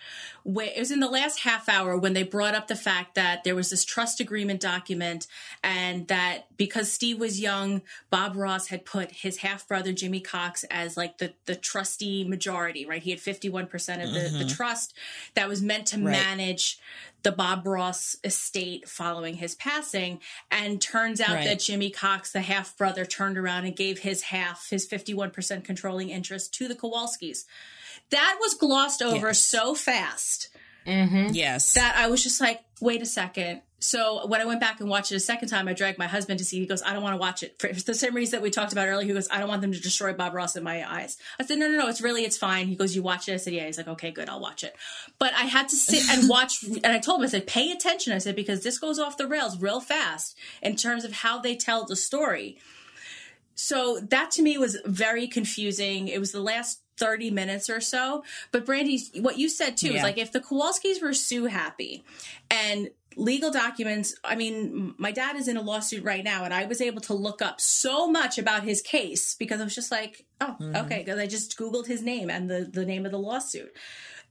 it 0.46 0.80
was 0.80 0.92
in 0.92 1.00
the 1.00 1.10
last 1.10 1.40
half 1.40 1.70
hour 1.70 1.98
when 1.98 2.14
they 2.14 2.24
brought 2.24 2.56
up 2.56 2.68
the 2.68 2.76
fact 2.76 3.16
that 3.16 3.44
there 3.44 3.56
was 3.56 3.70
this 3.70 3.86
trust 3.86 4.20
agreement 4.20 4.60
document 4.60 5.28
and 5.64 6.08
that 6.08 6.48
because 6.58 6.92
Steve 6.92 7.20
was 7.20 7.40
young, 7.40 7.82
Bob 8.10 8.36
Ross 8.36 8.68
had 8.68 8.86
put 8.86 9.12
his 9.12 9.38
half 9.38 9.68
brother 9.68 9.94
Jimmy 9.94 10.20
Cox 10.20 10.66
as 10.66 10.98
like 10.98 11.18
the 11.18 11.34
the 11.46 11.56
trustee 11.56 12.24
majority, 12.24 12.86
right? 12.86 13.02
He 13.02 13.12
had 13.12 13.20
51% 13.20 14.04
of 14.04 14.14
the, 14.14 14.20
mm-hmm. 14.20 14.40
the 14.40 14.46
trust 14.46 14.94
that 15.36 15.48
was 15.48 15.62
meant 15.62 15.88
to 15.88 15.98
right. 15.98 16.12
manage 16.12 16.80
the 17.24 17.32
Bob 17.32 17.66
Ross 17.66 18.18
estate 18.24 18.88
following 18.88 19.36
his 19.36 19.56
passing. 19.56 20.20
And 20.52 20.82
turns 20.82 21.20
out 21.20 21.36
right. 21.36 21.46
that 21.46 21.60
Jimmy 21.60 21.90
Cox, 21.90 22.32
the 22.32 22.42
half 22.42 22.78
brother, 22.78 23.06
turned 23.06 23.38
around 23.38 23.66
and 23.66 23.76
gave 23.76 24.00
his 24.00 24.24
half, 24.24 24.70
his 24.70 24.88
51% 24.88 25.64
controlling 25.64 26.10
interest 26.10 26.54
to 26.56 26.68
the 26.68 26.76
Kowalskis. 26.76 27.46
That 28.14 28.38
was 28.40 28.54
glossed 28.54 29.02
over 29.02 29.28
yes. 29.28 29.40
so 29.40 29.76
fast. 29.76 30.50
Mm-hmm. 30.86 31.34
Yes. 31.34 31.74
That 31.74 31.96
I 31.98 32.08
was 32.08 32.22
just 32.24 32.40
like, 32.40 32.62
wait 32.80 33.02
a 33.02 33.06
second. 33.06 33.62
So 33.80 34.26
when 34.28 34.40
I 34.40 34.46
went 34.46 34.62
back 34.62 34.80
and 34.80 34.90
watched 34.90 35.12
it 35.12 35.16
a 35.16 35.20
second 35.20 35.50
time, 35.50 35.68
I 35.68 35.74
dragged 35.74 35.98
my 35.98 36.08
husband 36.08 36.40
to 36.40 36.46
see. 36.46 36.60
He 36.60 36.66
goes, 36.66 36.82
I 36.82 36.94
don't 36.94 37.04
want 37.04 37.16
to 37.16 37.18
watch 37.18 37.44
it 37.44 37.60
for 37.60 37.68
the 37.68 37.94
same 37.94 38.16
reason 38.16 38.38
that 38.38 38.42
we 38.42 38.50
talked 38.50 38.72
about 38.72 38.88
earlier. 38.88 39.06
He 39.06 39.14
goes, 39.14 39.28
I 39.30 39.40
don't 39.40 39.50
want 39.50 39.62
them 39.62 39.74
to 39.74 39.82
destroy 39.82 40.14
Bob 40.14 40.34
Ross 40.34 40.56
in 40.56 40.64
my 40.64 40.90
eyes. 40.90 41.18
I 41.38 41.44
said, 41.44 41.60
no, 41.60 41.68
no, 41.68 41.80
no, 41.80 41.88
it's 41.90 42.00
really, 42.00 42.24
it's 42.24 42.38
fine. 42.38 42.68
He 42.68 42.76
goes, 42.76 42.96
you 42.96 43.04
watch 43.04 43.28
it? 43.28 43.34
I 43.34 43.38
said, 43.38 43.52
yeah. 43.52 43.66
He's 43.66 43.78
like, 43.78 43.90
okay, 43.90 44.12
good, 44.12 44.30
I'll 44.30 44.40
watch 44.40 44.64
it. 44.64 44.74
But 45.20 45.34
I 45.34 45.44
had 45.44 45.68
to 45.70 45.76
sit 45.76 46.08
and 46.10 46.30
watch, 46.38 46.64
and 46.64 46.86
I 46.86 47.00
told 47.00 47.20
him, 47.20 47.26
I 47.26 47.30
said, 47.30 47.46
pay 47.46 47.72
attention. 47.72 48.14
I 48.14 48.20
said, 48.20 48.38
because 48.38 48.64
this 48.64 48.78
goes 48.78 49.00
off 49.00 49.18
the 49.18 49.28
rails 49.28 49.60
real 49.60 49.82
fast 49.82 50.38
in 50.62 50.78
terms 50.78 51.04
of 51.04 51.12
how 51.12 51.40
they 51.40 51.56
tell 51.56 51.86
the 51.86 51.98
story. 51.98 52.58
So 53.56 54.00
that 54.10 54.32
to 54.32 54.42
me 54.42 54.58
was 54.58 54.78
very 54.86 55.28
confusing. 55.28 56.08
It 56.08 56.20
was 56.20 56.32
the 56.32 56.42
last 56.42 56.82
30 56.98 57.32
minutes 57.32 57.70
or 57.70 57.82
so. 57.82 58.24
But 58.52 58.66
Brandy, 58.66 59.02
what 59.20 59.38
you 59.38 59.50
said 59.50 59.78
too 59.78 59.90
yeah. 59.90 59.98
is 59.98 60.04
like 60.04 60.18
if 60.18 60.32
the 60.32 60.40
Kowalskis 60.40 61.02
were 61.02 61.14
sue 61.14 61.46
happy 61.46 62.04
and 62.50 62.90
legal 63.16 63.52
documents, 63.52 64.16
I 64.24 64.36
mean, 64.36 64.96
my 64.98 65.12
dad 65.12 65.36
is 65.36 65.48
in 65.48 65.58
a 65.58 65.62
lawsuit 65.62 66.04
right 66.04 66.24
now 66.24 66.46
and 66.46 66.54
I 66.54 66.66
was 66.66 66.82
able 66.82 67.02
to 67.02 67.14
look 67.14 67.42
up 67.42 67.62
so 67.62 68.10
much 68.10 68.38
about 68.38 68.64
his 68.64 68.82
case 68.82 69.36
because 69.36 69.62
I 69.62 69.64
was 69.64 69.76
just 69.76 69.92
like, 69.92 70.26
oh, 70.42 70.56
mm-hmm. 70.60 70.76
okay, 70.86 71.00
because 71.00 71.20
I 71.20 71.28
just 71.28 71.58
Googled 71.58 71.88
his 71.88 72.02
name 72.02 72.30
and 72.30 72.50
the, 72.50 72.70
the 72.72 72.86
name 72.86 73.06
of 73.06 73.12
the 73.12 73.20
lawsuit. 73.20 73.76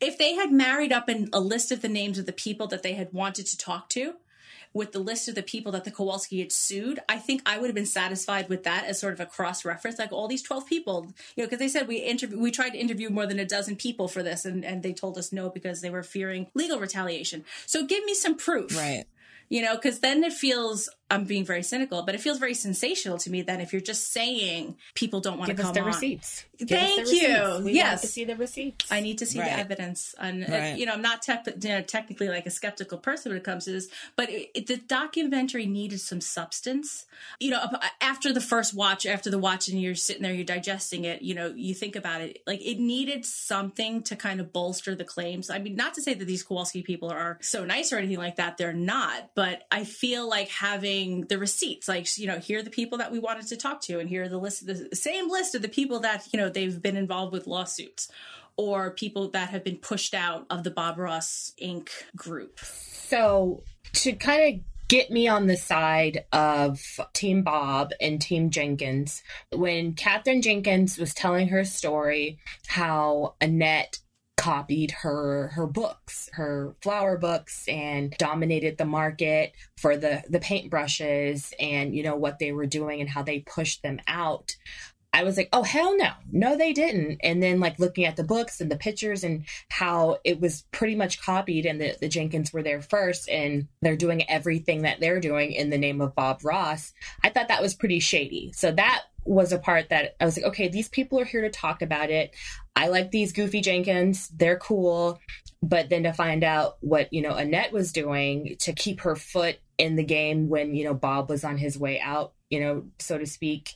If 0.01 0.19
they 0.19 0.35
had 0.35 0.51
married 0.51 0.93
up 0.93 1.09
in 1.09 1.29
a 1.33 1.41
list 1.41 1.71
of 1.71 1.81
the 1.81 1.89
names 1.89 2.19
of 2.19 2.27
the 2.27 2.33
people 2.33 2.67
that 2.69 2.83
they 2.83 2.95
had 2.95 3.13
wanted 3.13 3.47
to 3.47 3.57
talk 3.57 3.89
to, 3.91 4.15
with 4.75 4.93
the 4.93 4.99
list 4.99 5.29
of 5.29 5.35
the 5.35 5.43
people 5.43 5.73
that 5.73 5.85
the 5.85 5.91
Kowalski 5.91 6.41
had 6.41 6.53
sued, 6.53 7.01
I 7.09 7.19
think 7.19 7.43
I 7.45 7.59
would 7.59 7.67
have 7.67 7.75
been 7.75 7.87
satisfied 7.87 8.49
with 8.49 8.65
that 8.65 8.85
as 8.85 9.01
sort 9.01 9.13
of 9.13 9.21
a 9.21 9.27
cross 9.27 9.65
reference. 9.65 9.99
Like 9.99 10.13
all 10.13 10.29
these 10.29 10.43
12 10.43 10.67
people, 10.67 11.07
you 11.37 11.43
know, 11.43 11.47
because 11.47 11.59
they 11.59 11.69
said 11.69 11.89
we 11.89 11.97
interview, 11.97 12.39
we 12.39 12.51
tried 12.51 12.71
to 12.71 12.79
interview 12.79 13.11
more 13.11 13.27
than 13.27 13.39
a 13.39 13.45
dozen 13.45 13.77
people 13.77 14.09
for 14.09 14.23
this 14.23 14.45
and, 14.45 14.65
and 14.65 14.83
they 14.83 14.93
told 14.93 15.19
us 15.19 15.33
no 15.33 15.51
because 15.51 15.81
they 15.81 15.91
were 15.91 16.03
fearing 16.03 16.47
legal 16.55 16.79
retaliation. 16.79 17.45
So 17.67 17.85
give 17.87 18.05
me 18.05 18.15
some 18.15 18.37
proof. 18.37 18.77
Right. 18.77 19.05
You 19.49 19.61
know, 19.61 19.75
because 19.75 20.01
then 20.01 20.25
it 20.25 20.33
feels 20.33 20.89
I'm 21.11 21.25
being 21.25 21.45
very 21.45 21.63
cynical, 21.63 22.03
but 22.05 22.15
it 22.15 22.23
feels 22.23 22.39
very 22.39 22.55
sensational 22.55 23.19
to 23.19 23.31
me 23.31 23.43
that 23.43 23.61
if 23.61 23.73
you're 23.73 23.83
just 23.83 24.13
saying 24.13 24.77
people 24.95 25.21
don't 25.21 25.39
want 25.39 25.51
to 25.51 25.57
come 25.57 25.67
us 25.67 25.75
the 25.75 25.81
on. 25.81 25.87
receipts. 25.87 26.47
Give 26.57 26.69
Thank 26.69 27.07
the 27.07 27.15
you. 27.15 27.29
Receipts. 27.29 27.65
We 27.65 27.73
yes, 27.73 28.01
to 28.01 28.07
see 28.07 28.25
the 28.25 28.37
receipts. 28.37 28.91
I 28.91 29.01
need 29.01 29.19
to 29.19 29.27
see 29.27 29.39
right. 29.39 29.51
the 29.51 29.59
evidence. 29.59 30.15
And 30.19 30.45
uh, 30.45 30.53
right. 30.53 30.79
you 30.79 30.87
know, 30.87 30.93
I'm 30.93 31.03
not 31.03 31.21
te- 31.21 31.35
you 31.61 31.69
know, 31.69 31.83
technically 31.83 32.29
like 32.29 32.47
a 32.47 32.51
skeptical 32.51 32.97
person 32.97 33.31
when 33.31 33.37
it 33.37 33.45
comes 33.45 33.67
to 33.67 33.73
this, 33.73 33.89
but 34.17 34.31
it, 34.31 34.51
it, 34.55 34.67
the 34.69 34.77
documentary 34.77 35.67
needed 35.67 36.01
some 36.01 36.21
substance. 36.21 37.05
You 37.41 37.51
know, 37.51 37.63
after 38.01 38.33
the 38.33 38.41
first 38.41 38.73
watch, 38.73 39.05
after 39.05 39.29
the 39.29 39.39
watch, 39.39 39.69
and 39.69 39.81
you're 39.81 39.95
sitting 39.95 40.23
there, 40.23 40.33
you're 40.33 40.45
digesting 40.45 41.05
it. 41.05 41.21
You 41.21 41.35
know, 41.35 41.53
you 41.55 41.75
think 41.75 41.95
about 41.95 42.23
it, 42.23 42.43
like 42.47 42.65
it 42.65 42.79
needed 42.79 43.27
something 43.27 44.03
to 44.05 44.17
kind 44.17 44.41
of 44.41 44.53
bolster 44.53 44.95
the 44.95 45.05
claims. 45.05 45.51
I 45.51 45.59
mean, 45.59 45.77
not 45.77 45.95
to 45.95 46.03
say 46.03 46.15
that 46.15 46.25
these 46.25 46.43
Kowalski 46.43 46.81
people 46.81 47.11
are 47.11 47.39
so 47.43 47.67
nice 47.67 47.93
or 47.93 47.99
anything 47.99 48.19
like 48.19 48.37
that. 48.37 48.57
They're 48.57 48.73
not, 48.73 49.31
but 49.35 49.65
I 49.71 49.85
feel 49.85 50.27
like 50.27 50.49
having 50.49 51.02
the 51.29 51.39
receipts 51.39 51.89
like 51.89 52.07
you 52.19 52.27
know 52.27 52.39
here 52.39 52.59
are 52.59 52.63
the 52.63 52.71
people 52.71 52.99
that 52.99 53.13
we 53.13 53.19
wanted 53.19 53.47
to 53.47 53.57
talk 53.57 53.81
to 53.81 53.99
and 53.99 54.09
here 54.09 54.25
are 54.25 54.29
the 54.29 54.39
list 54.39 54.67
the 54.67 54.89
same 54.95 55.31
list 55.31 55.55
of 55.55 55.63
the 55.63 55.69
people 55.69 56.01
that 56.01 56.27
you 56.33 56.39
know 56.39 56.49
they've 56.49 56.83
been 56.83 56.97
involved 56.97 57.33
with 57.33 57.47
lawsuits 57.47 58.11
or 58.57 58.91
people 58.91 59.29
that 59.31 59.49
have 59.49 59.65
been 59.65 59.77
pushed 59.77 60.15
out 60.15 60.47
of 60.51 60.65
the 60.65 60.71
bob 60.71 60.99
ross 60.99 61.53
inc 61.63 61.89
group 62.17 62.59
so 62.61 63.63
to 63.93 64.13
kind 64.13 64.55
of 64.55 64.61
get 64.93 65.11
me 65.11 65.27
on 65.27 65.47
the 65.47 65.57
side 65.57 66.23
of 66.35 66.79
Team 67.15 67.43
Bob 67.43 67.93
and 67.99 68.21
Team 68.21 68.51
Jenkins. 68.51 69.23
When 69.51 69.95
Kathwren 69.95 70.43
Jenkins 70.43 70.99
was 70.99 71.15
telling 71.15 71.49
her 71.49 71.65
story, 71.65 72.39
how 72.67 73.37
Annette 73.41 74.01
copied 74.43 74.91
her 74.91 75.53
her 75.55 75.69
books, 75.69 76.29
her 76.33 76.75
flower 76.83 77.17
books, 77.17 77.69
and 77.69 78.13
dominated 78.19 78.77
the 78.77 78.85
market 78.85 79.53
for 79.77 79.97
the 79.97 80.21
the 80.29 80.41
paintbrushes 80.41 81.53
and 81.61 81.95
you 81.95 82.03
know 82.03 82.17
what 82.17 82.41
they 82.41 82.51
were 82.51 82.67
doing 82.67 83.01
and 83.01 83.09
how 83.09 83.23
they 83.23 83.39
pushed 83.39 83.85
them 83.85 84.01
out. 84.09 84.57
I 85.13 85.23
was 85.23 85.37
like, 85.37 85.49
oh 85.53 85.63
hell 85.63 85.97
no, 85.97 86.11
no 86.33 86.57
they 86.57 86.73
didn't. 86.73 87.21
And 87.23 87.41
then 87.41 87.61
like 87.61 87.79
looking 87.79 88.05
at 88.05 88.17
the 88.17 88.25
books 88.25 88.61
and 88.61 88.69
the 88.69 88.77
pictures 88.77 89.23
and 89.23 89.45
how 89.69 90.17
it 90.25 90.41
was 90.41 90.65
pretty 90.73 90.97
much 90.97 91.23
copied, 91.23 91.65
and 91.65 91.81
the, 91.81 91.97
the 92.01 92.09
Jenkins 92.09 92.53
were 92.53 92.65
there 92.65 92.83
first, 92.83 93.29
and 93.29 93.69
they're 93.81 93.95
doing 93.95 94.29
everything 94.29 94.83
that 94.83 94.99
they're 94.99 95.21
doing 95.21 95.53
in 95.53 95.71
the 95.71 95.79
name 95.79 96.01
of 96.01 96.17
Bob 96.17 96.41
Ross. 96.43 96.93
I 97.23 97.29
thought 97.29 97.47
that 97.47 97.63
was 97.63 97.75
pretty 97.75 98.01
shady. 98.01 98.51
So 98.57 98.73
that 98.73 99.03
was 99.25 99.53
a 99.53 99.59
part 99.59 99.89
that 99.91 100.17
I 100.21 100.25
was 100.25 100.37
like, 100.37 100.47
okay, 100.47 100.69
these 100.69 100.89
people 100.89 101.21
are 101.21 101.25
here 101.25 101.43
to 101.43 101.51
talk 101.51 101.83
about 101.83 102.11
it. 102.11 102.35
I 102.75 102.89
like 102.89 103.11
these 103.11 103.33
goofy 103.33 103.61
Jenkins. 103.61 104.29
They're 104.29 104.59
cool. 104.59 105.21
But 105.63 105.91
then 105.91 106.03
to 106.05 106.13
find 106.13 106.43
out 106.43 106.77
what, 106.81 107.13
you 107.13 107.23
know, 107.23 107.35
Annette 107.35 107.73
was 107.73 107.93
doing 107.93 108.57
to 108.61 108.73
keep 108.73 109.03
her 109.03 109.15
foot 109.15 109.59
in 109.79 109.97
the 109.97 110.05
game 110.05 110.49
when, 110.49 110.75
you 110.75 110.85
know, 110.85 110.95
Bob 110.95 111.31
was 111.31 111.45
on 111.45 111.57
his 111.57 111.79
way 111.79 112.01
out, 112.01 112.33
you 112.51 112.61
know, 112.61 112.85
so 112.99 113.19
to 113.19 113.27
speak, 113.27 113.75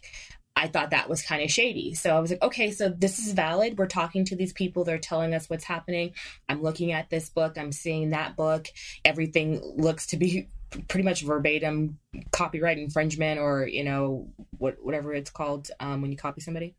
I 0.56 0.68
thought 0.68 0.90
that 0.90 1.08
was 1.08 1.22
kind 1.22 1.42
of 1.42 1.50
shady. 1.50 1.94
So 1.94 2.16
I 2.16 2.18
was 2.18 2.30
like, 2.30 2.42
okay, 2.42 2.70
so 2.70 2.88
this 2.88 3.18
is 3.18 3.34
valid. 3.34 3.76
We're 3.76 3.86
talking 3.86 4.24
to 4.24 4.36
these 4.36 4.54
people. 4.54 4.84
They're 4.84 4.98
telling 4.98 5.34
us 5.34 5.50
what's 5.50 5.64
happening. 5.64 6.14
I'm 6.48 6.62
looking 6.62 6.92
at 6.92 7.10
this 7.10 7.28
book. 7.28 7.58
I'm 7.58 7.72
seeing 7.72 8.10
that 8.10 8.36
book. 8.36 8.68
Everything 9.04 9.60
looks 9.76 10.06
to 10.08 10.16
be 10.16 10.48
pretty 10.88 11.04
much 11.04 11.22
verbatim 11.22 11.98
copyright 12.32 12.78
infringement 12.78 13.38
or, 13.40 13.66
you 13.66 13.84
know, 13.84 14.28
what, 14.58 14.76
whatever 14.82 15.14
it's 15.14 15.30
called 15.30 15.70
um, 15.80 16.02
when 16.02 16.10
you 16.10 16.16
copy 16.16 16.40
somebody. 16.40 16.74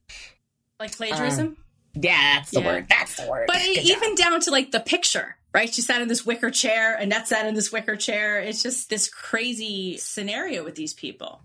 Like 0.79 0.95
plagiarism? 0.95 1.47
Um, 1.47 1.57
yeah, 1.95 2.35
that's 2.35 2.51
the 2.51 2.59
Yeah. 2.61 2.65
word. 2.67 2.85
That's 2.89 3.15
the 3.15 3.27
word. 3.27 3.45
But 3.47 3.57
Good 3.57 3.77
even 3.79 4.15
job. 4.15 4.31
down 4.31 4.41
to 4.41 4.51
like 4.51 4.71
the 4.71 4.79
picture, 4.79 5.35
right? 5.53 5.73
She 5.73 5.81
sat 5.81 6.01
in 6.01 6.07
this 6.07 6.25
wicker 6.25 6.51
chair, 6.51 6.95
Annette 6.95 7.27
sat 7.27 7.47
in 7.47 7.55
this 7.55 7.71
wicker 7.71 7.95
chair. 7.95 8.39
It's 8.39 8.61
just 8.61 8.89
this 8.89 9.09
crazy 9.09 9.97
scenario 9.97 10.63
with 10.63 10.75
these 10.75 10.93
people. 10.93 11.41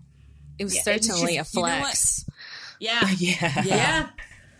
It 0.59 0.65
was 0.65 0.75
Yeah, 0.75 0.83
certainly 0.83 1.35
just- 1.37 1.55
a 1.55 1.59
you 1.59 1.65
know 1.65 1.71
flex. 1.79 2.25
Yeah. 2.79 3.09
yeah. 3.17 3.63
Yeah. 3.63 4.09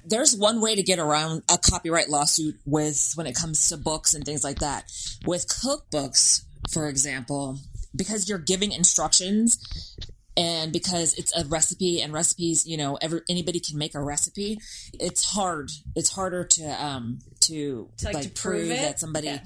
there's 0.05 0.35
one 0.35 0.59
way 0.61 0.75
to 0.75 0.81
get 0.83 0.97
around 0.99 1.43
a 1.51 1.57
copyright 1.57 2.09
lawsuit 2.09 2.55
with 2.65 3.11
when 3.15 3.27
it 3.27 3.35
comes 3.35 3.69
to 3.69 3.77
books 3.77 4.13
and 4.15 4.25
things 4.25 4.43
like 4.43 4.59
that. 4.59 4.91
With 5.25 5.47
cookbooks, 5.47 6.43
for 6.71 6.87
example, 6.89 7.59
because 7.95 8.27
you're 8.27 8.39
giving 8.39 8.71
instructions 8.71 9.95
and 10.35 10.71
because 10.73 11.13
it's 11.13 11.35
a 11.37 11.45
recipe 11.45 12.01
and 12.01 12.11
recipes, 12.11 12.65
you 12.65 12.77
know, 12.77 12.97
every, 13.01 13.21
anybody 13.29 13.59
can 13.59 13.77
make 13.77 13.93
a 13.95 14.01
recipe. 14.01 14.59
It's 14.93 15.23
hard. 15.23 15.71
It's 15.95 16.09
harder 16.09 16.43
to 16.43 16.83
um 16.83 17.19
to, 17.41 17.89
To, 17.97 18.05
like, 18.05 18.15
like, 18.15 18.23
to 18.23 18.29
prove 18.29 18.67
prove, 18.67 18.69
that 18.69 18.99
somebody 18.99 19.27
Yeah. 19.27 19.39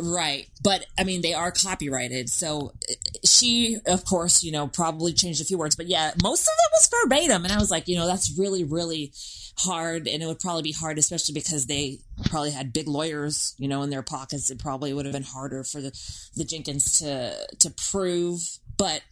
Right. 0.00 0.48
But 0.62 0.86
I 0.98 1.04
mean, 1.04 1.20
they 1.20 1.34
are 1.34 1.52
copyrighted. 1.52 2.30
So 2.30 2.72
she, 3.24 3.78
of 3.86 4.04
course, 4.04 4.42
you 4.42 4.52
know, 4.52 4.66
probably 4.66 5.12
changed 5.12 5.40
a 5.40 5.44
few 5.44 5.58
words, 5.58 5.76
but 5.76 5.86
yeah, 5.86 6.12
most 6.22 6.42
of 6.42 6.52
it 6.52 6.72
was 6.72 6.90
verbatim. 6.90 7.44
And 7.44 7.52
I 7.52 7.58
was 7.58 7.70
like, 7.70 7.88
you 7.88 7.96
know, 7.96 8.06
that's 8.06 8.36
really, 8.36 8.64
really 8.64 9.12
hard. 9.58 10.08
And 10.08 10.22
it 10.22 10.26
would 10.26 10.40
probably 10.40 10.62
be 10.62 10.72
hard, 10.72 10.98
especially 10.98 11.34
because 11.34 11.66
they 11.66 12.00
probably 12.24 12.50
had 12.50 12.72
big 12.72 12.88
lawyers, 12.88 13.54
you 13.58 13.68
know, 13.68 13.82
in 13.82 13.90
their 13.90 14.02
pockets. 14.02 14.50
It 14.50 14.58
probably 14.58 14.92
would 14.92 15.06
have 15.06 15.12
been 15.12 15.22
harder 15.22 15.62
for 15.62 15.80
the, 15.80 15.92
the 16.36 16.44
Jenkins 16.44 16.98
to, 16.98 17.36
to 17.60 17.70
prove. 17.70 18.40
But 18.76 19.02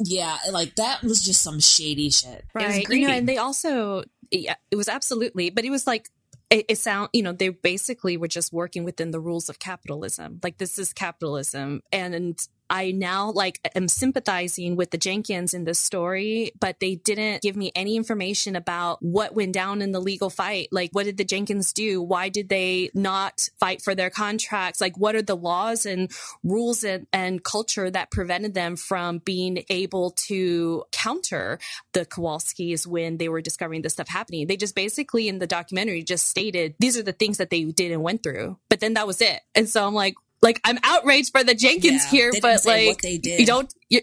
yeah, 0.00 0.38
like 0.52 0.76
that 0.76 1.02
was 1.02 1.24
just 1.24 1.42
some 1.42 1.60
shady 1.60 2.10
shit. 2.10 2.44
right 2.54 2.88
you 2.88 3.08
know 3.08 3.14
and 3.14 3.28
they 3.28 3.36
also 3.36 4.04
yeah, 4.30 4.54
it 4.70 4.76
was 4.76 4.88
absolutely 4.88 5.50
but 5.50 5.64
it 5.64 5.70
was 5.70 5.86
like 5.86 6.08
it, 6.50 6.66
it 6.68 6.78
sound 6.78 7.08
you 7.12 7.22
know 7.22 7.32
they 7.32 7.48
basically 7.48 8.16
were 8.16 8.28
just 8.28 8.52
working 8.52 8.84
within 8.84 9.10
the 9.10 9.20
rules 9.20 9.48
of 9.48 9.58
capitalism 9.58 10.38
like 10.42 10.58
this 10.58 10.78
is 10.78 10.92
capitalism 10.92 11.82
and, 11.92 12.14
and 12.14 12.48
I 12.70 12.92
now 12.92 13.30
like 13.30 13.60
am 13.74 13.88
sympathizing 13.88 14.76
with 14.76 14.90
the 14.90 14.98
Jenkins 14.98 15.54
in 15.54 15.64
this 15.64 15.78
story, 15.78 16.52
but 16.60 16.80
they 16.80 16.96
didn't 16.96 17.42
give 17.42 17.56
me 17.56 17.72
any 17.74 17.96
information 17.96 18.56
about 18.56 19.02
what 19.02 19.34
went 19.34 19.52
down 19.52 19.82
in 19.82 19.92
the 19.92 20.00
legal 20.00 20.30
fight. 20.30 20.68
Like, 20.70 20.90
what 20.92 21.04
did 21.04 21.16
the 21.16 21.24
Jenkins 21.24 21.72
do? 21.72 22.02
Why 22.02 22.28
did 22.28 22.48
they 22.48 22.90
not 22.94 23.48
fight 23.58 23.82
for 23.82 23.94
their 23.94 24.10
contracts? 24.10 24.80
Like, 24.80 24.96
what 24.98 25.14
are 25.14 25.22
the 25.22 25.36
laws 25.36 25.86
and 25.86 26.10
rules 26.42 26.84
and, 26.84 27.06
and 27.12 27.42
culture 27.42 27.90
that 27.90 28.10
prevented 28.10 28.54
them 28.54 28.76
from 28.76 29.18
being 29.18 29.64
able 29.70 30.10
to 30.12 30.84
counter 30.92 31.58
the 31.92 32.04
Kowalskis 32.04 32.86
when 32.86 33.16
they 33.16 33.28
were 33.28 33.40
discovering 33.40 33.82
this 33.82 33.94
stuff 33.94 34.08
happening? 34.08 34.46
They 34.46 34.56
just 34.56 34.74
basically 34.74 35.28
in 35.28 35.38
the 35.38 35.46
documentary 35.46 36.02
just 36.02 36.26
stated 36.26 36.74
these 36.78 36.96
are 36.96 37.02
the 37.02 37.12
things 37.12 37.38
that 37.38 37.50
they 37.50 37.64
did 37.64 37.92
and 37.92 38.02
went 38.02 38.22
through, 38.22 38.58
but 38.68 38.80
then 38.80 38.94
that 38.94 39.06
was 39.06 39.20
it. 39.20 39.40
And 39.54 39.68
so 39.68 39.86
I'm 39.86 39.94
like, 39.94 40.14
like 40.42 40.60
I'm 40.64 40.78
outraged 40.84 41.32
for 41.32 41.42
the 41.44 41.54
Jenkins 41.54 42.04
Yeah, 42.04 42.10
here, 42.10 42.32
but 42.40 42.64
like 42.64 43.00
they 43.02 43.18
did. 43.18 43.40
you 43.40 43.46
don't. 43.46 43.72
You, 43.88 44.02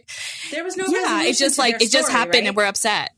There 0.51 0.63
was 0.63 0.75
no 0.77 0.85
yeah, 0.87 1.23
it's 1.23 1.39
just 1.39 1.57
like 1.57 1.79
their 1.79 1.87
it 1.87 1.91
just 1.91 2.11
happened, 2.11 2.33
right? 2.35 2.47
and 2.47 2.55
we're 2.55 2.65
upset. 2.65 3.11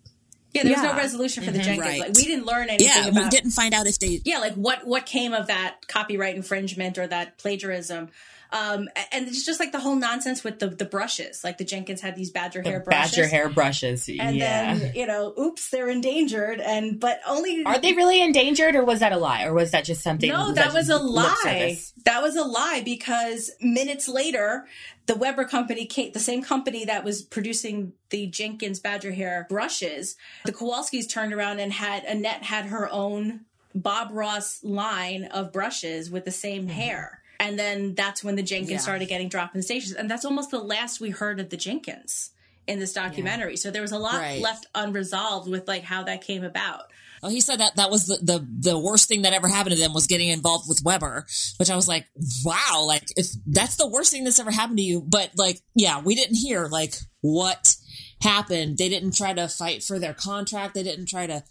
yeah, 0.53 0.63
there 0.63 0.74
was 0.74 0.84
yeah. 0.84 0.91
no 0.91 0.97
resolution 0.97 1.43
for 1.43 1.51
the 1.51 1.59
mm-hmm. 1.59 1.65
Jenkins. 1.65 1.88
Right. 1.88 1.99
Like 2.01 2.15
we 2.15 2.24
didn't 2.26 2.45
learn 2.45 2.70
anything 2.70 2.88
Yeah, 2.88 3.07
about 3.07 3.24
we 3.24 3.30
didn't 3.30 3.51
find 3.51 3.74
out 3.74 3.88
if 3.88 3.99
they 3.99 4.22
yeah, 4.26 4.39
like 4.39 4.53
what 4.55 4.86
what 4.86 5.05
came 5.05 5.34
of 5.34 5.47
that 5.47 5.88
copyright 5.88 6.36
infringement 6.36 6.97
or 6.97 7.07
that 7.07 7.38
plagiarism. 7.38 8.09
Um, 8.52 8.88
and 9.12 9.28
it's 9.28 9.45
just 9.45 9.60
like 9.60 9.72
the 9.72 9.80
whole 9.80 9.95
nonsense 9.95 10.43
with 10.43 10.60
the 10.60 10.68
the 10.68 10.86
brushes. 10.86 11.43
Like 11.43 11.58
the 11.58 11.66
Jenkins 11.66 12.02
had 12.02 12.16
these 12.16 12.32
badger 12.32 12.62
hair 12.62 12.80
brushes, 12.80 13.12
Badger 13.12 13.28
hair 13.28 13.50
brushes. 13.50 14.08
and 14.08 14.36
yeah. 14.36 14.76
then 14.76 14.95
you 14.95 15.06
know, 15.06 15.34
oops, 15.39 15.70
they're 15.70 15.89
endangered. 15.89 16.60
And 16.60 17.00
but 17.00 17.20
only 17.28 17.64
Are 17.66 17.80
they 17.80 17.93
really 17.93 18.22
endangered, 18.22 18.76
or 18.76 18.86
was 18.86 19.00
that 19.00 19.12
a 19.12 19.18
lie, 19.18 19.43
or 19.43 19.54
was 19.54 19.72
that 19.72 19.86
just 19.86 20.02
something? 20.02 20.30
No, 20.30 20.52
that 20.54 20.74
was 20.74 20.89
a 20.89 20.98
lie. 20.98 21.78
That 22.06 22.22
was 22.22 22.36
a 22.36 22.43
lie 22.43 22.82
because 22.86 23.52
minutes 23.62 24.08
later, 24.08 24.66
the 25.08 25.16
Weber 25.16 25.45
company, 25.45 25.86
came, 25.86 26.12
the 26.12 26.20
same 26.20 26.41
company 26.41 26.86
that 26.86 27.04
was 27.04 27.22
producing 27.22 27.93
the 28.10 28.28
Jenkins 28.28 28.80
Badger 28.80 29.12
Hair 29.12 29.48
brushes, 29.50 30.16
the 30.45 30.54
Kowalskis 30.54 31.10
turned 31.10 31.34
around 31.34 31.60
and 31.60 31.74
had 31.74 32.04
Annette 32.04 32.43
had 32.43 32.68
her 32.68 32.89
own 32.91 33.41
Bob 33.76 34.10
Ross 34.12 34.64
line 34.64 35.26
of 35.26 35.52
brushes 35.52 36.10
with 36.10 36.26
the 36.26 36.32
same 36.32 36.68
hair. 36.68 37.22
And 37.40 37.58
then 37.58 37.94
that's 37.96 38.24
when 38.24 38.36
the 38.36 38.44
Jenkins 38.44 38.72
Yeah. 38.72 38.78
started 38.80 39.08
getting 39.08 39.30
dropped 39.30 39.54
in 39.56 39.60
the 39.60 39.64
stations. 39.64 39.94
And 39.94 40.10
that's 40.10 40.26
almost 40.26 40.52
the 40.52 40.60
last 40.60 41.00
we 41.00 41.12
heard 41.12 41.40
of 41.40 41.50
the 41.50 41.58
Jenkins 41.58 42.32
in 42.68 42.80
this 42.80 42.94
documentary. 42.94 43.58
So 43.58 43.72
there 43.72 43.82
was 43.82 43.92
a 43.92 43.98
lot 44.00 44.20
Right. 44.20 44.42
left 44.42 44.66
unresolved 44.76 45.50
with 45.50 45.68
like 45.68 45.84
how 45.84 46.04
that 46.04 46.22
came 46.22 46.44
about. 46.44 46.84
Oh, 47.24 47.30
he 47.30 47.42
said 47.42 47.60
that 47.60 47.76
that 47.78 47.90
was 47.90 48.06
the, 48.06 48.18
the 48.22 48.48
the 48.72 48.78
worst 48.78 49.08
thing 49.08 49.24
that 49.24 49.34
ever 49.34 49.48
happened 49.48 49.76
to 49.76 49.82
them 49.82 49.92
was 49.94 50.06
getting 50.06 50.30
involved 50.30 50.70
with 50.70 50.84
Weber, 50.84 51.26
which 51.58 51.70
I 51.72 51.76
was 51.76 51.88
like, 51.88 52.06
wow, 52.46 52.84
like 52.86 53.06
if 53.16 53.28
that's 53.48 53.76
the 53.76 53.88
worst 53.88 54.12
thing 54.12 54.24
that's 54.24 54.40
ever 54.40 54.52
happened 54.52 54.78
to 54.78 54.84
you. 54.84 55.02
But 55.02 55.32
like, 55.36 55.60
yeah, 55.74 56.00
we 56.00 56.14
didn't 56.14 56.36
hear 56.36 56.68
like 56.68 56.94
what 57.22 57.76
happened. 58.22 58.78
They 58.78 58.90
didn't 58.90 59.16
try 59.16 59.34
to 59.34 59.48
fight 59.48 59.84
for 59.84 59.98
their 59.98 60.14
contract. 60.14 60.76
They 60.76 60.84
didn't 60.84 61.08
try 61.08 61.26
to 61.26 61.44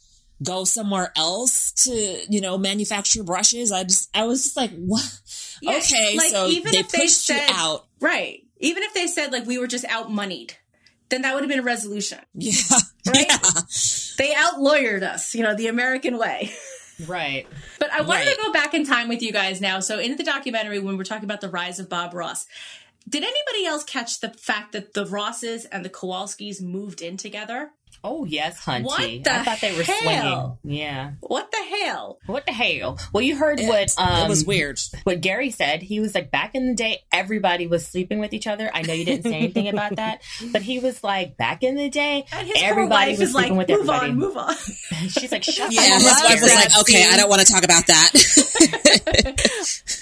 go 0.42 0.64
somewhere 0.64 1.12
else 1.16 1.72
to 1.84 1.92
you 2.28 2.40
know 2.40 2.58
manufacture 2.58 3.22
brushes. 3.22 3.72
I 3.72 3.84
just 3.84 4.10
I 4.14 4.24
was 4.26 4.42
just 4.44 4.56
like, 4.56 4.70
what? 4.76 5.20
Yeah, 5.62 5.78
okay, 5.78 6.16
like, 6.16 6.30
so 6.30 6.46
even 6.48 6.72
they 6.72 6.78
if 6.78 6.88
they 6.90 7.06
said- 7.06 7.48
you 7.48 7.54
out. 7.54 7.86
Right. 8.00 8.42
Even 8.58 8.82
if 8.82 8.94
they 8.94 9.06
said 9.06 9.32
like 9.32 9.46
we 9.46 9.58
were 9.58 9.66
just 9.66 9.84
out 9.86 10.10
moneyed, 10.10 10.54
then 11.10 11.22
that 11.22 11.34
would 11.34 11.42
have 11.42 11.48
been 11.50 11.58
a 11.60 11.62
resolution. 11.62 12.18
Yeah, 12.34 12.52
Right? 13.06 13.26
yeah. 13.28 13.38
They 14.18 14.34
out 14.34 14.54
lawyered 14.54 15.02
us, 15.02 15.34
you 15.34 15.42
know, 15.42 15.54
the 15.54 15.68
American 15.68 16.18
way. 16.18 16.50
Right. 17.06 17.46
But 17.78 17.90
I 17.92 18.00
wanted 18.00 18.24
Right. 18.26 18.36
to 18.36 18.42
go 18.42 18.52
back 18.52 18.72
in 18.72 18.86
time 18.86 19.08
with 19.08 19.20
you 19.22 19.30
guys 19.30 19.60
now. 19.60 19.80
So 19.80 19.98
in 19.98 20.16
the 20.16 20.24
documentary, 20.24 20.78
when 20.78 20.96
we're 20.96 21.04
talking 21.04 21.24
about 21.24 21.42
the 21.42 21.50
rise 21.50 21.78
of 21.78 21.90
Bob 21.90 22.14
Ross, 22.14 22.46
did 23.08 23.22
anybody 23.22 23.66
else 23.66 23.84
catch 23.84 24.20
the 24.20 24.30
fact 24.30 24.72
that 24.72 24.94
the 24.94 25.04
Rosses 25.04 25.66
and 25.66 25.84
the 25.84 25.90
Kowalskis 25.90 26.62
moved 26.62 27.02
in 27.02 27.18
together? 27.18 27.70
Oh 28.08 28.24
yes, 28.24 28.64
Hunty. 28.64 28.84
What 28.84 29.00
the 29.24 29.32
I 29.34 29.42
thought 29.42 29.60
they 29.60 29.76
were 29.76 29.82
hell? 29.82 30.58
swinging. 30.62 30.78
Yeah. 30.78 31.12
What 31.22 31.50
the 31.50 31.58
hell? 31.58 32.20
What 32.26 32.46
the 32.46 32.52
hell? 32.52 33.00
Well, 33.12 33.22
you 33.22 33.36
heard 33.36 33.58
what 33.58 33.92
um, 33.98 34.26
it 34.26 34.28
was 34.28 34.44
weird. 34.44 34.78
what 35.02 35.20
Gary 35.20 35.50
said. 35.50 35.82
He 35.82 35.98
was 35.98 36.14
like, 36.14 36.30
back 36.30 36.54
in 36.54 36.68
the 36.68 36.74
day, 36.76 37.02
everybody 37.10 37.66
was 37.66 37.84
sleeping 37.84 38.20
with 38.20 38.32
each 38.32 38.46
other. 38.46 38.70
I 38.72 38.82
know 38.82 38.92
you 38.92 39.04
didn't 39.04 39.24
say 39.24 39.34
anything 39.34 39.68
about 39.68 39.96
that, 39.96 40.22
but 40.52 40.62
he 40.62 40.78
was 40.78 41.02
like, 41.02 41.36
back 41.36 41.64
in 41.64 41.74
the 41.74 41.88
day, 41.90 42.26
everybody 42.58 43.10
was 43.10 43.20
is 43.22 43.34
like, 43.34 43.46
sleeping 43.46 43.58
with 43.58 43.68
move 43.70 43.80
everybody. 43.80 44.10
on, 44.10 44.16
move 44.16 44.36
on. 44.36 44.54
She's 45.08 45.32
like, 45.32 45.42
shut 45.42 45.72
Yeah, 45.72 45.80
the 45.80 45.94
his 45.94 46.04
wife 46.04 46.24
up. 46.36 46.40
was 46.42 46.54
like, 46.54 46.78
okay. 46.82 47.04
I 47.10 47.16
don't 47.16 47.28
want 47.28 47.44
to 47.44 47.52
talk 47.52 47.64
about 47.64 47.88
that. 47.88 48.12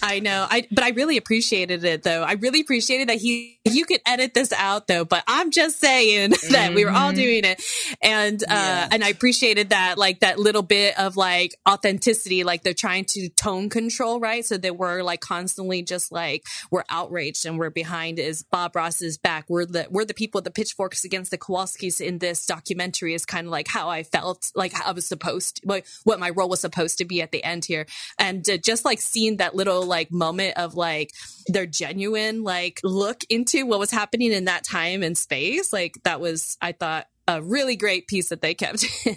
I 0.02 0.20
know. 0.20 0.46
I 0.50 0.66
but 0.70 0.84
I 0.84 0.90
really 0.90 1.16
appreciated 1.16 1.84
it 1.84 2.02
though. 2.02 2.22
I 2.22 2.32
really 2.32 2.60
appreciated 2.60 3.08
that 3.08 3.16
he 3.16 3.58
you 3.64 3.86
could 3.86 4.00
edit 4.06 4.34
this 4.34 4.52
out 4.52 4.86
though, 4.86 5.04
but 5.06 5.24
I'm 5.26 5.50
just 5.50 5.80
saying 5.80 6.34
that 6.50 6.74
we 6.74 6.84
were 6.84 6.90
all 6.90 7.12
doing 7.12 7.44
it. 7.44 7.62
And 8.02 8.42
uh 8.42 8.46
Yeah. 8.50 8.88
and 8.92 9.04
I 9.04 9.08
appreciated 9.08 9.70
that 9.70 9.98
like 9.98 10.20
that 10.20 10.38
little 10.38 10.62
bit 10.62 10.98
of 10.98 11.16
like 11.16 11.56
authenticity, 11.68 12.44
like 12.44 12.62
they're 12.62 12.74
trying 12.74 13.04
to 13.06 13.28
tone 13.30 13.68
control, 13.70 14.20
right? 14.20 14.44
So 14.44 14.56
that 14.58 14.76
we're 14.76 15.02
like 15.02 15.20
constantly 15.20 15.82
just 15.82 16.12
like 16.12 16.44
we're 16.70 16.84
outraged 16.90 17.46
and 17.46 17.58
we're 17.58 17.70
behind 17.70 18.18
is 18.18 18.42
Bob 18.42 18.76
Ross's 18.76 19.18
back. 19.18 19.44
We're 19.48 19.66
the 19.66 19.86
we're 19.90 20.04
the 20.04 20.14
people 20.14 20.38
with 20.38 20.44
the 20.44 20.50
pitchforks 20.50 21.04
against 21.04 21.30
the 21.30 21.38
Kowalskis 21.38 22.00
in 22.00 22.18
this 22.18 22.46
documentary 22.46 23.14
is 23.14 23.26
kind 23.26 23.46
of 23.46 23.50
like 23.50 23.68
how 23.68 23.88
I 23.88 24.02
felt 24.02 24.50
like 24.54 24.72
how 24.72 24.84
I 24.86 24.92
was 24.92 25.06
supposed 25.06 25.60
like 25.64 25.86
what 26.04 26.18
my 26.20 26.30
role 26.30 26.48
was 26.48 26.60
supposed 26.60 26.98
to 26.98 27.04
be 27.04 27.22
at 27.22 27.32
the 27.32 27.42
end 27.44 27.64
here. 27.64 27.86
And 28.18 28.48
uh, 28.48 28.56
just 28.56 28.84
like 28.84 29.00
seeing 29.00 29.36
that 29.38 29.54
little 29.54 29.84
like 29.84 30.10
moment 30.10 30.56
of 30.56 30.74
like 30.74 31.10
their 31.46 31.66
genuine 31.66 32.42
like 32.42 32.80
look 32.82 33.22
into 33.28 33.66
what 33.66 33.78
was 33.78 33.90
happening 33.90 34.32
in 34.32 34.46
that 34.46 34.64
time 34.64 35.02
and 35.02 35.16
space, 35.16 35.72
like 35.72 35.98
that 36.04 36.20
was 36.20 36.56
I 36.60 36.72
thought 36.72 37.06
a 37.26 37.42
really 37.42 37.76
great 37.76 38.06
piece 38.06 38.28
that 38.28 38.40
they 38.40 38.54
kept 38.54 38.84
in. 39.06 39.16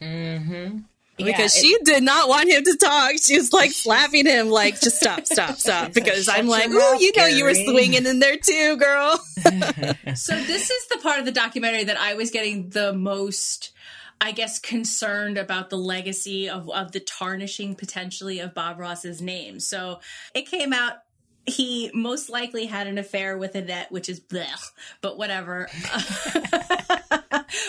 Mm-hmm. 0.00 0.78
because 1.16 1.54
she 1.54 1.76
did 1.84 2.02
not 2.02 2.28
want 2.28 2.50
him 2.50 2.64
to 2.64 2.76
talk. 2.76 3.12
She 3.22 3.36
was 3.36 3.52
like 3.52 3.70
slapping 3.70 4.26
him, 4.26 4.48
like, 4.48 4.80
just 4.80 4.96
stop, 4.96 5.26
stop, 5.32 5.56
stop. 5.56 5.92
Because 5.92 6.28
I'm 6.28 6.48
like, 6.48 6.68
oh, 6.70 6.98
you 6.98 7.12
know, 7.16 7.26
you 7.26 7.44
were 7.44 7.54
swinging 7.54 8.04
in 8.04 8.18
there 8.18 8.36
too, 8.36 8.76
girl. 8.76 9.18
So 10.14 10.36
this 10.36 10.70
is 10.70 10.88
the 10.88 10.98
part 11.02 11.20
of 11.20 11.24
the 11.24 11.32
documentary 11.32 11.84
that 11.84 11.98
I 11.98 12.14
was 12.14 12.30
getting 12.30 12.68
the 12.70 12.92
most, 12.92 13.72
I 14.20 14.32
guess, 14.32 14.58
concerned 14.58 15.38
about 15.38 15.70
the 15.70 15.78
legacy 15.78 16.48
of, 16.48 16.68
of 16.68 16.92
the 16.92 17.00
tarnishing 17.00 17.74
potentially 17.74 18.40
of 18.40 18.52
Bob 18.52 18.78
Ross's 18.78 19.22
name. 19.22 19.58
So 19.58 20.00
it 20.34 20.42
came 20.42 20.72
out 20.72 20.98
he 21.46 21.90
most 21.92 22.30
likely 22.30 22.66
had 22.66 22.86
an 22.86 22.98
affair 22.98 23.36
with 23.36 23.54
Annette, 23.54 23.90
which 23.90 24.08
is 24.08 24.20
blech, 24.20 24.70
but 25.00 25.18
whatever. 25.18 25.66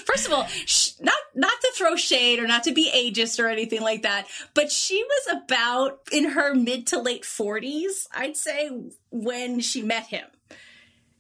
First 0.06 0.28
of 0.28 0.34
all, 0.34 0.46
sh- 0.48 0.92
not 1.02 1.18
not 1.36 1.54
to 1.60 1.72
throw 1.76 1.96
shade 1.96 2.40
or 2.40 2.48
not 2.48 2.64
to 2.64 2.74
be 2.74 2.92
ageist 2.94 3.44
or 3.44 3.48
anything 3.48 3.82
like 3.82 4.04
that, 4.04 4.28
but 4.54 4.72
she 4.72 5.04
was 5.04 5.44
about 5.44 6.00
in 6.12 6.32
her 6.32 6.54
mid 6.54 6.88
to 6.88 7.00
late 7.02 7.24
40s, 7.24 8.08
I'd 8.14 8.38
say, 8.38 8.70
when 9.12 9.60
she 9.60 9.82
met 9.82 10.06
him. 10.06 10.26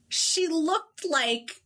She 0.09 0.47
looked 0.47 1.05
like 1.09 1.63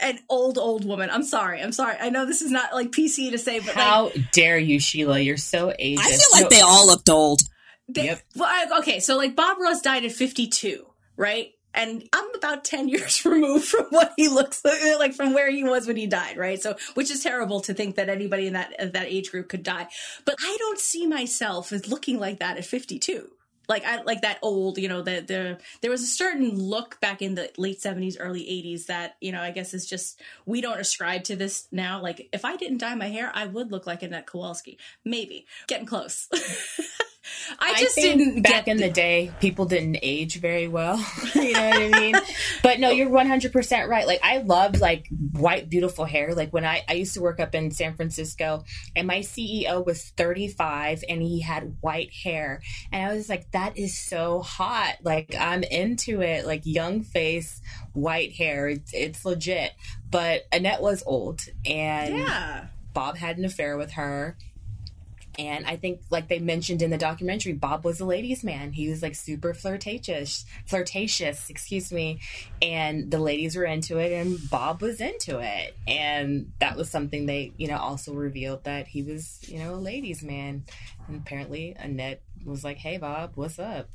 an 0.00 0.20
old 0.28 0.56
old 0.58 0.84
woman. 0.84 1.10
I'm 1.10 1.24
sorry. 1.24 1.60
I'm 1.60 1.72
sorry. 1.72 1.96
I 2.00 2.10
know 2.10 2.26
this 2.26 2.42
is 2.42 2.50
not 2.52 2.72
like 2.72 2.92
PC 2.92 3.32
to 3.32 3.38
say, 3.38 3.58
but 3.58 3.74
How 3.74 4.04
like, 4.04 4.30
dare 4.32 4.58
you, 4.58 4.78
Sheila? 4.78 5.18
You're 5.18 5.36
so 5.36 5.72
ageist. 5.78 5.98
I 5.98 6.10
feel 6.10 6.20
like 6.32 6.42
No, 6.44 6.48
they 6.50 6.60
all 6.60 6.86
looked 6.86 7.10
old. 7.10 7.42
They, 7.88 8.04
Yep. 8.06 8.22
well, 8.36 8.48
I- 8.48 8.78
okay, 8.80 9.00
so 9.00 9.16
like 9.16 9.34
Bob 9.36 9.58
Ross 9.58 9.80
died 9.80 10.04
at 10.04 10.12
52, 10.12 10.86
right? 11.16 11.52
And 11.74 12.08
I'm 12.12 12.34
about 12.34 12.64
10 12.64 12.88
years 12.94 13.24
removed 13.24 13.66
from 13.66 13.86
what 13.90 14.12
he 14.16 14.28
looks 14.28 14.64
like, 14.64 14.80
like 14.98 15.14
from 15.14 15.32
where 15.34 15.50
he 15.50 15.64
was 15.64 15.86
when 15.86 15.96
he 15.96 16.06
died, 16.06 16.36
right? 16.36 16.60
So, 16.60 16.76
which 16.94 17.10
is 17.10 17.22
terrible 17.22 17.60
to 17.60 17.74
think 17.74 17.96
that 17.96 18.08
anybody 18.08 18.46
in 18.46 18.54
that 18.54 18.92
that 18.94 19.06
age 19.06 19.30
group 19.30 19.48
could 19.48 19.62
die. 19.62 19.88
But 20.24 20.36
I 20.40 20.56
don't 20.58 20.78
see 20.78 21.06
myself 21.06 21.72
as 21.72 21.88
looking 21.88 22.18
like 22.18 22.38
that 22.40 22.56
at 22.56 22.64
52. 22.64 23.28
Like 23.68 23.84
I 23.84 24.00
like 24.02 24.22
that 24.22 24.38
old, 24.40 24.78
you 24.78 24.88
know, 24.88 25.02
the 25.02 25.20
the 25.20 25.58
there 25.82 25.90
was 25.90 26.02
a 26.02 26.06
certain 26.06 26.58
look 26.58 26.98
back 27.02 27.20
in 27.20 27.34
the 27.34 27.50
late 27.58 27.80
70s, 27.80 28.16
early 28.18 28.40
80s 28.40 28.86
that, 28.86 29.16
you 29.20 29.30
know, 29.30 29.42
I 29.42 29.50
guess 29.50 29.74
is 29.74 29.84
just 29.86 30.22
we 30.46 30.62
don't 30.62 30.80
ascribe 30.80 31.24
to 31.24 31.36
this 31.36 31.68
now. 31.70 32.00
Like 32.00 32.30
if 32.32 32.46
I 32.46 32.56
didn't 32.56 32.78
dye 32.78 32.94
my 32.94 33.08
hair, 33.08 33.30
I 33.34 33.44
would 33.46 33.70
look 33.70 33.86
like 33.86 34.02
Annette 34.02 34.26
Kowalski. 34.26 34.78
Maybe. 35.04 35.44
Getting 35.66 35.86
close. 35.86 36.28
I 37.58 37.72
I 37.72 37.80
just 37.80 37.94
think 37.94 38.18
didn't 38.18 38.42
back 38.42 38.68
in 38.68 38.76
the 38.76 38.90
day, 38.90 39.32
people 39.40 39.64
didn't 39.64 39.98
age 40.02 40.40
very 40.40 40.68
well. 40.68 40.96
you 41.34 41.52
know 41.52 41.68
what 41.68 41.82
I 41.82 42.00
mean? 42.00 42.14
But 42.62 42.80
no, 42.80 42.90
you're 42.90 43.08
100% 43.08 43.88
right. 43.88 44.06
Like, 44.06 44.20
I 44.22 44.38
loved 44.38 44.80
like 44.80 45.06
white, 45.32 45.70
beautiful 45.70 46.04
hair. 46.04 46.34
Like, 46.34 46.52
when 46.52 46.64
I, 46.64 46.82
I 46.88 46.94
used 46.94 47.14
to 47.14 47.20
work 47.20 47.40
up 47.40 47.54
in 47.54 47.70
San 47.70 47.94
Francisco 47.94 48.64
and 48.96 49.06
my 49.06 49.20
CEO 49.20 49.84
was 49.86 50.04
35 50.16 51.04
and 51.08 51.22
he 51.22 51.40
had 51.40 51.76
white 51.80 52.10
hair. 52.12 52.60
And 52.92 53.10
I 53.10 53.14
was 53.14 53.28
like, 53.28 53.50
that 53.52 53.78
is 53.78 53.96
so 53.98 54.40
hot. 54.40 54.96
Like, 55.02 55.34
I'm 55.38 55.62
into 55.62 56.20
it. 56.20 56.46
Like, 56.46 56.62
young 56.64 57.02
face, 57.02 57.60
white 57.92 58.32
hair. 58.32 58.68
It's, 58.68 58.92
it's 58.92 59.24
legit. 59.24 59.72
But 60.10 60.42
Annette 60.52 60.82
was 60.82 61.02
old 61.06 61.42
and 61.64 62.18
Yeah. 62.18 62.66
Bob 62.92 63.16
had 63.16 63.38
an 63.38 63.44
affair 63.44 63.76
with 63.76 63.92
her. 63.92 64.36
And 65.38 65.66
I 65.66 65.76
think, 65.76 66.00
like 66.10 66.28
they 66.28 66.40
mentioned 66.40 66.82
in 66.82 66.90
the 66.90 66.98
documentary, 66.98 67.52
Bob 67.52 67.84
was 67.84 68.00
a 68.00 68.04
ladies' 68.04 68.42
man. 68.42 68.72
He 68.72 68.88
was 68.88 69.02
like 69.02 69.14
super 69.14 69.54
flirtatious, 69.54 70.44
flirtatious, 70.66 71.48
excuse 71.48 71.92
me. 71.92 72.18
And 72.60 73.10
the 73.10 73.20
ladies 73.20 73.54
were 73.54 73.64
into 73.64 73.98
it, 73.98 74.12
and 74.12 74.38
Bob 74.50 74.82
was 74.82 75.00
into 75.00 75.38
it. 75.38 75.76
And 75.86 76.52
that 76.58 76.76
was 76.76 76.90
something 76.90 77.26
they, 77.26 77.52
you 77.56 77.68
know, 77.68 77.78
also 77.78 78.12
revealed 78.12 78.64
that 78.64 78.88
he 78.88 79.02
was, 79.04 79.38
you 79.48 79.60
know, 79.60 79.74
a 79.74 79.76
ladies' 79.76 80.24
man. 80.24 80.64
And 81.06 81.16
apparently, 81.18 81.76
Annette 81.78 82.22
was 82.44 82.64
like, 82.64 82.78
"Hey, 82.78 82.98
Bob, 82.98 83.32
what's 83.36 83.60
up?" 83.60 83.88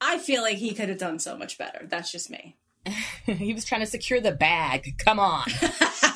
I 0.00 0.18
feel 0.18 0.42
like 0.42 0.58
he 0.58 0.74
could 0.74 0.90
have 0.90 0.98
done 0.98 1.18
so 1.18 1.38
much 1.38 1.56
better. 1.56 1.86
That's 1.88 2.12
just 2.12 2.30
me. 2.30 2.58
he 3.26 3.54
was 3.54 3.64
trying 3.64 3.80
to 3.80 3.86
secure 3.86 4.20
the 4.20 4.32
bag. 4.32 4.98
Come 4.98 5.18
on. 5.18 5.46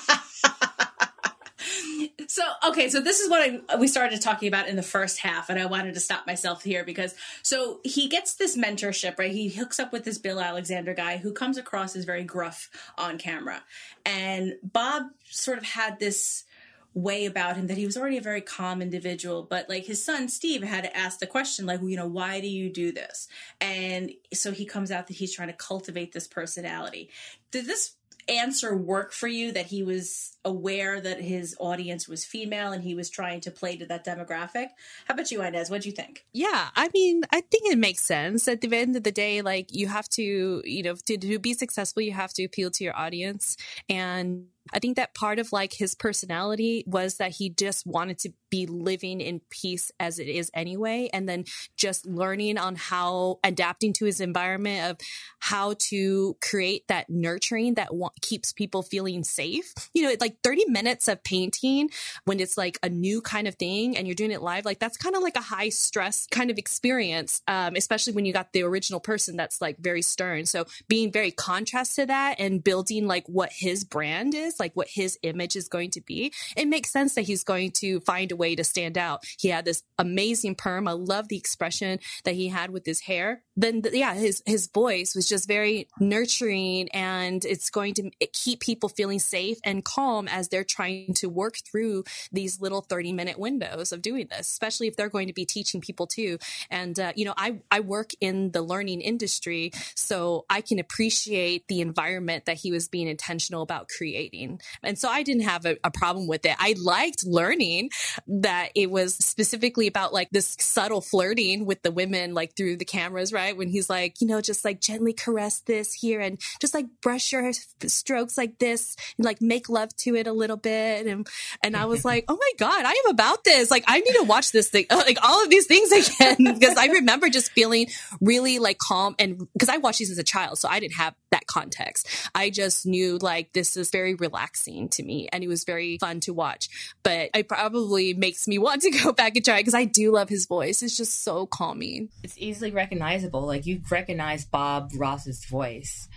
So, 2.37 2.45
okay, 2.69 2.91
so 2.91 3.01
this 3.01 3.21
is 3.21 3.31
what 3.31 3.63
I, 3.71 3.77
we 3.77 3.89
started 3.89 4.21
talking 4.21 4.49
about 4.49 4.69
in 4.69 4.77
the 4.77 4.83
first 4.83 5.21
half, 5.21 5.49
and 5.49 5.59
I 5.59 5.65
wanted 5.65 5.95
to 5.95 6.01
stop 6.01 6.27
myself 6.27 6.63
here 6.63 6.85
because 6.85 7.15
so 7.43 7.81
he 7.83 8.09
gets 8.09 8.35
this 8.35 8.59
mentorship, 8.59 9.19
right? 9.19 9.33
He 9.33 9.49
hooks 9.49 9.81
up 9.81 9.91
with 9.91 10.05
this 10.05 10.19
Bill 10.19 10.39
Alexander 10.39 10.93
guy 10.93 11.17
who 11.17 11.33
comes 11.33 11.57
across 11.57 11.97
as 11.97 12.05
very 12.05 12.25
gruff 12.25 12.69
on 12.99 13.17
camera. 13.17 13.63
And 14.05 14.57
Bob 14.63 15.05
sort 15.31 15.57
of 15.57 15.65
had 15.65 15.99
this 15.99 16.45
way 16.93 17.25
about 17.25 17.57
him 17.57 17.69
that 17.69 17.79
he 17.79 17.87
was 17.87 17.97
already 17.97 18.19
a 18.19 18.23
very 18.23 18.41
calm 18.41 18.81
individual 18.81 19.43
but 19.43 19.69
like 19.69 19.85
his 19.85 20.03
son 20.03 20.31
steve 20.31 20.63
had 20.63 20.83
to 20.83 20.97
ask 20.97 21.19
the 21.19 21.27
question 21.27 21.67
like 21.67 21.79
you 21.83 21.95
know 21.95 22.07
why 22.07 22.41
do 22.41 22.47
you 22.47 22.73
do 22.73 22.91
this 22.91 23.29
and 23.61 24.11
so 24.33 24.51
he 24.51 24.65
comes 24.65 24.91
out 24.91 25.07
that 25.07 25.13
he's 25.13 25.35
trying 25.35 25.49
to 25.49 25.55
cultivate 25.55 26.13
this 26.13 26.27
personality 26.27 27.11
did 27.51 27.67
this 27.67 27.96
answer 28.29 28.77
work 28.77 29.13
for 29.13 29.29
you 29.29 29.53
that 29.53 29.67
he 29.67 29.83
was 29.83 30.37
aware 30.45 31.01
that 31.01 31.21
his 31.21 31.57
audience 31.59 32.09
was 32.09 32.25
female 32.25 32.73
and 32.73 32.85
he 32.85 32.95
was 32.95 33.11
trying 33.11 33.41
to 33.41 33.51
play 33.51 33.77
to 33.77 33.87
that 33.87 34.05
demographic 34.05 34.69
how 35.07 35.15
about 35.15 35.31
you 35.31 35.43
inez 35.43 35.71
what 35.71 35.83
do 35.83 35.89
you 35.89 35.95
think 35.95 36.25
Yeah, 36.33 36.69
I 36.77 36.91
mean, 36.93 37.23
I 37.33 37.41
think 37.41 37.73
it 37.73 37.79
makes 37.79 38.03
sense. 38.03 38.47
At 38.47 38.61
the 38.61 38.77
end 38.77 38.97
of 38.97 39.03
the 39.03 39.13
day, 39.13 39.43
like 39.43 39.75
you 39.75 39.89
have 39.89 40.09
to, 40.11 40.63
you 40.65 40.83
know, 40.83 40.95
to, 41.07 41.17
to 41.17 41.39
be 41.39 41.55
successful, 41.55 42.03
you 42.03 42.13
have 42.13 42.33
to 42.35 42.45
appeal 42.45 42.71
to 42.73 42.85
your 42.85 42.97
audience. 42.97 43.57
And 43.89 44.47
I 44.73 44.79
think 44.79 44.97
that 44.97 45.15
part 45.15 45.39
of 45.39 45.53
like 45.53 45.73
his 45.73 45.95
personality 45.95 46.85
was 46.87 47.17
that 47.17 47.33
he 47.33 47.51
just 47.51 47.87
wanted 47.87 48.19
to 48.21 48.33
be 48.51 48.67
living 48.67 49.21
in 49.21 49.41
peace 49.51 49.91
as 49.99 50.19
it 50.19 50.29
is 50.29 50.51
anyway. 50.55 51.09
And 51.13 51.29
then 51.29 51.45
just 51.77 52.07
learning 52.07 52.59
on 52.59 52.77
how 52.77 53.39
adapting 53.45 53.93
to 53.95 54.05
his 54.05 54.21
environment 54.21 54.91
of 54.91 55.07
how 55.39 55.75
to 55.79 56.37
create 56.41 56.87
that 56.89 57.11
nurturing 57.11 57.75
that 57.75 57.95
wa- 57.95 58.11
keeps 58.21 58.53
people 58.53 58.83
feeling 58.83 59.25
safe. 59.25 59.73
You 59.95 60.03
know, 60.03 60.15
like 60.21 60.39
30 60.43 60.67
minutes 60.69 61.09
of 61.09 61.23
painting 61.25 61.91
when 62.25 62.41
it's 62.41 62.57
like 62.57 62.79
a 62.83 62.89
new 62.89 63.21
kind 63.21 63.49
of 63.49 63.57
thing 63.57 63.97
and 63.97 64.07
you're 64.07 64.15
doing 64.15 64.31
it 64.31 64.43
live, 64.43 64.65
like 64.65 64.79
that's 64.79 64.97
kind 64.97 65.17
of 65.17 65.23
like 65.23 65.37
a 65.37 65.41
high 65.41 65.69
stress 65.69 66.27
kind 66.31 66.51
of 66.51 66.59
experience, 66.59 67.43
um, 67.49 67.77
especially 67.77 68.13
when 68.13 68.25
you 68.25 68.33
got 68.33 68.53
the 68.53 68.63
original 68.63 69.01
person 69.01 69.37
that's 69.37 69.61
like 69.61 69.79
very 69.79 70.03
stern. 70.03 70.47
So 70.47 70.67
being 70.89 71.11
very 71.11 71.31
contrast 71.31 71.97
to 71.97 72.07
that 72.07 72.37
and 72.39 72.63
building 72.63 73.07
like 73.07 73.27
what 73.27 73.53
his 73.53 73.85
brand 73.85 74.35
is, 74.35 74.56
like 74.61 74.75
what 74.75 74.89
his 74.89 75.19
image 75.23 75.57
is 75.57 75.69
going 75.69 75.91
to 75.91 76.01
be, 76.01 76.33
it 76.57 76.69
makes 76.69 76.91
sense 76.91 77.15
that 77.15 77.23
he's 77.23 77.45
going 77.45 77.71
to 77.73 78.01
find 78.01 78.33
a 78.33 78.37
way 78.37 78.55
to 78.57 78.65
stand 78.65 78.99
out. 78.99 79.25
He 79.39 79.49
had 79.49 79.65
this 79.65 79.83
amazing 79.99 80.55
perm. 80.55 80.89
I 80.89 80.93
love 80.93 81.29
the 81.29 81.37
expression 81.37 81.99
that 82.25 82.35
he 82.35 82.49
had 82.49 82.71
with 82.71 82.87
his 82.87 83.01
hair. 83.01 83.43
Then, 83.57 83.83
th- 83.83 83.95
yeah, 83.95 84.15
his 84.15 84.43
his 84.47 84.69
voice 84.69 85.15
was 85.15 85.29
just 85.29 85.49
very 85.49 85.89
nurturing, 85.99 86.89
and 86.91 87.45
it's 87.45 87.71
going 87.71 87.95
to 87.95 88.11
keep 88.33 88.61
people 88.61 88.89
feeling 88.89 89.19
safe 89.19 89.59
and 89.65 89.85
calm 89.85 90.29
as 90.29 90.49
they're 90.49 90.65
trying 90.65 91.15
to 91.15 91.29
work 91.29 91.57
through 91.65 92.05
these 92.33 92.61
little 92.61 92.83
thirty 92.83 93.13
minute 93.13 93.39
windows 93.39 93.93
of 93.93 94.03
doing 94.03 94.27
this, 94.31 94.49
especially 94.49 94.89
if 94.89 94.97
they're 94.97 95.09
going 95.09 95.29
to 95.29 95.33
be 95.33 95.47
teaching 95.47 95.81
people 95.81 96.07
too. 96.07 96.39
And 96.71 96.99
uh, 97.01 97.13
you 97.17 97.25
know, 97.25 97.35
I 97.37 97.61
I 97.71 97.81
work 97.81 98.11
in 98.21 98.53
the 98.53 98.63
learning 98.63 99.01
industry, 99.01 99.73
so 99.95 100.45
I 100.51 100.61
can 100.61 100.79
appreciate 100.79 101.67
the 101.69 101.81
environment 101.81 102.45
that 102.45 102.59
he 102.59 102.71
was 102.71 102.89
being 102.89 103.09
intentional 103.09 103.63
about 103.63 103.89
creating. 103.89 104.46
And 104.83 104.99
so 104.99 105.09
I 105.09 105.23
didn't 105.23 105.43
have 105.43 105.65
a, 105.67 105.77
a 105.85 105.91
problem 105.91 106.27
with 106.27 106.45
it. 106.47 106.55
I 106.59 106.75
liked 106.79 107.25
learning 107.27 107.91
that 108.27 108.71
it 108.75 108.91
was 108.91 109.15
specifically 109.17 109.87
about 109.87 110.13
like 110.13 110.31
this 110.31 110.57
subtle 110.61 111.01
flirting 111.01 111.67
with 111.67 111.83
the 111.83 111.91
women, 111.91 112.35
like 112.35 112.57
through 112.57 112.77
the 112.77 112.85
cameras, 112.85 113.33
right? 113.33 113.57
When 113.57 113.69
he's 113.69 113.91
like, 113.91 114.21
you 114.21 114.27
know, 114.27 114.41
just 114.41 114.65
like 114.65 114.81
gently 114.81 115.13
caress 115.13 115.61
this 115.61 115.93
here 115.93 116.21
and 116.21 116.41
just 116.61 116.75
like 116.75 116.87
brush 117.03 117.33
your 117.33 117.53
strokes 117.87 118.37
like 118.39 118.59
this 118.59 118.97
and 119.17 119.25
like 119.25 119.41
make 119.41 119.69
love 119.69 119.95
to 119.97 120.15
it 120.15 120.27
a 120.27 120.33
little 120.33 120.57
bit. 120.57 121.07
And, 121.07 121.27
and 121.63 121.77
I 121.77 121.87
was 121.87 122.05
like, 122.05 122.25
oh 122.29 122.37
my 122.37 122.53
God, 122.59 122.85
I 122.85 122.91
am 122.91 123.11
about 123.11 123.45
this. 123.45 123.71
Like, 123.71 123.85
I 123.87 124.01
need 124.01 124.15
to 124.15 124.25
watch 124.25 124.53
this 124.53 124.69
thing, 124.69 124.87
like 124.91 125.19
all 125.23 125.43
of 125.43 125.51
these 125.51 125.67
things 125.67 125.91
again, 125.93 126.37
because 126.55 126.77
I 126.77 126.87
remember 126.87 127.29
just 127.29 127.53
feeling 127.53 127.89
really 128.21 128.59
like 128.59 128.79
calm 128.79 129.15
and 129.19 129.47
because 129.53 129.69
I 129.69 129.79
watched 129.79 129.99
these 129.99 130.11
as 130.11 130.19
a 130.19 130.25
child. 130.25 130.59
So 130.59 130.69
I 130.69 130.81
didn't 130.81 130.95
have 130.95 131.15
that 131.31 131.47
context. 131.47 132.09
I 132.35 132.51
just 132.51 132.87
knew 132.87 133.19
like 133.19 133.53
this 133.53 133.77
is 133.77 133.91
very 133.91 134.15
relaxing 134.15 134.89
to 134.91 135.03
me 135.03 135.29
and 135.33 135.43
it 135.43 135.49
was 135.49 135.65
very 135.65 135.99
fun 135.99 136.21
to 136.21 136.33
watch. 136.33 136.69
But 137.03 137.31
it 137.35 137.49
probably 137.49 138.15
makes 138.15 138.47
me 138.47 138.59
want 138.59 138.83
to 138.83 138.91
go 139.03 139.13
back 139.13 139.37
and 139.37 139.45
try 139.45 139.61
because 139.61 139.75
I 139.75 139.85
do 139.85 140.13
love 140.13 140.29
his 140.29 140.47
voice. 140.47 140.83
It's 140.83 140.97
just 140.97 141.25
so 141.25 141.47
calming. 141.47 142.09
It's 142.23 142.37
easily 142.39 142.71
recognizable. 142.71 143.43
Like 143.43 143.67
you 143.67 143.81
recognize 143.91 144.45
Bob 144.45 144.93
Ross's 144.97 145.45
voice 145.45 146.09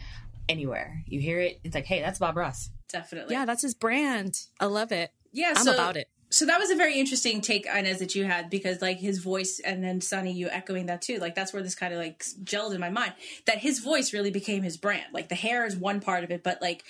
anywhere. 0.47 1.03
You 1.07 1.19
hear 1.19 1.39
it, 1.39 1.59
it's 1.63 1.75
like, 1.75 1.85
hey, 1.85 2.01
that's 2.01 2.19
Bob 2.19 2.37
Ross. 2.37 2.69
definitely 2.91 3.35
Yeah, 3.35 3.45
that's 3.45 3.61
his 3.61 3.73
brand. 3.73 4.39
I 4.59 4.65
love 4.65 4.91
it. 4.91 5.11
yeah 5.31 5.53
I'm 5.55 5.63
so, 5.63 5.73
about 5.73 5.97
it. 5.97 6.09
So 6.31 6.45
that 6.45 6.59
was 6.59 6.69
a 6.69 6.75
very 6.75 6.99
interesting 6.99 7.41
take 7.41 7.65
inez 7.65 7.99
that 7.99 8.13
you 8.15 8.25
had 8.25 8.49
because 8.49 8.81
like 8.81 8.99
his 8.99 9.19
voice 9.19 9.59
and 9.59 9.83
then 9.83 9.99
sunny 9.99 10.31
you 10.31 10.47
echoing 10.49 10.85
that 10.85 11.01
too 11.01 11.17
like 11.17 11.35
that's 11.35 11.53
where 11.53 11.63
this 11.63 11.75
kind 11.75 11.93
of 11.93 11.99
like 11.99 12.23
gelled 12.43 12.73
in 12.73 12.79
my 12.79 12.89
mind 12.89 13.13
that 13.45 13.57
his 13.57 13.79
voice 13.79 14.13
really 14.13 14.31
became 14.31 14.61
his 14.61 14.77
brand 14.77 15.05
like 15.13 15.29
the 15.29 15.35
hair 15.35 15.65
is 15.65 15.75
one 15.75 15.99
part 15.99 16.23
of 16.23 16.31
it 16.31 16.43
but 16.43 16.61
like 16.61 16.83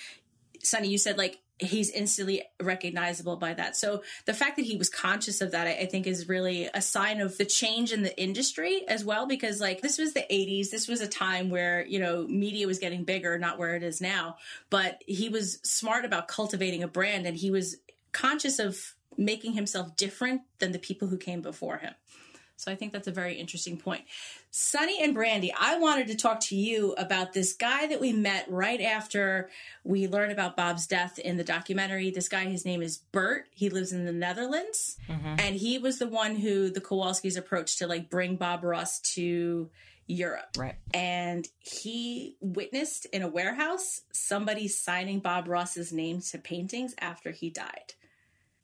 Sunny, 0.64 0.90
you 0.90 0.98
said 0.98 1.18
like 1.18 1.40
he's 1.60 1.90
instantly 1.90 2.42
recognizable 2.62 3.36
by 3.36 3.54
that. 3.54 3.76
So 3.76 4.02
the 4.26 4.34
fact 4.34 4.56
that 4.56 4.64
he 4.64 4.78
was 4.78 4.88
conscious 4.88 5.42
of 5.42 5.52
that, 5.52 5.68
I, 5.68 5.72
I 5.72 5.86
think, 5.88 6.08
is 6.08 6.30
really 6.30 6.70
a 6.74 6.82
sign 6.82 7.20
of 7.20 7.38
the 7.38 7.44
change 7.44 7.92
in 7.92 8.02
the 8.02 8.18
industry 8.22 8.88
as 8.88 9.04
well. 9.04 9.26
Because 9.26 9.60
like 9.60 9.82
this 9.82 9.98
was 9.98 10.14
the 10.14 10.26
'80s, 10.32 10.70
this 10.70 10.88
was 10.88 11.02
a 11.02 11.08
time 11.08 11.50
where 11.50 11.86
you 11.86 12.00
know 12.00 12.26
media 12.28 12.68
was 12.68 12.80
getting 12.80 13.04
bigger, 13.04 13.38
not 13.38 13.58
where 13.58 13.76
it 13.76 13.84
is 13.84 14.02
now. 14.02 14.38
But 14.70 15.04
he 15.06 15.30
was 15.30 15.60
smart 15.64 16.06
about 16.06 16.28
cultivating 16.28 16.84
a 16.84 16.88
brand, 16.88 17.26
and 17.26 17.38
he 17.38 17.52
was 17.52 17.78
conscious 18.12 18.60
of 18.60 18.96
making 19.20 19.54
himself 19.54 19.96
different 19.96 20.42
than 20.60 20.72
the 20.72 20.80
people 20.80 21.10
who 21.10 21.18
came 21.18 21.42
before 21.42 21.78
him. 21.78 21.94
So 22.56 22.70
I 22.72 22.76
think 22.76 22.92
that's 22.92 23.08
a 23.08 23.12
very 23.12 23.36
interesting 23.36 23.78
point. 23.78 24.04
Sunny 24.52 25.02
and 25.02 25.14
Brandy, 25.14 25.54
I 25.58 25.78
wanted 25.78 26.08
to 26.08 26.16
talk 26.16 26.42
to 26.42 26.58
you 26.58 26.94
about 26.98 27.32
this 27.32 27.54
guy 27.54 27.88
that 27.88 28.02
we 28.02 28.12
met 28.12 28.46
right 28.50 28.82
after 28.82 29.50
we 29.86 30.08
learned 30.08 30.34
about 30.34 30.58
Bob's 30.58 30.86
death 30.86 31.20
in 31.20 31.38
the 31.38 31.44
documentary. 31.44 32.12
This 32.12 32.28
guy, 32.28 32.46
his 32.46 32.66
name 32.66 32.82
is 32.82 32.98
Bert. 32.98 33.48
He 33.52 33.70
lives 33.70 33.94
in 33.94 34.04
the 34.04 34.12
Netherlands. 34.12 34.98
Mm-hmm. 35.08 35.36
And 35.40 35.56
he 35.56 35.78
was 35.78 36.00
the 36.00 36.08
one 36.08 36.36
who 36.36 36.70
the 36.70 36.82
Kowalskis 36.82 37.38
approached 37.38 37.78
to 37.80 37.88
like 37.88 38.10
bring 38.10 38.36
Bob 38.36 38.66
Ross 38.66 39.00
to 39.14 39.70
Europe. 40.08 40.58
Right. 40.58 40.76
And 40.94 41.48
he 41.60 42.36
witnessed 42.42 43.06
in 43.06 43.22
a 43.22 43.28
warehouse 43.30 44.02
somebody 44.12 44.68
signing 44.68 45.20
Bob 45.20 45.48
Ross's 45.48 45.94
name 45.94 46.20
to 46.22 46.38
paintings 46.38 46.94
after 47.00 47.32
he 47.32 47.50
died. 47.50 47.94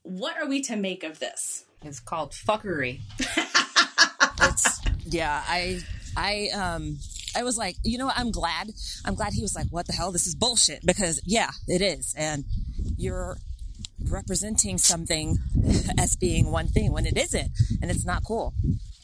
What 0.05 0.37
are 0.37 0.47
we 0.47 0.61
to 0.61 0.75
make 0.75 1.03
of 1.03 1.17
this? 1.17 1.65
It's 1.83 1.99
called 1.99 2.31
fuckery. 2.31 2.99
it's 4.41 4.81
yeah 5.05 5.43
i 5.47 5.79
i 6.15 6.49
um 6.53 6.97
i 7.35 7.43
was 7.43 7.57
like 7.57 7.75
you 7.83 7.97
know 7.97 8.05
what? 8.05 8.17
I'm 8.17 8.31
glad 8.31 8.69
i'm 9.05 9.15
glad 9.15 9.33
he 9.33 9.41
was 9.41 9.55
like 9.55 9.67
what 9.71 9.87
the 9.87 9.93
hell? 9.93 10.11
This 10.11 10.27
is 10.27 10.35
bullshit. 10.35 10.85
Because 10.85 11.21
yeah 11.25 11.49
it 11.67 11.81
is. 11.81 12.13
And 12.15 12.45
you're 12.97 13.37
representing 14.07 14.77
something 14.77 15.39
as 15.97 16.15
being 16.15 16.51
one 16.51 16.67
thing 16.67 16.91
when 16.91 17.07
it 17.07 17.17
isn't. 17.17 17.49
And 17.81 17.89
it's 17.89 18.05
not 18.05 18.23
cool 18.23 18.53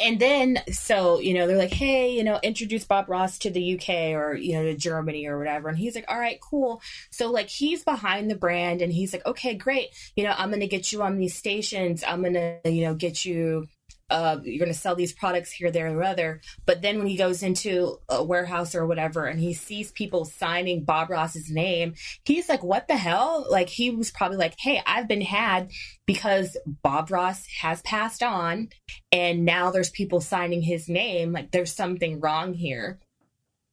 And 0.02 0.20
then, 0.20 0.60
so, 0.72 1.20
you 1.20 1.34
know, 1.34 1.48
they're 1.48 1.58
like, 1.58 1.74
hey, 1.74 2.12
you 2.12 2.24
know, 2.24 2.40
introduce 2.44 2.86
Bob 2.86 3.10
Ross 3.10 3.38
to 3.40 3.50
the 3.50 3.76
UK 3.76 4.14
or, 4.14 4.36
you 4.36 4.54
know, 4.54 4.64
to 4.64 4.76
Germany 4.76 5.28
or 5.28 5.38
whatever. 5.38 5.70
And 5.70 5.78
he's 5.78 5.96
like, 5.96 6.06
all 6.08 6.20
right, 6.20 6.40
cool. 6.42 6.82
So, 7.12 7.32
like, 7.32 7.50
he's 7.50 7.84
behind 7.84 8.30
the 8.30 8.36
brand 8.36 8.82
and 8.82 8.92
he's 8.92 9.14
like, 9.14 9.26
okay, 9.26 9.56
great. 9.56 9.90
You 10.16 10.24
know, 10.24 10.34
I'm 10.38 10.52
to 10.52 10.68
get 10.68 10.92
you 10.92 11.02
on 11.04 11.18
these 11.18 11.36
stations. 11.36 12.04
I'm 12.06 12.24
to, 12.24 12.60
you 12.66 12.86
know, 12.86 12.96
get 12.96 13.26
you. 13.26 13.68
Uh, 14.12 14.38
you're 14.44 14.60
going 14.60 14.72
to 14.72 14.78
sell 14.78 14.96
these 14.96 15.14
products 15.14 15.52
here, 15.52 15.72
there, 15.72 15.96
or 15.96 16.04
other. 16.04 16.42
But 16.66 16.82
then 16.82 17.00
when 17.00 17.08
he 17.08 17.16
goes 17.16 17.42
into 17.42 17.98
a 18.10 18.24
warehouse 18.24 18.76
or 18.76 18.86
whatever 18.86 19.26
and 19.26 19.40
he 19.40 19.54
sees 19.54 19.92
people 19.92 20.26
signing 20.26 20.84
Bob 20.84 21.10
Ross's 21.10 21.50
name, 21.50 21.96
he's 22.26 22.50
like, 22.50 22.64
what 22.64 22.88
the 22.88 22.98
hell? 22.98 23.48
Like, 23.50 23.70
he 23.70 23.90
was 23.90 24.12
probably 24.12 24.38
like, 24.38 24.56
hey, 24.60 24.82
I've 24.86 25.08
been 25.08 25.22
had 25.22 25.72
because 26.06 26.58
Bob 26.66 27.10
Ross 27.10 27.48
has 27.62 27.82
passed 27.82 28.22
on 28.22 28.70
and 29.12 29.46
now 29.46 29.72
there's 29.72 29.90
people 29.90 30.22
signing 30.22 30.62
his 30.62 30.88
name 30.88 31.32
like 31.32 31.52
there's 31.52 31.74
something 31.74 32.20
wrong 32.20 32.54
here 32.54 33.00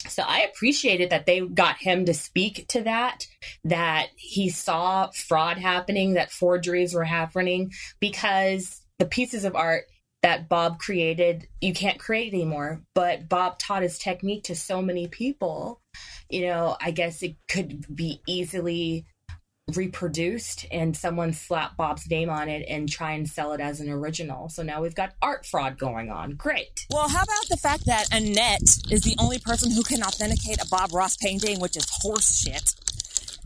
so 0.06 0.22
i 0.26 0.40
appreciated 0.40 1.10
that 1.10 1.26
they 1.26 1.40
got 1.40 1.76
him 1.78 2.04
to 2.04 2.14
speak 2.14 2.66
to 2.68 2.82
that 2.82 3.26
that 3.64 4.08
he 4.16 4.48
saw 4.48 5.08
fraud 5.10 5.58
happening 5.58 6.14
that 6.14 6.30
forgeries 6.30 6.94
were 6.94 7.04
happening 7.04 7.70
because 8.00 8.82
the 8.98 9.06
pieces 9.06 9.44
of 9.44 9.54
art 9.54 9.84
that 10.22 10.48
bob 10.48 10.78
created 10.78 11.46
you 11.60 11.72
can't 11.72 11.98
create 11.98 12.32
anymore 12.32 12.82
but 12.94 13.28
bob 13.28 13.58
taught 13.58 13.82
his 13.82 13.98
technique 13.98 14.44
to 14.44 14.54
so 14.54 14.82
many 14.82 15.06
people 15.06 15.80
you 16.28 16.42
know 16.46 16.76
i 16.80 16.90
guess 16.90 17.22
it 17.22 17.36
could 17.48 17.84
be 17.94 18.20
easily 18.26 19.06
reproduced 19.74 20.66
and 20.70 20.96
someone 20.96 21.32
slap 21.32 21.76
Bob's 21.76 22.08
name 22.08 22.30
on 22.30 22.48
it 22.48 22.64
and 22.68 22.88
try 22.88 23.12
and 23.12 23.28
sell 23.28 23.52
it 23.52 23.60
as 23.60 23.80
an 23.80 23.90
original. 23.90 24.48
So 24.48 24.62
now 24.62 24.82
we've 24.82 24.94
got 24.94 25.14
art 25.20 25.44
fraud 25.44 25.78
going 25.78 26.10
on. 26.10 26.32
Great. 26.32 26.86
well 26.90 27.08
how 27.08 27.22
about 27.22 27.48
the 27.50 27.56
fact 27.56 27.84
that 27.86 28.06
annette 28.12 28.62
is 28.90 29.02
the 29.02 29.14
only 29.18 29.38
person 29.38 29.70
who 29.70 29.82
can 29.82 30.02
authenticate 30.02 30.62
a 30.62 30.66
bob 30.68 30.92
ross 30.92 31.16
painting 31.16 31.60
which 31.60 31.76
is 31.76 31.86
horse 32.02 32.40
shit 32.40 32.74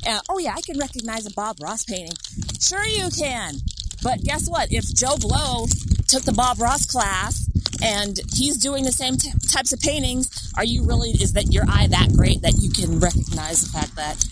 uh, 0.06 0.20
oh 0.28 0.38
yeah 0.38 0.54
i 0.56 0.60
can 0.60 0.78
recognize 0.78 1.26
a 1.26 1.30
bob 1.34 1.56
ross 1.60 1.84
painting 1.84 2.14
sure 2.60 2.84
you 2.84 3.08
can 3.10 3.54
but 4.02 4.20
guess 4.22 4.48
what 4.48 4.72
if 4.72 4.84
joe 4.94 5.16
blow 5.18 5.66
took 6.08 6.22
the 6.24 6.32
bob 6.32 6.60
ross 6.60 6.86
class 6.86 7.48
and 7.82 8.20
he's 8.34 8.56
doing 8.58 8.84
the 8.84 8.92
same 8.92 9.16
t- 9.16 9.32
types 9.50 9.72
of 9.72 9.80
paintings 9.80 10.52
are 10.56 10.64
you 10.64 10.84
really 10.84 11.10
is 11.10 11.32
that 11.32 11.52
your 11.52 11.64
eye 11.68 11.86
that 11.86 12.12
great 12.14 12.42
that 12.42 12.54
you 12.60 12.70
can 12.70 12.98
recognize 13.00 13.62
the 13.62 13.78
fact 13.78 13.94
that 13.96 14.24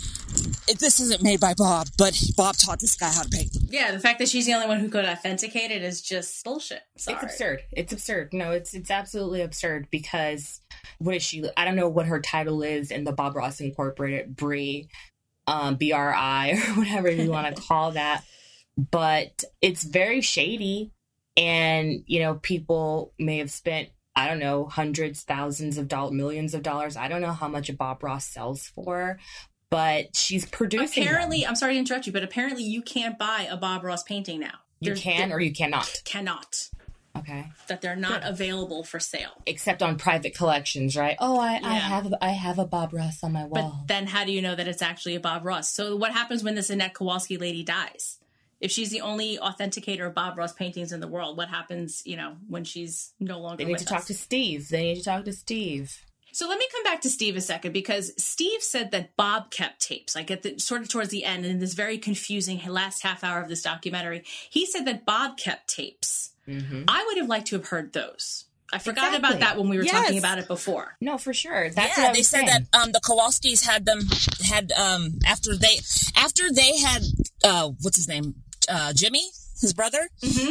it, 0.68 0.78
this 0.78 1.00
isn't 1.00 1.22
made 1.22 1.40
by 1.40 1.54
bob 1.54 1.88
but 1.98 2.18
bob 2.36 2.56
taught 2.56 2.78
this 2.80 2.96
guy 2.96 3.10
how 3.10 3.22
to 3.22 3.28
paint 3.28 3.50
Yeah, 3.68 3.92
the 3.92 4.00
fact 4.00 4.18
that 4.18 4.28
she's 4.28 4.46
the 4.46 4.54
only 4.54 4.66
one 4.66 4.78
who 4.80 4.88
could 4.88 5.04
authenticate 5.04 5.70
it 5.70 5.82
is 5.82 6.02
just 6.02 6.44
bullshit. 6.44 6.82
Sorry. 6.96 7.16
It's 7.16 7.24
absurd. 7.24 7.62
It's 7.72 7.92
absurd. 7.92 8.32
No, 8.32 8.50
it's 8.50 8.74
it's 8.74 8.90
absolutely 8.90 9.42
absurd 9.42 9.88
because 9.90 10.60
what 10.98 11.14
is 11.14 11.22
she? 11.22 11.44
I 11.56 11.64
don't 11.64 11.76
know 11.76 11.88
what 11.88 12.06
her 12.06 12.20
title 12.20 12.62
is 12.62 12.90
in 12.90 13.04
the 13.04 13.12
Bob 13.12 13.36
Ross 13.36 13.60
Incorporated 13.60 14.34
Brie, 14.36 14.88
um, 15.46 15.76
B 15.76 15.92
R 15.92 16.12
I 16.12 16.50
or 16.68 16.74
whatever 16.80 17.10
you 17.10 17.30
want 17.30 17.54
to 17.54 17.62
call 17.68 17.92
that. 17.92 18.24
But 18.90 19.44
it's 19.60 19.82
very 19.82 20.20
shady, 20.20 20.92
and 21.36 22.04
you 22.06 22.20
know 22.20 22.34
people 22.34 23.12
may 23.18 23.38
have 23.38 23.50
spent 23.50 23.88
I 24.16 24.28
don't 24.28 24.38
know 24.38 24.66
hundreds, 24.66 25.22
thousands 25.22 25.78
of 25.78 25.88
dollars, 25.88 26.12
millions 26.12 26.54
of 26.54 26.62
dollars. 26.62 26.96
I 26.96 27.08
don't 27.08 27.20
know 27.20 27.32
how 27.32 27.48
much 27.48 27.68
a 27.68 27.72
Bob 27.72 28.02
Ross 28.02 28.26
sells 28.26 28.66
for, 28.66 29.18
but 29.70 30.16
she's 30.16 30.46
producing. 30.46 31.04
them. 31.04 31.12
Apparently, 31.12 31.46
I'm 31.46 31.56
sorry 31.56 31.74
to 31.74 31.78
interrupt 31.78 32.06
you, 32.06 32.12
but 32.12 32.22
apparently 32.22 32.64
you 32.64 32.82
can't 32.82 33.18
buy 33.18 33.48
a 33.50 33.56
Bob 33.56 33.84
Ross 33.84 34.02
painting 34.02 34.40
now. 34.40 34.58
you 34.80 34.94
can 34.94 35.32
or 35.32 35.40
you 35.40 35.52
cannot. 35.52 36.02
cannot. 36.04 36.70
Okay. 37.16 37.50
That 37.66 37.80
they're 37.80 37.96
not 37.96 38.22
available 38.24 38.84
for 38.84 39.00
sale. 39.00 39.42
except 39.46 39.82
on 39.82 39.96
private 39.98 40.34
collections, 40.34 40.96
right? 40.96 41.16
Oh, 41.18 41.38
I, 41.40 41.60
I 41.62 41.74
have 41.74 42.14
I 42.20 42.30
have 42.30 42.58
a 42.58 42.64
Bob 42.64 42.92
Ross 42.92 43.24
on 43.24 43.32
my 43.32 43.42
wall. 43.42 43.50
But 43.52 43.64
wall. 43.64 43.84
then 43.88 44.06
how 44.06 44.24
do 44.24 44.32
you 44.32 44.40
know 44.40 44.54
that 44.54 44.68
it's 44.68 44.82
actually 44.82 45.16
a 45.16 45.20
Bob 45.20 45.44
Ross? 45.44 45.72
So 45.72 45.96
what 45.96 46.12
happens 46.12 46.44
when 46.44 46.54
this 46.54 46.70
Annette 46.70 46.94
Kowalski 46.94 47.36
lady 47.36 47.64
dies? 47.64 48.19
If 48.60 48.70
she's 48.70 48.90
the 48.90 49.00
only 49.00 49.38
authenticator 49.38 50.06
of 50.06 50.14
Bob 50.14 50.36
Ross 50.36 50.52
paintings 50.52 50.92
in 50.92 51.00
the 51.00 51.08
world, 51.08 51.36
what 51.36 51.48
happens, 51.48 52.02
you 52.04 52.16
know, 52.16 52.36
when 52.48 52.64
she's 52.64 53.12
no 53.18 53.40
longer 53.40 53.58
they 53.58 53.64
need 53.64 53.72
with 53.72 53.80
to 53.82 53.86
talk 53.86 54.04
to 54.06 54.14
Steve. 54.14 54.68
They 54.68 54.82
need 54.82 54.96
to 54.96 55.04
talk 55.04 55.24
to 55.24 55.32
Steve. 55.32 56.04
So 56.32 56.48
let 56.48 56.58
me 56.58 56.66
come 56.70 56.84
back 56.84 57.00
to 57.02 57.10
Steve 57.10 57.36
a 57.36 57.40
second 57.40 57.72
because 57.72 58.12
Steve 58.22 58.62
said 58.62 58.92
that 58.92 59.16
Bob 59.16 59.50
kept 59.50 59.80
tapes, 59.80 60.14
like 60.14 60.30
at 60.30 60.42
the 60.42 60.58
sort 60.58 60.82
of 60.82 60.88
towards 60.88 61.10
the 61.10 61.24
end 61.24 61.44
in 61.44 61.58
this 61.58 61.74
very 61.74 61.98
confusing 61.98 62.60
last 62.68 63.02
half 63.02 63.24
hour 63.24 63.40
of 63.40 63.48
this 63.48 63.62
documentary. 63.62 64.22
He 64.48 64.66
said 64.66 64.84
that 64.86 65.04
Bob 65.04 65.36
kept 65.36 65.68
tapes. 65.68 66.30
I 66.88 67.04
would 67.06 67.18
have 67.18 67.28
liked 67.28 67.46
to 67.48 67.56
have 67.56 67.68
heard 67.68 67.92
those. 67.92 68.46
I 68.72 68.78
forgot 68.78 69.16
about 69.16 69.40
that 69.40 69.56
when 69.56 69.68
we 69.68 69.78
were 69.78 69.84
talking 69.84 70.18
about 70.18 70.38
it 70.38 70.46
before. 70.46 70.96
No, 71.00 71.18
for 71.18 71.32
sure. 71.32 71.70
That's 71.70 71.98
yeah, 71.98 72.08
I 72.08 72.12
they 72.12 72.22
said 72.22 72.46
saying. 72.46 72.66
that 72.72 72.82
um, 72.82 72.92
the 72.92 73.00
Kowalskis 73.00 73.66
had 73.66 73.84
them 73.84 74.00
had 74.44 74.72
um, 74.72 75.18
after 75.26 75.56
they 75.56 75.80
after 76.16 76.52
they 76.52 76.78
had 76.78 77.02
uh, 77.44 77.70
what's 77.82 77.96
his 77.96 78.08
name 78.08 78.34
uh, 78.70 78.92
Jimmy, 78.92 79.30
his 79.60 79.72
brother. 79.74 80.08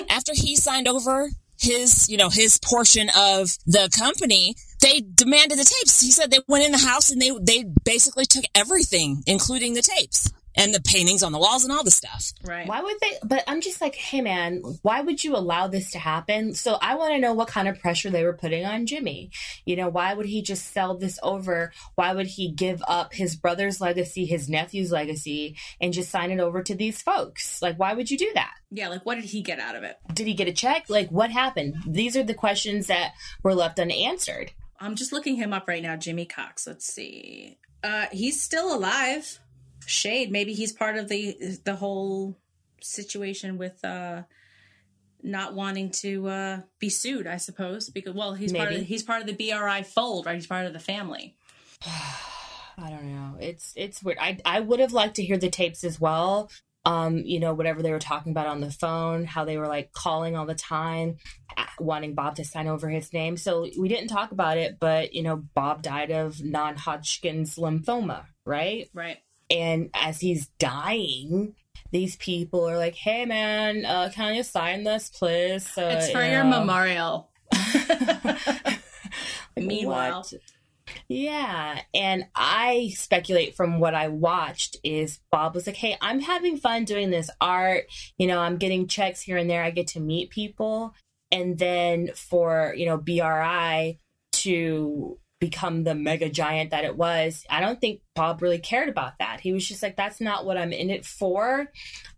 After 0.09 0.34
he 0.34 0.55
signed 0.55 0.88
over 0.88 1.30
his 1.59 2.07
you 2.09 2.17
know 2.17 2.30
his 2.30 2.57
portion 2.59 3.09
of 3.15 3.57
the 3.65 3.89
company, 3.97 4.55
they 4.82 5.01
demanded 5.01 5.57
the 5.57 5.65
tapes. 5.65 6.01
He 6.01 6.11
said 6.11 6.32
they 6.32 6.39
went 6.47 6.65
in 6.65 6.72
the 6.72 6.78
house 6.78 7.11
and 7.11 7.22
they 7.22 7.32
they 7.41 7.65
basically 7.84 8.26
took 8.26 8.45
everything, 8.55 9.24
including 9.26 9.74
the 9.74 9.82
tapes 9.82 10.32
and 10.55 10.73
the 10.73 10.81
paintings 10.81 11.23
on 11.23 11.31
the 11.31 11.39
walls 11.39 11.63
and 11.63 11.71
all 11.71 11.83
the 11.83 11.91
stuff. 11.91 12.33
Right. 12.43 12.67
Why 12.67 12.81
would 12.81 12.97
they? 13.01 13.17
But 13.23 13.43
I'm 13.47 13.61
just 13.61 13.81
like, 13.81 13.95
hey, 13.95 14.21
man, 14.21 14.61
why 14.81 15.01
would 15.01 15.23
you 15.23 15.35
allow 15.35 15.67
this 15.67 15.91
to 15.91 15.99
happen? 15.99 16.53
So 16.53 16.77
I 16.81 16.95
want 16.95 17.13
to 17.13 17.19
know 17.19 17.33
what 17.33 17.47
kind 17.47 17.67
of 17.67 17.79
pressure 17.79 18.09
they 18.09 18.23
were 18.23 18.33
putting 18.33 18.65
on 18.65 18.85
Jimmy. 18.85 19.31
You 19.65 19.75
know, 19.75 19.89
why 19.89 20.13
would 20.13 20.25
he 20.25 20.41
just 20.41 20.73
sell 20.73 20.95
this 20.95 21.19
over? 21.23 21.71
Why 21.95 22.13
would 22.13 22.27
he 22.27 22.51
give 22.51 22.81
up 22.87 23.13
his 23.13 23.35
brother's 23.35 23.79
legacy, 23.79 24.25
his 24.25 24.49
nephew's 24.49 24.91
legacy, 24.91 25.55
and 25.79 25.93
just 25.93 26.09
sign 26.09 26.31
it 26.31 26.39
over 26.39 26.63
to 26.63 26.75
these 26.75 27.01
folks? 27.01 27.61
Like, 27.61 27.77
why 27.77 27.93
would 27.93 28.09
you 28.09 28.17
do 28.17 28.31
that? 28.33 28.53
Yeah, 28.71 28.89
like 28.89 29.05
what 29.05 29.15
did 29.15 29.25
he 29.25 29.41
get 29.41 29.59
out 29.59 29.75
of 29.75 29.83
it? 29.83 29.97
Did 30.13 30.27
he 30.27 30.33
get 30.33 30.47
a 30.47 30.53
check? 30.53 30.89
Like, 30.89 31.09
what 31.09 31.31
happened? 31.31 31.75
These 31.87 32.15
are 32.15 32.23
the 32.23 32.33
questions 32.33 32.87
that 32.87 33.13
were 33.43 33.55
left 33.55 33.79
unanswered. 33.79 34.51
I'm 34.79 34.95
just 34.95 35.11
looking 35.11 35.35
him 35.35 35.53
up 35.53 35.67
right 35.67 35.83
now, 35.83 35.95
Jimmy 35.95 36.25
Cox. 36.25 36.65
Let's 36.67 36.85
see. 36.85 37.57
Uh 37.83 38.05
he's 38.11 38.41
still 38.41 38.75
alive. 38.75 39.39
Shade, 39.89 40.31
maybe 40.31 40.53
he's 40.53 40.71
part 40.71 40.97
of 40.97 41.09
the 41.09 41.57
the 41.63 41.75
whole 41.75 42.37
situation 42.81 43.57
with 43.57 43.83
uh 43.83 44.23
not 45.21 45.53
wanting 45.53 45.89
to 45.89 46.27
uh 46.27 46.61
be 46.79 46.89
sued, 46.89 47.27
I 47.27 47.37
suppose. 47.37 47.89
Because 47.89 48.13
well, 48.13 48.33
he's 48.33 48.53
part 48.53 48.69
of 48.69 48.73
Maybe. 48.75 48.85
he's 48.85 49.03
part 49.03 49.21
of 49.21 49.27
the 49.27 49.33
BRI 49.33 49.83
fold, 49.83 50.25
right? 50.25 50.35
He's 50.35 50.47
part 50.47 50.65
of 50.65 50.73
the 50.73 50.79
family. 50.79 51.35
I 51.85 52.89
don't 52.89 53.05
know. 53.05 53.37
It's 53.39 53.73
it's 53.75 54.01
weird. 54.01 54.17
I 54.19 54.37
I 54.45 54.59
would 54.59 54.79
have 54.79 54.93
liked 54.93 55.15
to 55.15 55.23
hear 55.23 55.37
the 55.37 55.49
tapes 55.49 55.83
as 55.83 55.99
well. 55.99 56.49
Um, 56.85 57.17
you 57.17 57.39
know, 57.39 57.53
whatever 57.53 57.81
they 57.81 57.91
were 57.91 57.99
talking 57.99 58.31
about 58.31 58.47
on 58.47 58.61
the 58.61 58.71
phone, 58.71 59.25
how 59.25 59.43
they 59.43 59.57
were 59.57 59.67
like 59.67 59.91
calling 59.91 60.37
all 60.37 60.45
the 60.45 60.55
time, 60.55 61.17
wanting 61.77 62.15
Bob 62.15 62.35
to 62.35 62.45
sign 62.45 62.67
over 62.67 62.89
his 62.89 63.11
name. 63.11 63.35
So 63.35 63.67
we 63.77 63.89
didn't 63.89 64.07
talk 64.07 64.31
about 64.31 64.57
it, 64.57 64.77
but 64.79 65.13
you 65.13 65.21
know, 65.21 65.43
Bob 65.53 65.81
died 65.81 66.11
of 66.11 66.41
non-Hodgkin's 66.41 67.57
lymphoma, 67.57 68.25
right? 68.45 68.87
Right. 68.93 69.17
And 69.49 69.89
as 69.93 70.19
he's 70.21 70.47
dying, 70.59 71.55
these 71.91 72.15
people 72.17 72.67
are 72.69 72.77
like, 72.77 72.95
"Hey, 72.95 73.25
man, 73.25 73.85
uh, 73.85 74.11
can 74.13 74.35
you 74.35 74.43
sign 74.43 74.83
this, 74.83 75.09
please?" 75.09 75.67
So, 75.67 75.87
It's 75.87 76.11
for 76.11 76.23
you 76.23 76.31
your 76.31 76.43
know. 76.43 76.59
memorial. 76.59 77.29
Meanwhile, 79.57 80.19
What? 80.29 80.33
Yeah, 81.07 81.81
and 81.93 82.25
I 82.35 82.91
speculate 82.95 83.55
from 83.55 83.79
what 83.79 83.93
I 83.93 84.07
watched 84.07 84.77
is 84.83 85.19
Bob 85.31 85.53
was 85.53 85.67
like, 85.67 85.75
"Hey, 85.75 85.97
I'm 86.01 86.19
having 86.19 86.57
fun 86.57 86.85
doing 86.85 87.09
this 87.11 87.29
art. 87.39 87.85
You 88.17 88.25
know, 88.27 88.39
I'm 88.39 88.57
getting 88.57 88.87
checks 88.87 89.21
here 89.21 89.37
and 89.37 89.49
there. 89.49 89.63
I 89.63 89.71
get 89.71 89.87
to 89.87 89.99
meet 89.99 90.29
people." 90.29 90.93
and 91.31 91.59
then 91.59 92.09
for 92.15 92.73
you 92.75 92.87
know 92.87 92.97
BRI 92.97 93.99
to 94.31 95.19
become 95.39 95.83
the 95.83 95.95
mega 95.95 96.29
giant 96.29 96.71
that 96.71 96.83
it 96.83 96.97
was, 96.97 97.45
I 97.49 97.61
don't 97.61 97.79
think 97.79 98.01
Bob 98.13 98.41
really 98.41 98.59
cared 98.59 98.89
about 98.89 99.13
that. 99.19 99.39
He 99.39 99.53
was 99.53 99.65
just 99.65 99.81
like, 99.81 99.95
that's 99.95 100.19
not 100.19 100.45
what 100.45 100.57
I'm 100.57 100.73
in 100.73 100.89
it 100.89 101.05
for. 101.05 101.71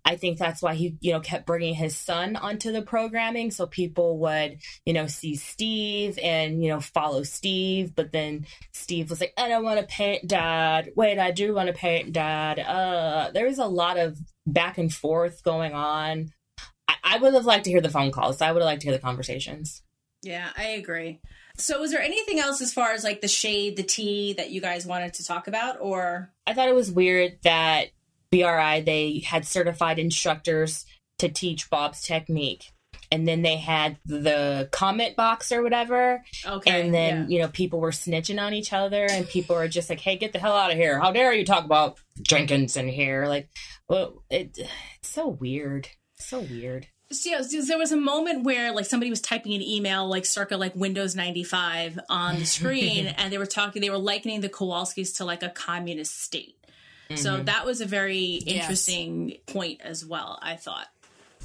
I 0.03 0.15
think 0.15 0.39
that's 0.39 0.61
why 0.61 0.73
he, 0.73 0.97
you 1.01 1.13
know, 1.13 1.19
kept 1.19 1.45
bringing 1.45 1.75
his 1.75 1.95
son 1.95 2.35
onto 2.35 2.71
the 2.71 2.81
programming 2.81 3.51
so 3.51 3.67
people 3.67 4.17
would, 4.19 4.57
you 4.85 4.93
know, 4.93 5.05
see 5.05 5.35
Steve 5.35 6.17
and, 6.21 6.63
you 6.63 6.69
know, 6.69 6.79
follow 6.79 7.21
Steve. 7.21 7.93
But 7.95 8.11
then 8.11 8.47
Steve 8.71 9.11
was 9.11 9.21
like, 9.21 9.33
I 9.37 9.47
don't 9.49 9.63
want 9.63 9.79
to 9.79 9.85
paint 9.85 10.27
dad. 10.27 10.89
Wait, 10.95 11.19
I 11.19 11.29
do 11.29 11.53
want 11.53 11.67
to 11.67 11.73
paint 11.73 12.13
dad. 12.13 12.57
Uh, 12.57 13.29
there 13.31 13.45
was 13.45 13.59
a 13.59 13.65
lot 13.65 13.99
of 13.99 14.17
back 14.47 14.79
and 14.79 14.91
forth 14.91 15.43
going 15.43 15.73
on. 15.73 16.31
I, 16.87 16.95
I 17.03 17.17
would 17.19 17.35
have 17.35 17.45
liked 17.45 17.65
to 17.65 17.71
hear 17.71 17.81
the 17.81 17.89
phone 17.89 18.11
calls. 18.11 18.41
I 18.41 18.51
would 18.51 18.63
have 18.63 18.67
liked 18.67 18.81
to 18.81 18.87
hear 18.87 18.97
the 18.97 19.01
conversations. 19.01 19.83
Yeah, 20.23 20.49
I 20.57 20.69
agree. 20.69 21.19
So, 21.61 21.79
was 21.79 21.91
there 21.91 22.01
anything 22.01 22.39
else 22.39 22.61
as 22.61 22.73
far 22.73 22.91
as 22.91 23.03
like 23.03 23.21
the 23.21 23.27
shade, 23.27 23.77
the 23.77 23.83
tea 23.83 24.33
that 24.33 24.51
you 24.51 24.61
guys 24.61 24.85
wanted 24.85 25.13
to 25.15 25.25
talk 25.25 25.47
about, 25.47 25.77
or 25.79 26.31
I 26.47 26.53
thought 26.53 26.69
it 26.69 26.75
was 26.75 26.91
weird 26.91 27.37
that 27.43 27.87
BRI 28.31 28.81
they 28.81 29.23
had 29.25 29.45
certified 29.45 29.99
instructors 29.99 30.85
to 31.19 31.29
teach 31.29 31.69
Bob's 31.69 32.01
technique. 32.01 32.71
And 33.13 33.27
then 33.27 33.41
they 33.41 33.57
had 33.57 33.97
the 34.05 34.69
comment 34.71 35.17
box 35.17 35.51
or 35.51 35.61
whatever. 35.61 36.23
okay, 36.45 36.81
and 36.81 36.93
then, 36.93 37.23
yeah. 37.23 37.27
you 37.27 37.41
know, 37.41 37.49
people 37.49 37.81
were 37.81 37.91
snitching 37.91 38.41
on 38.41 38.53
each 38.53 38.71
other 38.71 39.05
and 39.09 39.27
people 39.27 39.57
were 39.57 39.67
just 39.67 39.89
like, 39.89 39.99
hey, 39.99 40.15
get 40.15 40.31
the 40.31 40.39
hell 40.39 40.55
out 40.55 40.71
of 40.71 40.77
here. 40.77 40.97
How 40.97 41.11
dare 41.11 41.33
you 41.33 41.45
talk 41.45 41.65
about 41.65 41.99
Jenkins 42.21 42.77
in 42.77 42.87
here? 42.87 43.25
Like, 43.27 43.49
well, 43.89 44.23
it, 44.29 44.57
it's 44.57 45.09
so 45.09 45.27
weird. 45.27 45.89
So 46.17 46.39
weird. 46.39 46.87
So, 47.11 47.41
there 47.43 47.77
was 47.77 47.91
a 47.91 47.97
moment 47.97 48.43
where 48.43 48.71
like 48.73 48.85
somebody 48.85 49.09
was 49.09 49.21
typing 49.21 49.53
an 49.53 49.61
email 49.61 50.07
like 50.07 50.25
circa 50.25 50.57
like 50.57 50.75
Windows 50.75 51.15
95 51.15 51.99
on 52.09 52.39
the 52.39 52.45
screen 52.45 53.07
and 53.17 53.31
they 53.31 53.37
were 53.37 53.45
talking 53.45 53.81
they 53.81 53.89
were 53.89 53.97
likening 53.97 54.41
the 54.41 54.49
Kowalskis 54.49 55.17
to 55.17 55.25
like 55.25 55.43
a 55.43 55.49
communist 55.49 56.21
state. 56.21 56.57
So 57.15 57.43
that 57.43 57.65
was 57.65 57.81
a 57.81 57.85
very 57.85 58.35
interesting 58.35 59.37
point 59.47 59.81
as 59.81 60.05
well, 60.05 60.39
I 60.41 60.55
thought. 60.55 60.87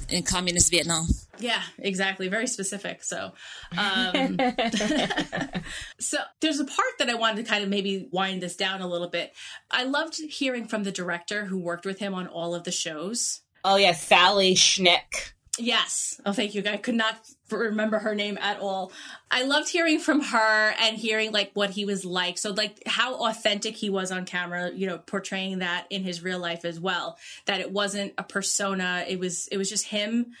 in 0.09 0.23
communist 0.23 0.71
Vietnam. 0.71 1.07
Yeah, 1.39 1.61
exactly. 1.77 2.29
Very 2.29 2.47
specific. 2.47 3.03
So, 3.03 3.33
um, 3.77 4.39
so 5.99 6.19
there's 6.39 6.59
a 6.59 6.65
part 6.65 6.97
that 6.99 7.09
I 7.09 7.15
wanted 7.15 7.43
to 7.43 7.49
kind 7.51 7.63
of 7.63 7.69
maybe 7.69 8.07
wind 8.11 8.41
this 8.41 8.55
down 8.55 8.81
a 8.81 8.87
little 8.87 9.09
bit. 9.09 9.33
I 9.69 9.83
loved 9.83 10.17
hearing 10.17 10.67
from 10.67 10.83
the 10.83 10.91
director 10.91 11.45
who 11.45 11.57
worked 11.59 11.85
with 11.85 11.99
him 11.99 12.13
on 12.13 12.27
all 12.27 12.55
of 12.55 12.63
the 12.63 12.71
shows. 12.71 13.41
Oh, 13.63 13.75
yeah, 13.75 13.91
Sally 13.91 14.55
Schneck. 14.55 15.33
Yes. 15.59 16.19
Oh, 16.25 16.33
thank 16.33 16.55
you. 16.55 16.63
I 16.65 16.77
could 16.77 16.95
not 16.95 17.19
remember 17.49 17.99
her 17.99 18.13
name 18.13 18.37
at 18.41 18.59
all. 18.59 18.91
I 19.31 19.43
loved 19.43 19.69
hearing 19.69 19.99
from 19.99 20.21
her 20.21 20.73
and 20.79 20.97
hearing 20.97 21.31
like 21.31 21.51
what 21.53 21.71
he 21.71 21.85
was 21.85 22.05
like. 22.05 22.37
So 22.37 22.51
like 22.51 22.83
how 22.85 23.15
authentic 23.15 23.75
he 23.75 23.89
was 23.89 24.11
on 24.11 24.25
camera, 24.25 24.71
you 24.71 24.87
know, 24.87 24.97
portraying 24.97 25.59
that 25.59 25.87
in 25.89 26.03
his 26.03 26.23
real 26.23 26.39
life 26.39 26.65
as 26.65 26.79
well. 26.79 27.17
That 27.45 27.61
it 27.61 27.71
wasn't 27.71 28.13
a 28.17 28.23
persona. 28.23 29.05
It 29.07 29.19
was 29.19 29.47
it 29.47 29.57
was 29.57 29.69
just 29.69 29.85
him 29.85 30.33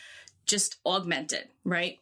just 0.45 0.77
augmented, 0.85 1.47
right? 1.63 1.99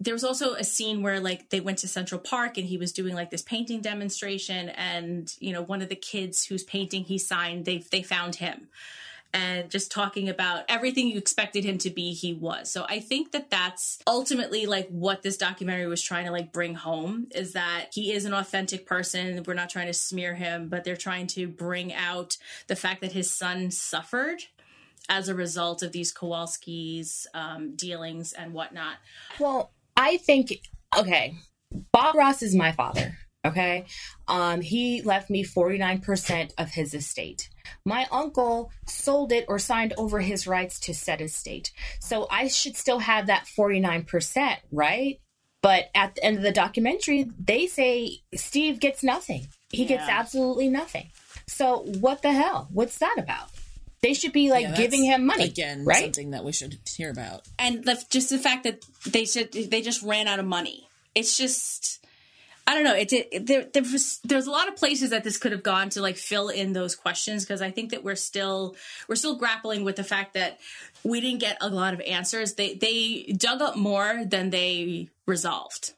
There 0.00 0.14
was 0.14 0.24
also 0.24 0.54
a 0.54 0.64
scene 0.64 1.02
where 1.02 1.20
like 1.20 1.50
they 1.50 1.60
went 1.60 1.78
to 1.78 1.88
Central 1.88 2.20
Park 2.20 2.58
and 2.58 2.66
he 2.66 2.76
was 2.76 2.92
doing 2.92 3.14
like 3.14 3.30
this 3.30 3.42
painting 3.42 3.80
demonstration 3.80 4.68
and 4.70 5.32
you 5.38 5.52
know 5.52 5.62
one 5.62 5.82
of 5.82 5.88
the 5.88 5.96
kids 5.96 6.46
whose 6.46 6.64
painting 6.64 7.04
he 7.04 7.18
signed 7.18 7.64
they 7.64 7.78
they 7.90 8.02
found 8.02 8.36
him 8.36 8.68
and 9.34 9.70
just 9.70 9.90
talking 9.90 10.28
about 10.28 10.64
everything 10.68 11.08
you 11.08 11.18
expected 11.18 11.64
him 11.64 11.78
to 11.78 11.90
be 11.90 12.12
he 12.12 12.32
was 12.32 12.70
so 12.70 12.84
i 12.88 13.00
think 13.00 13.32
that 13.32 13.50
that's 13.50 13.98
ultimately 14.06 14.66
like 14.66 14.88
what 14.88 15.22
this 15.22 15.36
documentary 15.36 15.86
was 15.86 16.02
trying 16.02 16.24
to 16.24 16.30
like 16.30 16.52
bring 16.52 16.74
home 16.74 17.26
is 17.34 17.52
that 17.52 17.86
he 17.92 18.12
is 18.12 18.24
an 18.24 18.34
authentic 18.34 18.86
person 18.86 19.42
we're 19.46 19.54
not 19.54 19.70
trying 19.70 19.86
to 19.86 19.94
smear 19.94 20.34
him 20.34 20.68
but 20.68 20.84
they're 20.84 20.96
trying 20.96 21.26
to 21.26 21.46
bring 21.48 21.92
out 21.92 22.36
the 22.66 22.76
fact 22.76 23.00
that 23.00 23.12
his 23.12 23.30
son 23.30 23.70
suffered 23.70 24.42
as 25.08 25.28
a 25.28 25.34
result 25.34 25.82
of 25.82 25.92
these 25.92 26.12
kowalski's 26.12 27.26
um, 27.34 27.74
dealings 27.74 28.32
and 28.32 28.52
whatnot 28.52 28.96
Well, 29.38 29.72
I 29.96 30.16
think 30.16 30.60
okay. 30.96 31.34
Bob 31.92 32.14
Ross 32.14 32.42
is 32.42 32.54
my 32.54 32.72
father. 32.72 33.18
Okay. 33.44 33.86
Um, 34.28 34.60
he 34.60 35.02
left 35.02 35.28
me 35.28 35.44
49% 35.44 36.52
of 36.58 36.70
his 36.70 36.94
estate. 36.94 37.48
My 37.84 38.06
uncle 38.12 38.70
sold 38.86 39.32
it 39.32 39.44
or 39.48 39.58
signed 39.58 39.94
over 39.96 40.20
his 40.20 40.46
rights 40.46 40.78
to 40.80 40.94
said 40.94 41.20
estate. 41.20 41.72
So 42.00 42.26
I 42.30 42.48
should 42.48 42.76
still 42.76 43.00
have 43.00 43.26
that 43.26 43.46
49%, 43.46 44.56
right? 44.70 45.20
But 45.60 45.90
at 45.94 46.14
the 46.16 46.24
end 46.24 46.36
of 46.36 46.42
the 46.42 46.52
documentary, 46.52 47.30
they 47.38 47.66
say 47.66 48.18
Steve 48.34 48.80
gets 48.80 49.02
nothing. 49.02 49.48
He 49.70 49.84
gets 49.86 50.08
absolutely 50.08 50.68
nothing. 50.68 51.08
So 51.46 51.78
what 52.00 52.22
the 52.22 52.32
hell? 52.32 52.68
What's 52.72 52.98
that 52.98 53.16
about? 53.18 53.48
They 54.02 54.14
should 54.14 54.32
be 54.32 54.50
like 54.50 54.62
Yeah, 54.64 54.76
giving 54.76 55.04
him 55.04 55.24
money, 55.26 55.44
again. 55.44 55.84
right? 55.84 56.02
Something 56.02 56.30
that 56.32 56.44
we 56.44 56.52
should 56.52 56.78
hear 56.96 57.10
about. 57.10 57.42
and 57.58 57.84
the, 57.84 58.02
just 58.10 58.30
the 58.30 58.38
fact 58.38 58.64
that 58.64 58.84
they 59.06 59.24
said 59.24 59.52
they 59.52 59.80
just 59.82 60.02
ran 60.02 60.26
out 60.26 60.40
of 60.40 60.44
money. 60.46 60.88
It's 61.14 61.36
just 61.36 62.01
I 62.66 62.74
don't 62.74 62.84
know. 62.84 62.94
It, 62.94 63.12
it 63.12 63.46
there 63.46 63.64
there 63.72 63.82
was 63.82 64.20
there's 64.24 64.46
a 64.46 64.50
lot 64.50 64.68
of 64.68 64.76
places 64.76 65.10
that 65.10 65.24
this 65.24 65.36
could 65.36 65.52
have 65.52 65.62
gone 65.64 65.88
to 65.90 66.00
like 66.00 66.16
fill 66.16 66.48
in 66.48 66.72
those 66.72 66.94
questions 66.94 67.44
because 67.44 67.60
I 67.60 67.70
think 67.70 67.90
that 67.90 68.04
we're 68.04 68.14
still 68.14 68.76
we're 69.08 69.16
still 69.16 69.36
grappling 69.36 69.82
with 69.84 69.96
the 69.96 70.04
fact 70.04 70.34
that 70.34 70.60
we 71.02 71.20
didn't 71.20 71.40
get 71.40 71.56
a 71.60 71.68
lot 71.68 71.92
of 71.92 72.00
answers. 72.02 72.54
They 72.54 72.74
they 72.74 73.34
dug 73.36 73.60
up 73.62 73.76
more 73.76 74.22
than 74.24 74.50
they 74.50 75.08
resolved. 75.26 75.92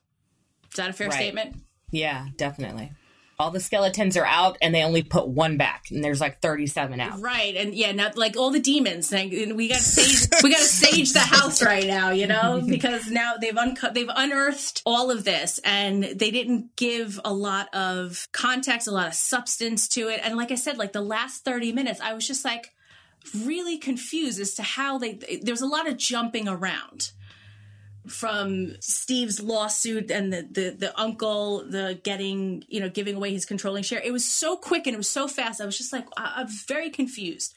Is 0.71 0.77
that 0.77 0.89
a 0.91 0.93
fair 0.95 1.09
Right. 1.09 1.17
statement? 1.17 1.57
Yeah, 1.91 2.29
definitely. 2.37 2.93
All 3.39 3.51
the 3.51 3.61
skeletons 3.61 4.17
are 4.17 4.27
out 4.27 4.57
and 4.63 4.75
they 4.75 4.83
only 4.83 5.03
put 5.03 5.29
one 5.29 5.57
back 5.57 5.87
and 5.91 6.05
there's 6.05 6.21
like 6.21 6.41
37 6.41 7.01
out. 7.01 7.21
Right, 7.21 7.57
and 7.57 7.75
yeah, 7.75 7.93
now 7.93 8.11
like 8.15 8.37
all 8.37 8.51
the 8.51 8.61
demons, 8.61 9.13
like, 9.13 9.31
we 9.31 9.69
got 9.69 9.81
sage, 9.81 10.29
we 10.43 10.51
got 10.51 10.59
to 10.59 10.65
sage 10.65 11.13
the 11.13 11.21
house 11.21 11.63
right 11.63 11.87
now, 11.87 12.11
you 12.11 12.27
know, 12.27 12.63
because 12.69 13.11
now 13.11 13.35
they've 13.41 13.57
uncut, 13.57 13.95
they've 13.95 14.11
unearthed 14.15 14.83
all 14.87 15.11
of 15.11 15.25
this, 15.25 15.61
and 15.65 16.05
they 16.05 16.31
didn't 16.31 16.77
give 16.77 17.21
a 17.25 17.33
lot 17.33 17.75
of 17.75 18.29
context, 18.33 18.87
a 18.89 18.91
lot 18.91 19.09
of 19.09 19.15
substance 19.15 19.89
to 19.89 20.09
it, 20.09 20.21
and 20.23 20.37
like 20.37 20.53
I 20.53 20.57
said, 20.57 20.79
like 20.79 20.93
the 20.93 21.01
last 21.01 21.45
thirty 21.45 21.73
minutes, 21.73 22.01
I 22.01 22.15
was 22.15 22.27
just 22.27 22.45
like 22.45 22.73
really 23.45 23.79
confused 23.79 24.41
as 24.41 24.55
to 24.55 24.63
how 24.63 24.99
they. 24.99 25.15
There 25.15 25.53
was 25.53 25.63
a 25.63 25.67
lot 25.67 25.89
of 25.89 25.97
jumping 25.97 26.49
around 26.49 27.13
from 28.07 28.75
Steve's 28.81 29.41
lawsuit 29.41 30.11
and 30.11 30.33
the, 30.33 30.43
the 30.51 30.71
the 30.71 31.01
uncle 31.01 31.65
the 31.69 31.99
getting 32.03 32.65
you 32.69 32.81
know 32.81 32.89
giving 32.89 33.15
away 33.15 33.33
his 33.33 33.45
controlling 33.45 33.83
share. 33.83 34.01
It 34.01 34.13
was 34.13 34.27
so 34.27 34.57
quick 34.57 34.87
and 34.87 34.95
it 34.95 34.99
was 34.99 35.09
so 35.09 35.29
fast. 35.29 35.61
I 35.61 35.67
was 35.67 35.79
just 35.79 35.93
like 35.93 36.07
I, 36.17 36.35
i'm 36.39 36.49
very 36.49 36.91
confused. 36.91 37.55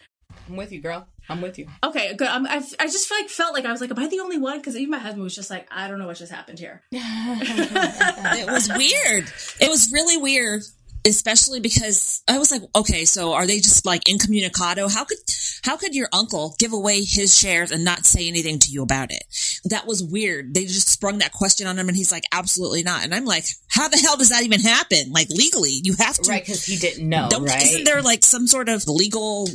I'm 0.50 0.56
with 0.56 0.72
you, 0.72 0.82
girl. 0.82 1.08
I'm 1.30 1.42
with 1.42 1.60
you. 1.60 1.68
okay 1.84 2.14
good. 2.16 2.28
I'm, 2.28 2.48
I, 2.48 2.64
I 2.80 2.86
just 2.86 3.08
feel 3.10 3.18
like 3.18 3.30
felt 3.30 3.54
like 3.54 3.66
i 3.66 3.72
was 3.72 3.82
like 3.82 3.92
am 3.92 4.00
i 4.00 4.08
the 4.08 4.20
only 4.22 4.38
one? 4.38 4.60
Because 4.60 4.78
even 4.78 4.92
my 4.92 5.00
husband 5.00 5.24
was 5.24 5.36
just 5.36 5.50
like 5.50 5.68
i 5.72 5.88
don't 5.88 6.00
know 6.00 6.08
what 6.08 6.18
just 6.18 6.32
happened 6.32 6.60
here. 6.60 6.82
It 6.92 8.50
was 8.50 8.70
weird. 8.70 9.26
It 9.60 9.70
was 9.70 9.90
really 9.92 10.18
weird, 10.18 10.64
especially 11.06 11.60
because 11.60 12.24
I 12.28 12.38
was 12.38 12.52
like, 12.52 12.64
okay, 12.76 13.06
so 13.06 13.34
are 13.34 13.48
they 13.48 13.58
just 13.58 13.86
like 13.86 14.10
incommunicado? 14.10 14.88
How 14.88 15.06
could 15.06 15.18
how 15.64 15.78
could 15.78 15.96
your 15.96 16.10
uncle 16.14 16.56
give 16.60 16.74
away 16.74 17.02
his 17.04 17.38
shares 17.38 17.72
and 17.72 17.84
not 17.84 18.06
say 18.06 18.28
anything 18.28 18.60
to 18.60 18.72
you 18.72 18.84
about 18.84 19.12
it? 19.12 19.24
That 19.66 19.88
was 19.88 20.04
weird. 20.04 20.54
They 20.54 20.66
just 20.66 20.90
sprung 20.90 21.20
that 21.20 21.34
question 21.34 21.68
on 21.68 21.78
him, 21.78 21.88
and 21.88 21.98
he's 21.98 22.12
like, 22.12 22.24
absolutely 22.32 22.84
not. 22.84 23.04
And 23.04 23.14
I'm 23.14 23.26
like, 23.26 23.46
how 23.70 23.88
the 23.88 23.98
hell 23.98 24.18
does 24.18 24.30
that 24.30 24.44
even 24.44 24.62
happen? 24.62 25.12
Like 25.12 25.30
legally, 25.30 25.80
you 25.84 25.96
have 26.00 26.16
to 26.16 26.30
Right, 26.30 26.42
because 26.42 26.66
he 26.66 26.78
didn't 26.78 27.08
know, 27.08 27.28
Don't, 27.30 27.44
right? 27.44 27.62
Isn't 27.62 27.84
there 27.86 28.02
like 28.02 28.24
some 28.24 28.48
sort 28.48 28.70
of 28.70 28.88
legal 28.88 29.48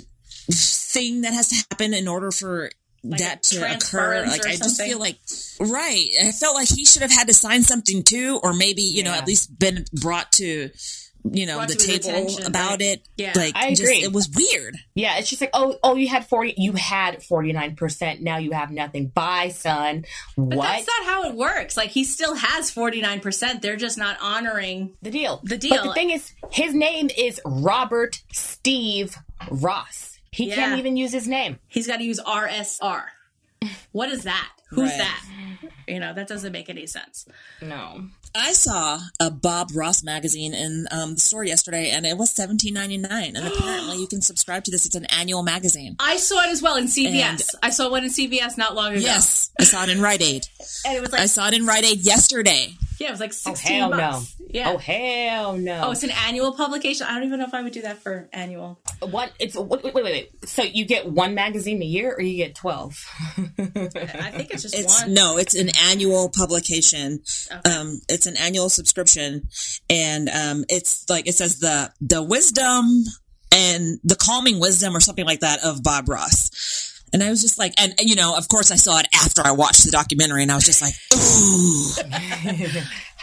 thing 0.50 1.22
that 1.22 1.32
has 1.32 1.48
to 1.48 1.56
happen 1.70 1.94
in 1.94 2.08
order 2.08 2.30
for 2.30 2.70
that 3.04 3.42
to 3.44 3.74
occur? 3.74 4.24
Like 4.26 4.44
or 4.44 4.48
I 4.48 4.56
just 4.56 4.80
feel 4.80 4.98
like 4.98 5.18
right. 5.60 6.08
I 6.22 6.32
felt 6.32 6.54
like 6.54 6.68
he 6.68 6.84
should 6.84 7.02
have 7.02 7.12
had 7.12 7.28
to 7.28 7.34
sign 7.34 7.62
something 7.62 8.02
too, 8.02 8.40
or 8.42 8.52
maybe 8.52 8.82
you 8.82 9.02
know 9.02 9.12
at 9.12 9.26
least 9.26 9.58
been 9.58 9.84
brought 10.00 10.32
to 10.32 10.70
you 11.30 11.46
know 11.46 11.64
the 11.66 11.74
table 11.74 12.26
about 12.46 12.70
right. 12.72 12.80
it. 12.80 13.08
Yeah. 13.16 13.32
like 13.36 13.54
I 13.56 13.70
just- 13.70 13.82
agree. 13.82 14.02
it 14.02 14.12
was 14.12 14.28
weird. 14.28 14.76
yeah, 14.94 15.18
it's 15.18 15.30
just 15.30 15.40
like, 15.40 15.50
oh, 15.54 15.76
oh, 15.82 15.94
you 15.94 16.08
had 16.08 16.26
40, 16.26 16.54
you 16.56 16.72
had 16.72 17.20
49%. 17.20 18.20
Now 18.20 18.38
you 18.38 18.52
have 18.52 18.70
nothing. 18.70 19.06
Bye, 19.08 19.50
son. 19.50 20.04
but 20.36 20.56
what? 20.56 20.66
that's 20.66 20.86
not 20.86 21.06
how 21.06 21.28
it 21.30 21.34
works 21.36 21.76
like 21.76 21.90
he 21.90 22.04
still 22.04 22.34
has 22.34 22.72
49% 22.74 23.60
they're 23.60 23.76
just 23.76 23.98
not 23.98 24.16
honoring 24.20 24.94
the 25.02 25.10
deal. 25.10 25.40
The 25.44 25.50
But 25.56 25.60
deal. 25.60 25.84
the 25.84 25.92
thing 25.92 26.10
is, 26.10 26.32
his 26.50 26.74
name 26.74 27.10
is 27.16 27.40
Robert 27.44 28.22
Steve 28.32 29.16
Ross. 29.50 30.18
He 30.30 30.48
Yeah. 30.48 30.54
can't 30.56 30.78
even 30.78 30.96
use 30.96 31.12
his 31.12 31.28
name. 31.28 31.58
he's 31.68 31.86
got 31.86 31.98
to 31.98 32.04
use 32.04 32.18
rsr 32.20 33.04
What 33.92 34.08
is 34.10 34.24
that? 34.24 34.48
Who's 34.72 34.90
Right. 34.90 34.98
that? 34.98 35.24
You 35.88 35.98
know, 36.00 36.14
that 36.14 36.28
doesn't 36.28 36.52
make 36.52 36.68
any 36.70 36.86
sense. 36.86 37.26
No. 37.60 38.04
I 38.34 38.52
saw 38.52 39.00
a 39.20 39.30
Bob 39.30 39.70
Ross 39.74 40.02
magazine 40.02 40.54
in 40.54 40.86
um, 40.90 41.14
the 41.14 41.20
store 41.20 41.44
yesterday, 41.44 41.90
and 41.90 42.06
it 42.06 42.16
was 42.16 42.30
seventeen 42.30 42.74
ninety 42.74 42.96
nine. 42.98 43.36
And 43.36 43.46
apparently, 43.52 43.98
you 43.98 44.06
can 44.06 44.22
subscribe 44.22 44.64
to 44.64 44.70
this. 44.70 44.86
It's 44.86 44.94
an 44.94 45.04
annual 45.06 45.42
magazine. 45.42 45.96
I 46.00 46.16
saw 46.16 46.40
it 46.44 46.48
as 46.50 46.62
well 46.62 46.76
in 46.76 46.84
CVS. 46.86 47.46
I 47.62 47.70
saw 47.70 47.90
one 47.90 48.04
in 48.04 48.10
CVS 48.10 48.56
not 48.56 48.74
long 48.74 48.92
ago. 48.92 49.00
Yes, 49.00 49.50
I 49.60 49.64
saw 49.64 49.82
it 49.82 49.88
in 49.90 50.00
Rite 50.00 50.22
Aid. 50.22 50.46
And 50.86 50.96
it 50.96 51.00
was 51.02 51.12
like, 51.12 51.20
I 51.20 51.26
saw 51.26 51.48
it 51.48 51.54
in 51.54 51.66
Rite 51.66 51.84
Aid 51.84 51.98
yesterday. 52.00 52.74
yeah, 52.98 53.08
it 53.08 53.10
was 53.10 53.20
like 53.20 53.32
sixteen. 53.32 53.52
Oh 53.52 53.56
16 53.56 53.80
hell 53.80 53.90
no. 53.90 53.96
bucks. 53.96 54.36
Yeah. 54.48 54.70
Oh 54.72 54.78
hell 54.78 55.56
no. 55.58 55.80
Oh, 55.84 55.90
it's 55.92 56.02
an 56.02 56.10
annual 56.26 56.52
publication. 56.54 57.06
I 57.08 57.14
don't 57.14 57.24
even 57.24 57.38
know 57.38 57.46
if 57.46 57.54
I 57.54 57.62
would 57.62 57.72
do 57.72 57.82
that 57.82 57.98
for 58.02 58.28
annual. 58.32 58.78
What? 59.00 59.32
It's 59.38 59.56
wait, 59.56 59.82
wait, 59.82 59.94
wait, 59.94 60.04
wait. 60.04 60.48
So 60.48 60.62
you 60.62 60.84
get 60.86 61.10
one 61.10 61.34
magazine 61.34 61.82
a 61.82 61.86
year, 61.86 62.14
or 62.14 62.22
you 62.22 62.36
get 62.36 62.54
twelve? 62.54 62.94
I 63.58 64.30
think 64.34 64.50
it's 64.52 64.61
just 64.62 64.74
It's 64.74 65.02
one. 65.02 65.14
no, 65.14 65.38
it's 65.38 65.54
an 65.54 65.70
annual 65.90 66.30
publication. 66.30 67.22
Um, 67.64 68.00
it's 68.08 68.26
an 68.26 68.36
annual 68.36 68.68
subscription, 68.68 69.48
and 69.90 70.28
um, 70.28 70.64
it's 70.68 71.08
like 71.08 71.26
it 71.28 71.34
says 71.34 71.58
the 71.58 71.92
the 72.00 72.22
wisdom 72.22 73.04
and 73.52 73.98
the 74.02 74.16
calming 74.16 74.58
wisdom 74.60 74.96
or 74.96 75.00
something 75.00 75.26
like 75.26 75.40
that 75.40 75.62
of 75.64 75.82
Bob 75.82 76.08
Ross. 76.08 76.88
And 77.12 77.22
I 77.22 77.28
was 77.28 77.42
just 77.42 77.58
like, 77.58 77.74
and 77.78 77.92
you 78.00 78.14
know, 78.14 78.34
of 78.34 78.48
course, 78.48 78.70
I 78.70 78.76
saw 78.76 78.98
it 78.98 79.06
after 79.14 79.42
I 79.44 79.52
watched 79.52 79.84
the 79.84 79.90
documentary, 79.90 80.42
and 80.42 80.50
I 80.50 80.54
was 80.54 80.64
just 80.64 80.80
like, 80.80 80.94
ooh, 81.14 81.92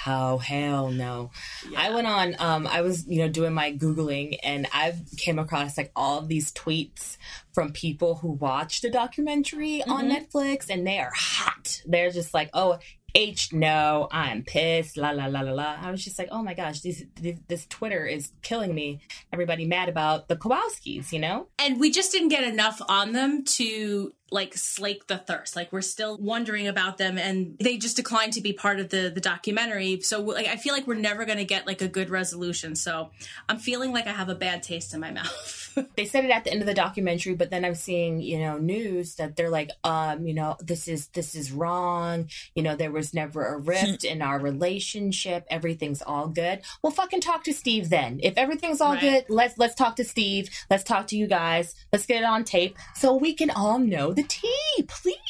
Oh 0.08 0.38
hell 0.38 0.92
no! 0.92 1.32
I 1.78 1.92
went 1.92 2.08
on. 2.08 2.36
Um, 2.40 2.68
I 2.68 2.82
was 2.82 3.08
you 3.08 3.20
know 3.20 3.30
doing 3.30 3.54
my 3.54 3.74
googling, 3.74 4.38
and 4.44 4.68
i've 4.74 5.00
came 5.18 5.40
across 5.40 5.78
like 5.78 5.92
all 5.96 6.20
of 6.20 6.28
these 6.28 6.52
tweets 6.52 7.18
from 7.54 7.72
people 7.74 8.16
who 8.16 8.32
watched 8.32 8.82
the 8.82 8.90
documentary 8.90 9.84
on 9.84 10.10
Netflix, 10.10 10.70
and 10.70 10.86
they 10.86 11.00
are 11.00 11.12
hot. 11.16 11.82
They're 11.86 12.12
just 12.12 12.34
like, 12.34 12.50
oh. 12.54 12.80
H 13.16 13.52
no, 13.52 14.08
I'm 14.12 14.44
pissed. 14.44 14.96
La 14.96 15.10
la 15.10 15.26
la 15.26 15.42
la 15.42 15.52
la. 15.52 15.78
I 15.82 15.90
was 15.90 16.04
just 16.04 16.20
like, 16.20 16.28
oh 16.32 16.44
my 16.44 16.54
gosh, 16.54 16.82
these, 16.82 17.04
this 17.48 17.66
Twitter 17.66 18.06
is 18.06 18.32
killing 18.44 18.76
me. 18.76 19.02
Everybody 19.34 19.66
mad 19.66 19.90
about 19.90 20.28
the 20.28 20.36
Kowalskis, 20.36 21.12
you 21.12 21.18
know? 21.18 21.48
and 21.58 21.80
we 21.80 21.92
just 21.92 22.12
didn't 22.12 22.30
get 22.30 22.44
enough 22.44 22.82
on 22.88 23.12
them 23.14 23.44
to 23.44 24.14
like 24.32 24.56
slake 24.58 25.08
the 25.08 25.18
thirst. 25.18 25.56
Like 25.56 25.72
we're 25.72 25.82
still 25.82 26.18
wondering 26.18 26.68
about 26.68 26.98
them 26.98 27.18
and 27.18 27.58
they 27.60 27.78
just 27.78 27.96
declined 27.96 28.34
to 28.34 28.42
be 28.42 28.54
part 28.54 28.80
of 28.80 28.90
the 28.90 29.12
the 29.14 29.22
documentary. 29.22 30.02
So 30.02 30.22
like 30.22 30.48
i 30.48 30.56
feel 30.56 30.74
like 30.74 30.88
we're 30.88 30.96
never 30.96 31.26
going 31.26 31.38
to 31.38 31.46
get 31.46 31.66
like 31.68 31.82
a 31.82 31.88
good 31.88 32.10
resolution. 32.10 32.76
So 32.76 33.10
i'm 33.48 33.58
feeling 33.58 33.92
like 33.92 34.08
i 34.08 34.12
have 34.12 34.30
a 34.30 34.36
bad 34.36 34.64
taste 34.64 34.94
in 34.94 35.00
my 35.00 35.12
mouth. 35.20 35.56
They 35.96 36.06
said 36.06 36.26
it 36.26 36.32
at 36.32 36.44
the 36.44 36.52
end 36.52 36.62
of 36.62 36.68
the 36.68 36.74
documentary 36.74 37.36
but 37.36 37.50
then 37.52 37.64
i'm 37.64 37.76
seeing 37.76 38.22
you 38.22 38.40
know 38.40 38.58
news 38.58 39.16
that 39.16 39.36
they're 39.36 39.50
like 39.50 39.70
um 39.84 40.26
you 40.28 40.34
know 40.34 40.58
this 40.60 40.88
is 40.88 41.08
this 41.10 41.36
is 41.36 41.52
wrong. 41.52 42.28
You 42.56 42.64
know 42.64 42.76
there 42.76 42.92
was 42.92 43.14
never 43.14 43.46
a 43.46 43.58
rift 43.58 44.04
in 44.04 44.22
our 44.22 44.40
relationship. 44.40 45.46
Everything's 45.50 46.02
all 46.02 46.28
good. 46.28 46.62
Well 46.84 46.92
fucking 46.92 47.22
talk 47.22 47.44
to 47.46 47.54
steve 47.54 47.90
then. 47.90 48.20
If 48.24 48.38
everything's 48.38 48.82
all 48.82 48.94
Right. 48.94 49.02
good 49.02 49.26
let's 49.30 49.58
let's 49.58 49.76
talk 49.76 49.96
to 49.98 50.04
steve. 50.04 50.50
Let's 50.70 50.84
talk 50.84 51.08
to 51.08 51.18
you 51.18 51.28
guys. 51.28 51.76
Let's 51.94 52.06
get 52.06 52.22
it 52.22 52.26
on 52.26 52.44
tape 52.44 52.78
so 52.96 53.16
we 53.16 53.34
can 53.34 53.50
all 53.50 53.80
know 53.80 54.14
the 54.22 54.28
tea 54.28 54.84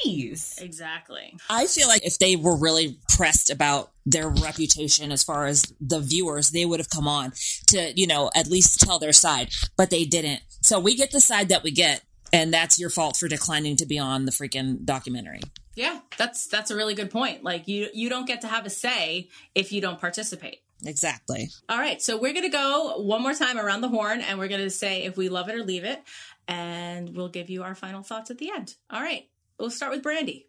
please 0.04 0.58
exactly 0.62 1.36
I 1.50 1.66
feel 1.68 1.88
like 1.88 2.06
if 2.06 2.18
they 2.20 2.36
were 2.36 2.58
really 2.58 2.98
pressed 3.10 3.50
about 3.50 3.92
their 4.06 4.30
reputation 4.30 5.12
as 5.12 5.24
far 5.24 5.46
as 5.46 5.72
the 5.80 6.00
viewers, 6.00 6.50
they 6.50 6.66
would 6.66 6.80
have 6.80 6.90
come 6.90 7.08
on 7.08 7.32
to, 7.68 7.94
you 7.96 8.08
know, 8.08 8.32
at 8.36 8.48
least 8.48 8.80
tell 8.80 8.98
their 8.98 9.14
side, 9.14 9.50
but 9.78 9.92
they 9.92 10.04
didn't. 10.06 10.42
So 10.62 10.80
we 10.80 10.96
get 10.96 11.12
the 11.12 11.22
side 11.22 11.50
that 11.50 11.62
we 11.62 11.70
get, 11.70 12.02
and 12.34 12.52
that's 12.52 12.80
your 12.80 12.90
fault 12.90 13.18
for 13.18 13.28
declining 13.28 13.76
to 13.76 13.86
be 13.86 14.00
on 14.00 14.26
the 14.26 14.32
freaking 14.32 14.84
documentary. 14.84 15.42
yeah 15.76 16.00
that's 16.18 16.48
that's 16.48 16.72
a 16.72 16.76
really 16.76 16.96
good 16.96 17.12
point 17.12 17.44
like 17.44 17.68
you 17.68 17.88
you 17.94 18.10
don't 18.10 18.26
get 18.26 18.42
to 18.42 18.48
have 18.48 18.66
a 18.66 18.70
say 18.70 19.28
if 19.54 19.72
you 19.72 19.80
don't 19.82 20.00
participate 20.00 20.62
Exactly. 20.86 21.50
all 21.68 21.78
right 21.78 22.02
so 22.02 22.18
we're 22.18 22.34
gonna 22.34 22.50
go 22.50 23.00
one 23.02 23.22
more 23.22 23.34
time 23.34 23.58
around 23.60 23.82
the 23.82 23.90
horn 23.90 24.22
and 24.22 24.40
we're 24.40 24.48
gonna 24.48 24.70
say 24.70 25.04
if 25.04 25.18
we 25.18 25.28
love 25.30 25.50
it 25.50 25.56
or 25.56 25.64
leave 25.64 25.84
it 25.84 26.02
and 26.50 27.16
we'll 27.16 27.30
give 27.30 27.50
you 27.50 27.64
our 27.64 27.76
final 27.76 28.04
thoughts 28.04 28.30
at 28.30 28.38
the 28.38 28.52
end 28.52 28.76
all 28.90 29.02
right 29.02 29.30
we'll 29.58 29.70
start 29.70 29.92
with 29.92 30.04
brandy 30.04 30.48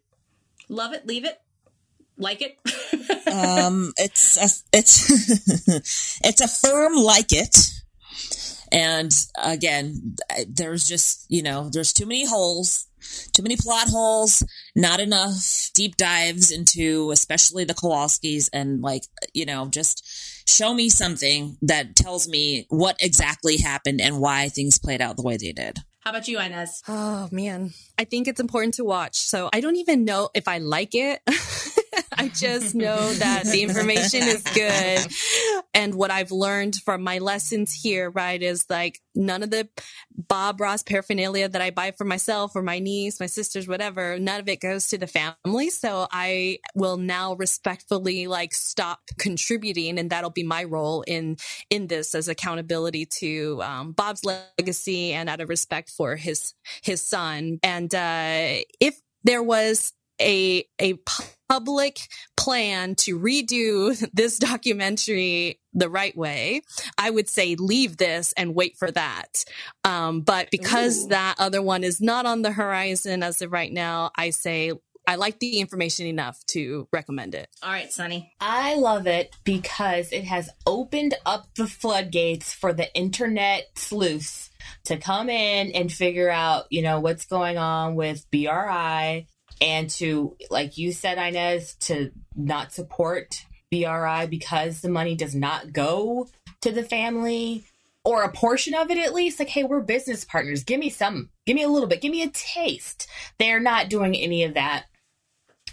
love 0.67 0.93
it 0.93 1.07
leave 1.07 1.23
it 1.25 1.39
like 2.17 2.41
it 2.41 2.57
Um, 3.31 3.93
it's 3.97 4.37
a, 4.37 4.77
it's 4.77 6.19
it's 6.23 6.41
a 6.41 6.47
firm 6.47 6.95
like 6.95 7.31
it. 7.31 7.55
And 8.73 9.11
again, 9.41 10.15
there's 10.47 10.85
just, 10.85 11.25
you 11.29 11.43
know, 11.43 11.69
there's 11.69 11.91
too 11.91 12.05
many 12.05 12.25
holes, 12.25 12.87
too 13.33 13.43
many 13.43 13.57
plot 13.57 13.89
holes, 13.89 14.45
not 14.75 15.01
enough 15.01 15.69
deep 15.73 15.97
dives 15.97 16.51
into 16.51 17.11
especially 17.11 17.65
the 17.65 17.73
Kowalskis 17.73 18.49
and 18.53 18.81
like, 18.81 19.03
you 19.33 19.45
know, 19.45 19.67
just 19.67 20.49
show 20.49 20.73
me 20.73 20.89
something 20.89 21.57
that 21.61 21.95
tells 21.97 22.29
me 22.29 22.65
what 22.69 22.95
exactly 23.01 23.57
happened 23.57 23.99
and 23.99 24.21
why 24.21 24.47
things 24.47 24.79
played 24.79 25.01
out 25.01 25.17
the 25.17 25.23
way 25.23 25.35
they 25.35 25.51
did. 25.51 25.79
How 26.01 26.09
about 26.09 26.27
you, 26.27 26.39
Inez? 26.39 26.81
Oh 26.87 27.29
man, 27.31 27.73
I 27.97 28.05
think 28.05 28.27
it's 28.27 28.39
important 28.39 28.73
to 28.75 28.83
watch. 28.83 29.17
So 29.17 29.49
I 29.53 29.61
don't 29.61 29.75
even 29.75 30.03
know 30.03 30.29
if 30.33 30.47
I 30.47 30.57
like 30.57 30.95
it. 30.95 31.21
I 32.17 32.27
just 32.29 32.73
know 32.73 33.13
that 33.13 33.45
the 33.45 33.61
information 33.61 34.23
is 34.23 34.41
good. 34.43 35.05
And 35.73 35.95
what 35.95 36.11
I've 36.11 36.31
learned 36.31 36.75
from 36.75 37.03
my 37.03 37.19
lessons 37.19 37.73
here, 37.73 38.09
right, 38.09 38.41
is 38.41 38.65
like 38.69 38.99
none 39.15 39.43
of 39.43 39.51
the 39.51 39.69
Bob 40.15 40.59
Ross 40.59 40.83
paraphernalia 40.83 41.47
that 41.47 41.61
I 41.61 41.69
buy 41.69 41.91
for 41.91 42.03
myself 42.03 42.55
or 42.55 42.61
my 42.61 42.79
niece, 42.79 43.19
my 43.19 43.25
sisters, 43.25 43.67
whatever, 43.67 44.19
none 44.19 44.39
of 44.39 44.49
it 44.49 44.59
goes 44.59 44.87
to 44.89 44.97
the 44.97 45.07
family. 45.07 45.69
So 45.69 46.07
I 46.11 46.59
will 46.75 46.97
now 46.97 47.35
respectfully 47.35 48.27
like 48.27 48.53
stop 48.53 48.99
contributing 49.17 49.97
and 49.97 50.09
that'll 50.09 50.29
be 50.29 50.43
my 50.43 50.63
role 50.63 51.03
in, 51.03 51.37
in 51.69 51.87
this 51.87 52.13
as 52.15 52.27
accountability 52.27 53.05
to 53.19 53.61
um, 53.63 53.91
Bob's 53.93 54.25
legacy 54.25 55.13
and 55.13 55.29
out 55.29 55.41
of 55.41 55.49
respect 55.49 55.89
for 55.89 56.15
his, 56.15 56.53
his 56.81 57.01
son. 57.01 57.59
And 57.63 57.93
uh, 57.95 58.63
if 58.79 58.99
there 59.23 59.43
was 59.43 59.93
a 60.21 60.65
a 60.79 60.99
public 61.49 61.97
plan 62.41 62.95
to 62.95 63.19
redo 63.19 63.97
this 64.13 64.37
documentary 64.39 65.59
the 65.73 65.89
right 65.89 66.15
way, 66.17 66.61
I 66.97 67.09
would 67.09 67.29
say 67.29 67.55
leave 67.55 67.97
this 67.97 68.33
and 68.33 68.55
wait 68.55 68.77
for 68.77 68.91
that. 68.91 69.45
Um, 69.83 70.21
but 70.21 70.49
because 70.51 71.05
Ooh. 71.05 71.09
that 71.09 71.35
other 71.39 71.61
one 71.61 71.83
is 71.83 72.01
not 72.01 72.25
on 72.25 72.41
the 72.41 72.51
horizon 72.51 73.23
as 73.23 73.41
of 73.41 73.51
right 73.51 73.71
now, 73.71 74.11
I 74.17 74.31
say 74.31 74.73
I 75.07 75.15
like 75.15 75.39
the 75.39 75.59
information 75.59 76.05
enough 76.05 76.45
to 76.47 76.87
recommend 76.93 77.33
it. 77.35 77.49
All 77.63 77.71
right, 77.71 77.91
Sunny. 77.91 78.33
I 78.39 78.75
love 78.75 79.07
it 79.07 79.35
because 79.43 80.11
it 80.11 80.25
has 80.25 80.49
opened 80.67 81.15
up 81.25 81.47
the 81.55 81.67
floodgates 81.67 82.53
for 82.53 82.71
the 82.71 82.93
internet 82.95 83.67
sleuths 83.75 84.51
to 84.85 84.97
come 84.97 85.29
in 85.29 85.71
and 85.71 85.91
figure 85.91 86.29
out, 86.29 86.65
you 86.69 86.81
know, 86.81 86.99
what's 86.99 87.25
going 87.25 87.57
on 87.57 87.95
with 87.95 88.29
BRI 88.31 89.27
and 89.61 89.89
to, 89.91 90.35
like 90.49 90.77
you 90.77 90.91
said, 90.91 91.17
Inez, 91.17 91.75
to 91.75 92.11
not 92.35 92.73
support 92.73 93.45
BRI 93.71 94.25
because 94.27 94.81
the 94.81 94.89
money 94.89 95.15
does 95.15 95.35
not 95.35 95.71
go 95.71 96.27
to 96.61 96.71
the 96.71 96.83
family 96.83 97.63
or 98.03 98.23
a 98.23 98.31
portion 98.31 98.73
of 98.73 98.89
it 98.89 98.97
at 98.97 99.13
least. 99.13 99.39
Like, 99.39 99.49
hey, 99.49 99.63
we're 99.63 99.81
business 99.81 100.25
partners. 100.25 100.63
Give 100.63 100.79
me 100.79 100.89
some, 100.89 101.29
give 101.45 101.55
me 101.55 101.63
a 101.63 101.69
little 101.69 101.87
bit, 101.87 102.01
give 102.01 102.11
me 102.11 102.23
a 102.23 102.29
taste. 102.29 103.07
They're 103.37 103.59
not 103.59 103.89
doing 103.89 104.15
any 104.15 104.43
of 104.43 104.55
that 104.55 104.85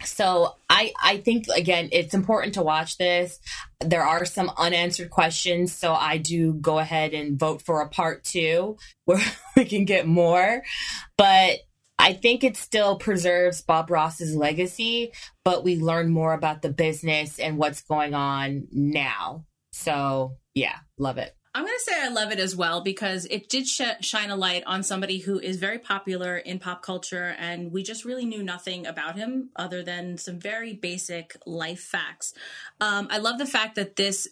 so 0.05 0.55
I 0.69 0.93
I 1.01 1.17
think 1.17 1.47
again 1.55 1.89
it's 1.91 2.13
important 2.13 2.53
to 2.55 2.63
watch 2.63 2.97
this. 2.97 3.39
There 3.81 4.03
are 4.03 4.25
some 4.25 4.51
unanswered 4.57 5.09
questions, 5.09 5.73
so 5.73 5.93
I 5.93 6.17
do 6.17 6.53
go 6.53 6.79
ahead 6.79 7.13
and 7.13 7.37
vote 7.37 7.61
for 7.61 7.81
a 7.81 7.89
part 7.89 8.23
2 8.23 8.77
where 9.05 9.23
we 9.57 9.65
can 9.65 9.85
get 9.85 10.07
more. 10.07 10.63
But 11.17 11.59
I 11.99 12.13
think 12.13 12.45
it 12.45 12.55
still 12.55 12.97
preserves 12.97 13.61
Bob 13.61 13.91
Ross's 13.91 14.33
legacy, 14.33 15.11
but 15.43 15.65
we 15.65 15.75
learn 15.75 16.09
more 16.09 16.33
about 16.33 16.61
the 16.61 16.69
business 16.71 17.37
and 17.39 17.57
what's 17.57 17.81
going 17.81 18.13
on 18.13 18.67
now. 18.71 19.45
So, 19.73 20.37
yeah, 20.55 20.77
love 20.97 21.17
it. 21.17 21.35
I'm 21.53 21.65
going 21.65 21.77
to 21.77 21.91
say 21.91 21.99
I 22.01 22.07
love 22.07 22.31
it 22.31 22.39
as 22.39 22.55
well 22.55 22.81
because 22.81 23.25
it 23.25 23.49
did 23.49 23.67
sh- 23.67 23.81
shine 24.01 24.29
a 24.29 24.35
light 24.35 24.63
on 24.65 24.81
somebody 24.81 25.17
who 25.17 25.39
is 25.39 25.57
very 25.57 25.79
popular 25.79 26.37
in 26.37 26.59
pop 26.59 26.83
culture, 26.83 27.35
and 27.37 27.71
we 27.71 27.83
just 27.83 28.05
really 28.05 28.25
knew 28.25 28.43
nothing 28.43 28.85
about 28.85 29.15
him 29.15 29.49
other 29.55 29.83
than 29.83 30.17
some 30.17 30.39
very 30.39 30.73
basic 30.73 31.35
life 31.45 31.81
facts. 31.81 32.33
Um, 32.79 33.07
I 33.11 33.17
love 33.17 33.39
the 33.39 33.45
fact 33.45 33.75
that 33.75 33.95
this 33.95 34.27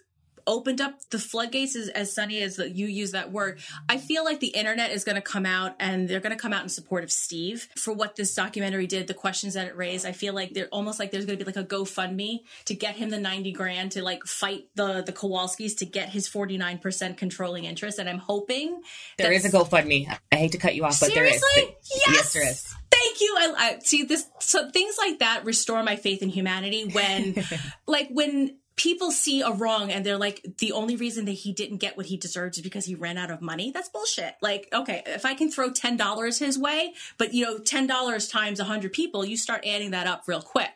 opened 0.47 0.81
up 0.81 0.95
the 1.11 1.19
floodgates 1.19 1.75
as, 1.75 1.89
as 1.89 2.13
sunny 2.13 2.41
as 2.41 2.55
that 2.55 2.75
you 2.75 2.87
use 2.87 3.11
that 3.11 3.31
word 3.31 3.59
i 3.89 3.97
feel 3.97 4.23
like 4.23 4.39
the 4.39 4.47
internet 4.47 4.91
is 4.91 5.03
going 5.03 5.15
to 5.15 5.21
come 5.21 5.45
out 5.45 5.75
and 5.79 6.09
they're 6.09 6.19
going 6.19 6.35
to 6.35 6.41
come 6.41 6.53
out 6.53 6.63
in 6.63 6.69
support 6.69 7.03
of 7.03 7.11
steve 7.11 7.67
for 7.75 7.93
what 7.93 8.15
this 8.15 8.33
documentary 8.33 8.87
did 8.87 9.07
the 9.07 9.13
questions 9.13 9.53
that 9.53 9.67
it 9.67 9.75
raised 9.75 10.05
i 10.05 10.11
feel 10.11 10.33
like 10.33 10.53
they're 10.53 10.67
almost 10.67 10.99
like 10.99 11.11
there's 11.11 11.25
going 11.25 11.37
to 11.37 11.43
be 11.45 11.51
like 11.51 11.63
a 11.63 11.67
gofundme 11.67 12.39
to 12.65 12.73
get 12.73 12.95
him 12.95 13.09
the 13.09 13.19
90 13.19 13.51
grand 13.51 13.91
to 13.91 14.01
like 14.01 14.23
fight 14.25 14.65
the 14.75 15.03
the 15.03 15.13
kowalskis 15.13 15.77
to 15.77 15.85
get 15.85 16.09
his 16.09 16.27
49% 16.27 17.17
controlling 17.17 17.65
interest 17.65 17.99
and 17.99 18.09
i'm 18.09 18.17
hoping 18.17 18.81
There 19.17 19.31
is 19.31 19.45
a 19.45 19.49
GoFundMe. 19.49 20.07
I 20.31 20.35
hate 20.35 20.51
to 20.53 20.57
cut 20.57 20.75
you 20.75 20.85
off, 20.85 20.99
but 20.99 21.13
there 21.13 21.25
is. 21.25 21.41
Seriously? 21.53 21.75
Yes, 22.07 22.33
there 22.33 22.47
is. 22.47 22.61
Thank 22.91 23.17
Thank 23.17 23.21
you. 23.21 23.35
I, 23.37 23.53
I 23.57 23.79
see 23.79 24.03
this. 24.03 24.25
So 24.39 24.69
things 24.69 24.95
like 24.97 25.19
that 25.19 25.45
restore 25.45 25.81
my 25.83 25.95
faith 25.95 26.21
in 26.21 26.29
humanity 26.29 26.89
when, 26.91 27.35
like, 27.87 28.09
when 28.09 28.57
people 28.77 29.11
see 29.11 29.41
a 29.41 29.51
wrong 29.51 29.91
and 29.91 30.05
they're 30.05 30.17
like, 30.17 30.45
the 30.59 30.71
only 30.71 30.95
reason 30.95 31.25
that 31.25 31.31
he 31.31 31.51
didn't 31.51 31.77
get 31.77 31.97
what 31.97 32.05
he 32.05 32.15
deserves 32.15 32.57
is 32.57 32.63
because 32.63 32.85
he 32.85 32.95
ran 32.95 33.17
out 33.17 33.31
of 33.31 33.41
money. 33.41 33.71
That's 33.71 33.89
bullshit. 33.89 34.35
Like, 34.41 34.69
okay, 34.71 35.01
if 35.07 35.25
I 35.25 35.33
can 35.33 35.51
throw 35.51 35.71
$10 35.71 36.39
his 36.39 36.57
way, 36.57 36.93
but 37.17 37.33
you 37.33 37.43
know, 37.43 37.57
$10 37.57 38.31
times 38.31 38.59
100 38.59 38.93
people, 38.93 39.25
you 39.25 39.35
start 39.35 39.65
adding 39.65 39.91
that 39.91 40.07
up 40.07 40.23
real 40.27 40.41
quick. 40.41 40.69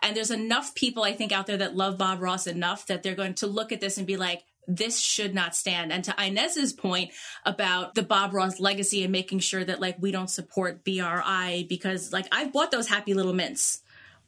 And 0.00 0.16
there's 0.16 0.30
enough 0.30 0.74
people, 0.74 1.02
I 1.02 1.12
think, 1.12 1.32
out 1.32 1.46
there 1.46 1.58
that 1.58 1.76
love 1.76 1.98
Bob 1.98 2.22
Ross 2.22 2.46
enough 2.46 2.86
that 2.86 3.02
they're 3.02 3.14
going 3.14 3.34
to 3.34 3.46
look 3.46 3.72
at 3.72 3.80
this 3.80 3.98
and 3.98 4.06
be 4.06 4.16
like, 4.16 4.44
this 4.66 5.00
should 5.00 5.34
not 5.34 5.56
stand. 5.56 5.92
And 5.92 6.04
to 6.04 6.14
Inez's 6.24 6.72
point 6.72 7.10
about 7.44 7.96
the 7.96 8.02
Bob 8.02 8.32
Ross 8.32 8.60
legacy 8.60 9.02
and 9.02 9.10
making 9.10 9.40
sure 9.40 9.64
that 9.64 9.80
like 9.80 9.96
we 10.00 10.12
don't 10.12 10.30
support 10.30 10.84
BRI 10.84 11.66
because 11.68 12.12
like 12.12 12.26
I've 12.30 12.52
bought 12.52 12.70
those 12.70 12.88
happy 12.88 13.14
little 13.14 13.32
mints. 13.32 13.80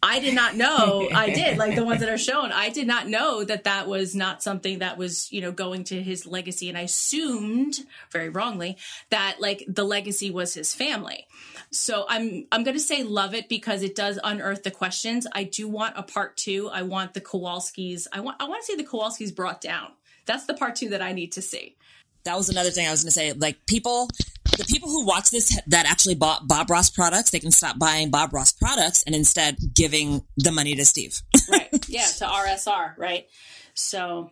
I 0.02 0.18
did 0.18 0.34
not 0.34 0.56
know 0.56 1.08
I 1.14 1.30
did 1.30 1.58
like 1.58 1.76
the 1.76 1.84
ones 1.84 2.00
that 2.00 2.08
are 2.08 2.18
shown. 2.18 2.50
I 2.52 2.70
did 2.70 2.86
not 2.86 3.08
know 3.08 3.44
that 3.44 3.64
that 3.64 3.86
was 3.86 4.14
not 4.14 4.42
something 4.42 4.80
that 4.80 4.98
was, 4.98 5.32
you 5.32 5.40
know, 5.40 5.52
going 5.52 5.84
to 5.84 6.02
his 6.02 6.26
legacy. 6.26 6.68
And 6.68 6.76
I 6.76 6.82
assumed 6.82 7.76
very 8.10 8.28
wrongly 8.28 8.76
that 9.10 9.36
like 9.38 9.64
the 9.68 9.84
legacy 9.84 10.30
was 10.30 10.54
his 10.54 10.74
family. 10.74 11.26
So 11.70 12.04
I'm, 12.08 12.46
I'm 12.50 12.64
going 12.64 12.76
to 12.76 12.80
say 12.80 13.02
love 13.02 13.34
it 13.34 13.48
because 13.48 13.82
it 13.82 13.94
does 13.94 14.18
unearth 14.22 14.64
the 14.64 14.70
questions. 14.70 15.26
I 15.32 15.44
do 15.44 15.68
want 15.68 15.96
a 15.96 16.02
part 16.02 16.36
two. 16.36 16.68
I 16.68 16.82
want 16.82 17.14
the 17.14 17.20
Kowalskis. 17.20 18.06
I 18.12 18.20
want, 18.20 18.42
I 18.42 18.48
want 18.48 18.62
to 18.62 18.66
see 18.66 18.76
the 18.76 18.88
Kowalskis 18.88 19.34
brought 19.34 19.60
down. 19.60 19.92
That's 20.26 20.46
the 20.46 20.54
part 20.54 20.76
two 20.76 20.90
that 20.90 21.02
I 21.02 21.12
need 21.12 21.32
to 21.32 21.42
see. 21.42 21.76
That 22.24 22.36
was 22.36 22.48
another 22.48 22.70
thing 22.70 22.86
I 22.86 22.90
was 22.90 23.02
going 23.02 23.08
to 23.08 23.12
say. 23.12 23.32
Like 23.32 23.66
people, 23.66 24.08
the 24.56 24.64
people 24.64 24.88
who 24.88 25.06
watch 25.06 25.30
this 25.30 25.58
that 25.66 25.86
actually 25.86 26.14
bought 26.14 26.46
Bob 26.46 26.70
Ross 26.70 26.90
products, 26.90 27.30
they 27.30 27.40
can 27.40 27.50
stop 27.50 27.78
buying 27.78 28.10
Bob 28.10 28.32
Ross 28.32 28.52
products 28.52 29.02
and 29.04 29.14
instead 29.14 29.56
giving 29.74 30.22
the 30.36 30.52
money 30.52 30.74
to 30.74 30.84
Steve. 30.84 31.20
right. 31.50 31.68
Yeah. 31.88 32.06
To 32.18 32.24
RSR. 32.24 32.96
Right. 32.96 33.28
So, 33.74 34.30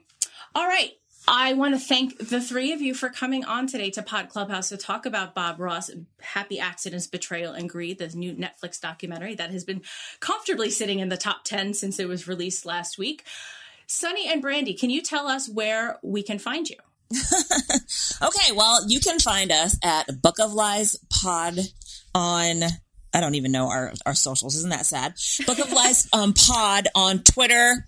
all 0.55 0.67
right. 0.67 0.93
I 1.29 1.53
want 1.53 1.75
to 1.75 1.81
thank 1.81 2.19
the 2.19 2.41
three 2.41 2.73
of 2.73 2.81
you 2.81 2.95
for 2.95 3.09
coming 3.09 3.45
on 3.45 3.67
today 3.67 3.91
to 3.91 4.03
Pod 4.03 4.31
Clubhouse 4.31 4.71
to 4.71 4.77
talk 4.77 5.07
about 5.07 5.35
Bob 5.35 5.61
Ross, 5.61 5.91
Happy 6.21 6.59
Accidents, 6.59 7.07
Betrayal, 7.07 7.53
and 7.53 7.69
Greed, 7.69 7.99
the 7.99 8.09
new 8.09 8.33
Netflix 8.33 8.81
documentary 8.81 9.35
that 9.37 9.51
has 9.51 9.63
been 9.63 9.83
comfortably 10.19 10.71
sitting 10.71 10.99
in 10.99 11.09
the 11.09 11.17
top 11.17 11.45
10 11.45 11.75
since 11.75 12.01
it 12.01 12.09
was 12.09 12.27
released 12.27 12.65
last 12.67 12.99
week. 12.99 13.25
Sunny 13.87 14.29
and 14.29 14.41
Brandy, 14.41 14.75
can 14.75 14.91
you 14.91 15.03
tell 15.03 15.29
us 15.29 15.49
where 15.49 15.99
we 16.03 16.23
can 16.23 16.39
find 16.39 16.69
you? 16.69 16.77
okay, 18.23 18.53
well, 18.55 18.87
you 18.89 19.01
can 19.01 19.19
find 19.19 19.51
us 19.51 19.77
at 19.83 20.23
Book 20.23 20.39
of 20.39 20.53
Lies 20.53 20.97
Pod 21.11 21.59
on 22.15 22.63
I 23.13 23.21
don't 23.21 23.35
even 23.35 23.51
know 23.51 23.69
our, 23.69 23.93
our 24.07 24.15
socials. 24.15 24.55
Isn't 24.55 24.71
that 24.71 24.87
sad? 24.87 25.15
Book 25.47 25.59
of 25.59 25.73
Lies 25.73 26.09
um, 26.13 26.33
Pod 26.33 26.87
on 26.95 27.23
Twitter, 27.25 27.85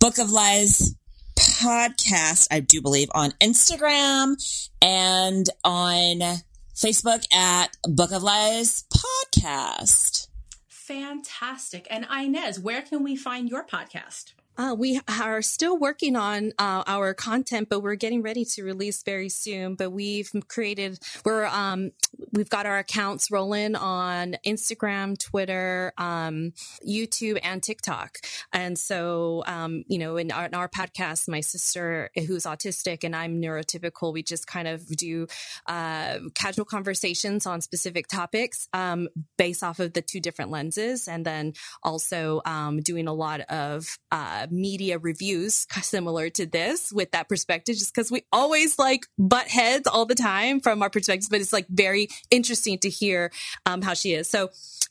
Book 0.00 0.18
of 0.18 0.32
Lies 0.32 0.96
Podcast, 1.38 2.48
I 2.50 2.60
do 2.60 2.82
believe, 2.82 3.08
on 3.14 3.30
Instagram 3.40 4.36
and 4.82 5.48
on 5.62 6.40
Facebook 6.74 7.32
at 7.32 7.76
Book 7.84 8.10
of 8.10 8.22
Lies 8.22 8.84
Podcast. 8.92 10.26
Fantastic. 10.68 11.86
And 11.90 12.06
Inez, 12.10 12.58
where 12.58 12.82
can 12.82 13.04
we 13.04 13.14
find 13.14 13.48
your 13.48 13.64
podcast? 13.64 14.32
Uh, 14.58 14.74
we 14.76 15.00
are 15.08 15.40
still 15.40 15.78
working 15.78 16.16
on 16.16 16.52
uh, 16.58 16.82
our 16.88 17.14
content, 17.14 17.68
but 17.70 17.80
we're 17.80 17.94
getting 17.94 18.22
ready 18.22 18.44
to 18.44 18.64
release 18.64 19.04
very 19.04 19.28
soon. 19.28 19.76
But 19.76 19.90
we've 19.90 20.30
created, 20.48 20.98
we're, 21.24 21.46
um, 21.46 21.92
we've 22.32 22.50
got 22.50 22.66
our 22.66 22.78
accounts 22.78 23.30
rolling 23.30 23.76
on 23.76 24.36
Instagram, 24.44 25.16
Twitter, 25.16 25.92
um, 25.96 26.52
YouTube, 26.86 27.38
and 27.44 27.62
TikTok. 27.62 28.18
And 28.52 28.76
so, 28.76 29.44
um, 29.46 29.84
you 29.86 29.98
know, 29.98 30.16
in 30.16 30.32
our, 30.32 30.46
in 30.46 30.54
our, 30.54 30.68
podcast, 30.68 31.28
my 31.28 31.40
sister, 31.40 32.10
who's 32.26 32.44
autistic, 32.44 33.04
and 33.04 33.14
I'm 33.14 33.40
neurotypical, 33.40 34.12
we 34.12 34.22
just 34.22 34.46
kind 34.46 34.68
of 34.68 34.86
do 34.86 35.26
uh, 35.66 36.18
casual 36.34 36.64
conversations 36.64 37.46
on 37.46 37.60
specific 37.60 38.06
topics 38.08 38.68
um, 38.72 39.08
based 39.38 39.62
off 39.62 39.78
of 39.78 39.92
the 39.92 40.02
two 40.02 40.20
different 40.20 40.50
lenses, 40.50 41.06
and 41.08 41.24
then 41.24 41.52
also 41.82 42.42
um, 42.44 42.80
doing 42.80 43.08
a 43.08 43.14
lot 43.14 43.40
of 43.48 43.86
uh, 44.10 44.47
media 44.50 44.98
reviews 44.98 45.66
similar 45.82 46.30
to 46.30 46.46
this 46.46 46.92
with 46.92 47.10
that 47.12 47.28
perspective, 47.28 47.76
just 47.76 47.94
because 47.94 48.10
we 48.10 48.24
always 48.32 48.78
like 48.78 49.06
butt 49.18 49.48
heads 49.48 49.86
all 49.86 50.06
the 50.06 50.14
time 50.14 50.60
from 50.60 50.82
our 50.82 50.90
perspectives, 50.90 51.28
but 51.28 51.40
it's 51.40 51.52
like 51.52 51.66
very 51.68 52.08
interesting 52.30 52.78
to 52.78 52.88
hear 52.88 53.30
um, 53.66 53.82
how 53.82 53.94
she 53.94 54.12
is. 54.12 54.28
So, 54.28 54.50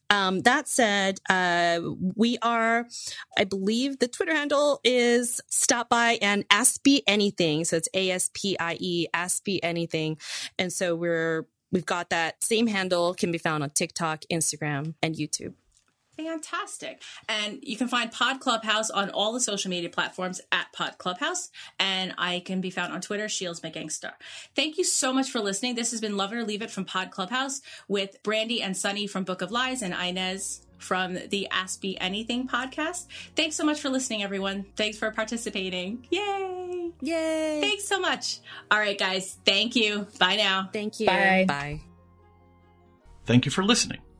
um, 0.10 0.42
that 0.42 0.68
said, 0.68 1.20
uh, 1.30 1.82
we 2.16 2.38
are, 2.42 2.88
I 3.38 3.44
believe 3.44 4.00
the 4.00 4.08
Twitter 4.08 4.34
handle 4.34 4.80
is 4.84 5.42
stop 5.48 5.90
by 5.90 6.18
and 6.22 6.46
ask 6.50 6.80
me 6.86 7.04
anything. 7.08 7.66
So 7.66 7.78
it's 7.78 7.90
A 7.94 8.12
S 8.12 8.30
P 8.34 8.58
I 8.60 8.78
E, 8.80 9.08
ask 9.14 9.46
me 9.46 9.60
anything. 9.62 10.18
And 10.58 10.72
so 10.72 10.96
we're, 10.96 11.46
we've 11.72 11.86
got 11.86 12.10
that 12.12 12.42
same 12.42 12.68
handle 12.68 13.14
can 13.14 13.32
be 13.32 13.38
found 13.38 13.64
on 13.64 13.72
TikTok, 13.72 14.24
Instagram, 14.32 14.94
and 15.02 15.16
YouTube. 15.16 15.54
Fantastic. 16.18 17.02
And 17.30 17.60
you 17.62 17.78
can 17.78 17.88
find 17.88 18.12
Pod 18.12 18.40
Clubhouse 18.40 18.90
on 18.90 19.10
all 19.12 19.34
the 19.34 19.40
social 19.40 19.70
media 19.70 19.90
platforms 19.90 20.42
at 20.52 20.72
Pod 20.74 20.98
Clubhouse. 20.98 21.52
And 21.80 22.14
I 22.18 22.40
can 22.40 22.60
be 22.62 22.70
found 22.70 22.94
on 22.94 23.02
Twitter, 23.02 23.30
Shields 23.30 23.62
McGangster. 23.62 24.14
Thank 24.56 24.78
you 24.78 24.84
so 24.84 25.14
much 25.14 25.30
for 25.30 25.40
listening. 25.40 25.76
This 25.76 25.92
has 25.92 26.02
been 26.02 26.18
Love 26.18 26.34
It 26.34 26.38
or 26.38 26.44
Leave 26.44 26.62
It 26.62 26.72
from 26.72 26.86
Pod 26.86 27.12
Clubhouse 27.12 27.62
with 27.88 28.22
Brandy 28.24 28.62
and 28.62 28.76
Sunny 28.76 29.08
from 29.08 29.24
Book 29.24 29.42
of 29.42 29.52
Lies 29.52 29.82
and 29.82 29.94
Inez 29.94 30.62
from 30.78 31.18
the 31.30 31.48
Ask 31.50 31.82
Me 31.84 31.98
Anything 32.00 32.48
podcast. 32.48 33.08
Thanks 33.36 33.56
so 33.56 33.64
much 33.64 33.82
for 33.82 33.90
listening, 33.90 34.24
everyone. 34.24 34.66
Thanks 34.76 34.98
for 34.98 35.12
participating. 35.12 36.06
Yay! 36.10 36.92
Yay! 37.02 37.60
Thanks 37.62 37.86
so 37.86 38.00
much. 38.00 38.40
All 38.72 38.80
right, 38.80 38.98
guys. 38.98 39.38
Thank 39.46 39.76
you. 39.76 40.08
Bye 40.20 40.36
now. 40.36 40.70
Thank 40.72 41.00
you. 41.00 41.08
Bye. 41.08 41.46
Bye. 41.48 41.82
Thank 43.26 43.46
you 43.46 43.52
for 43.52 43.64
listening. 43.64 44.00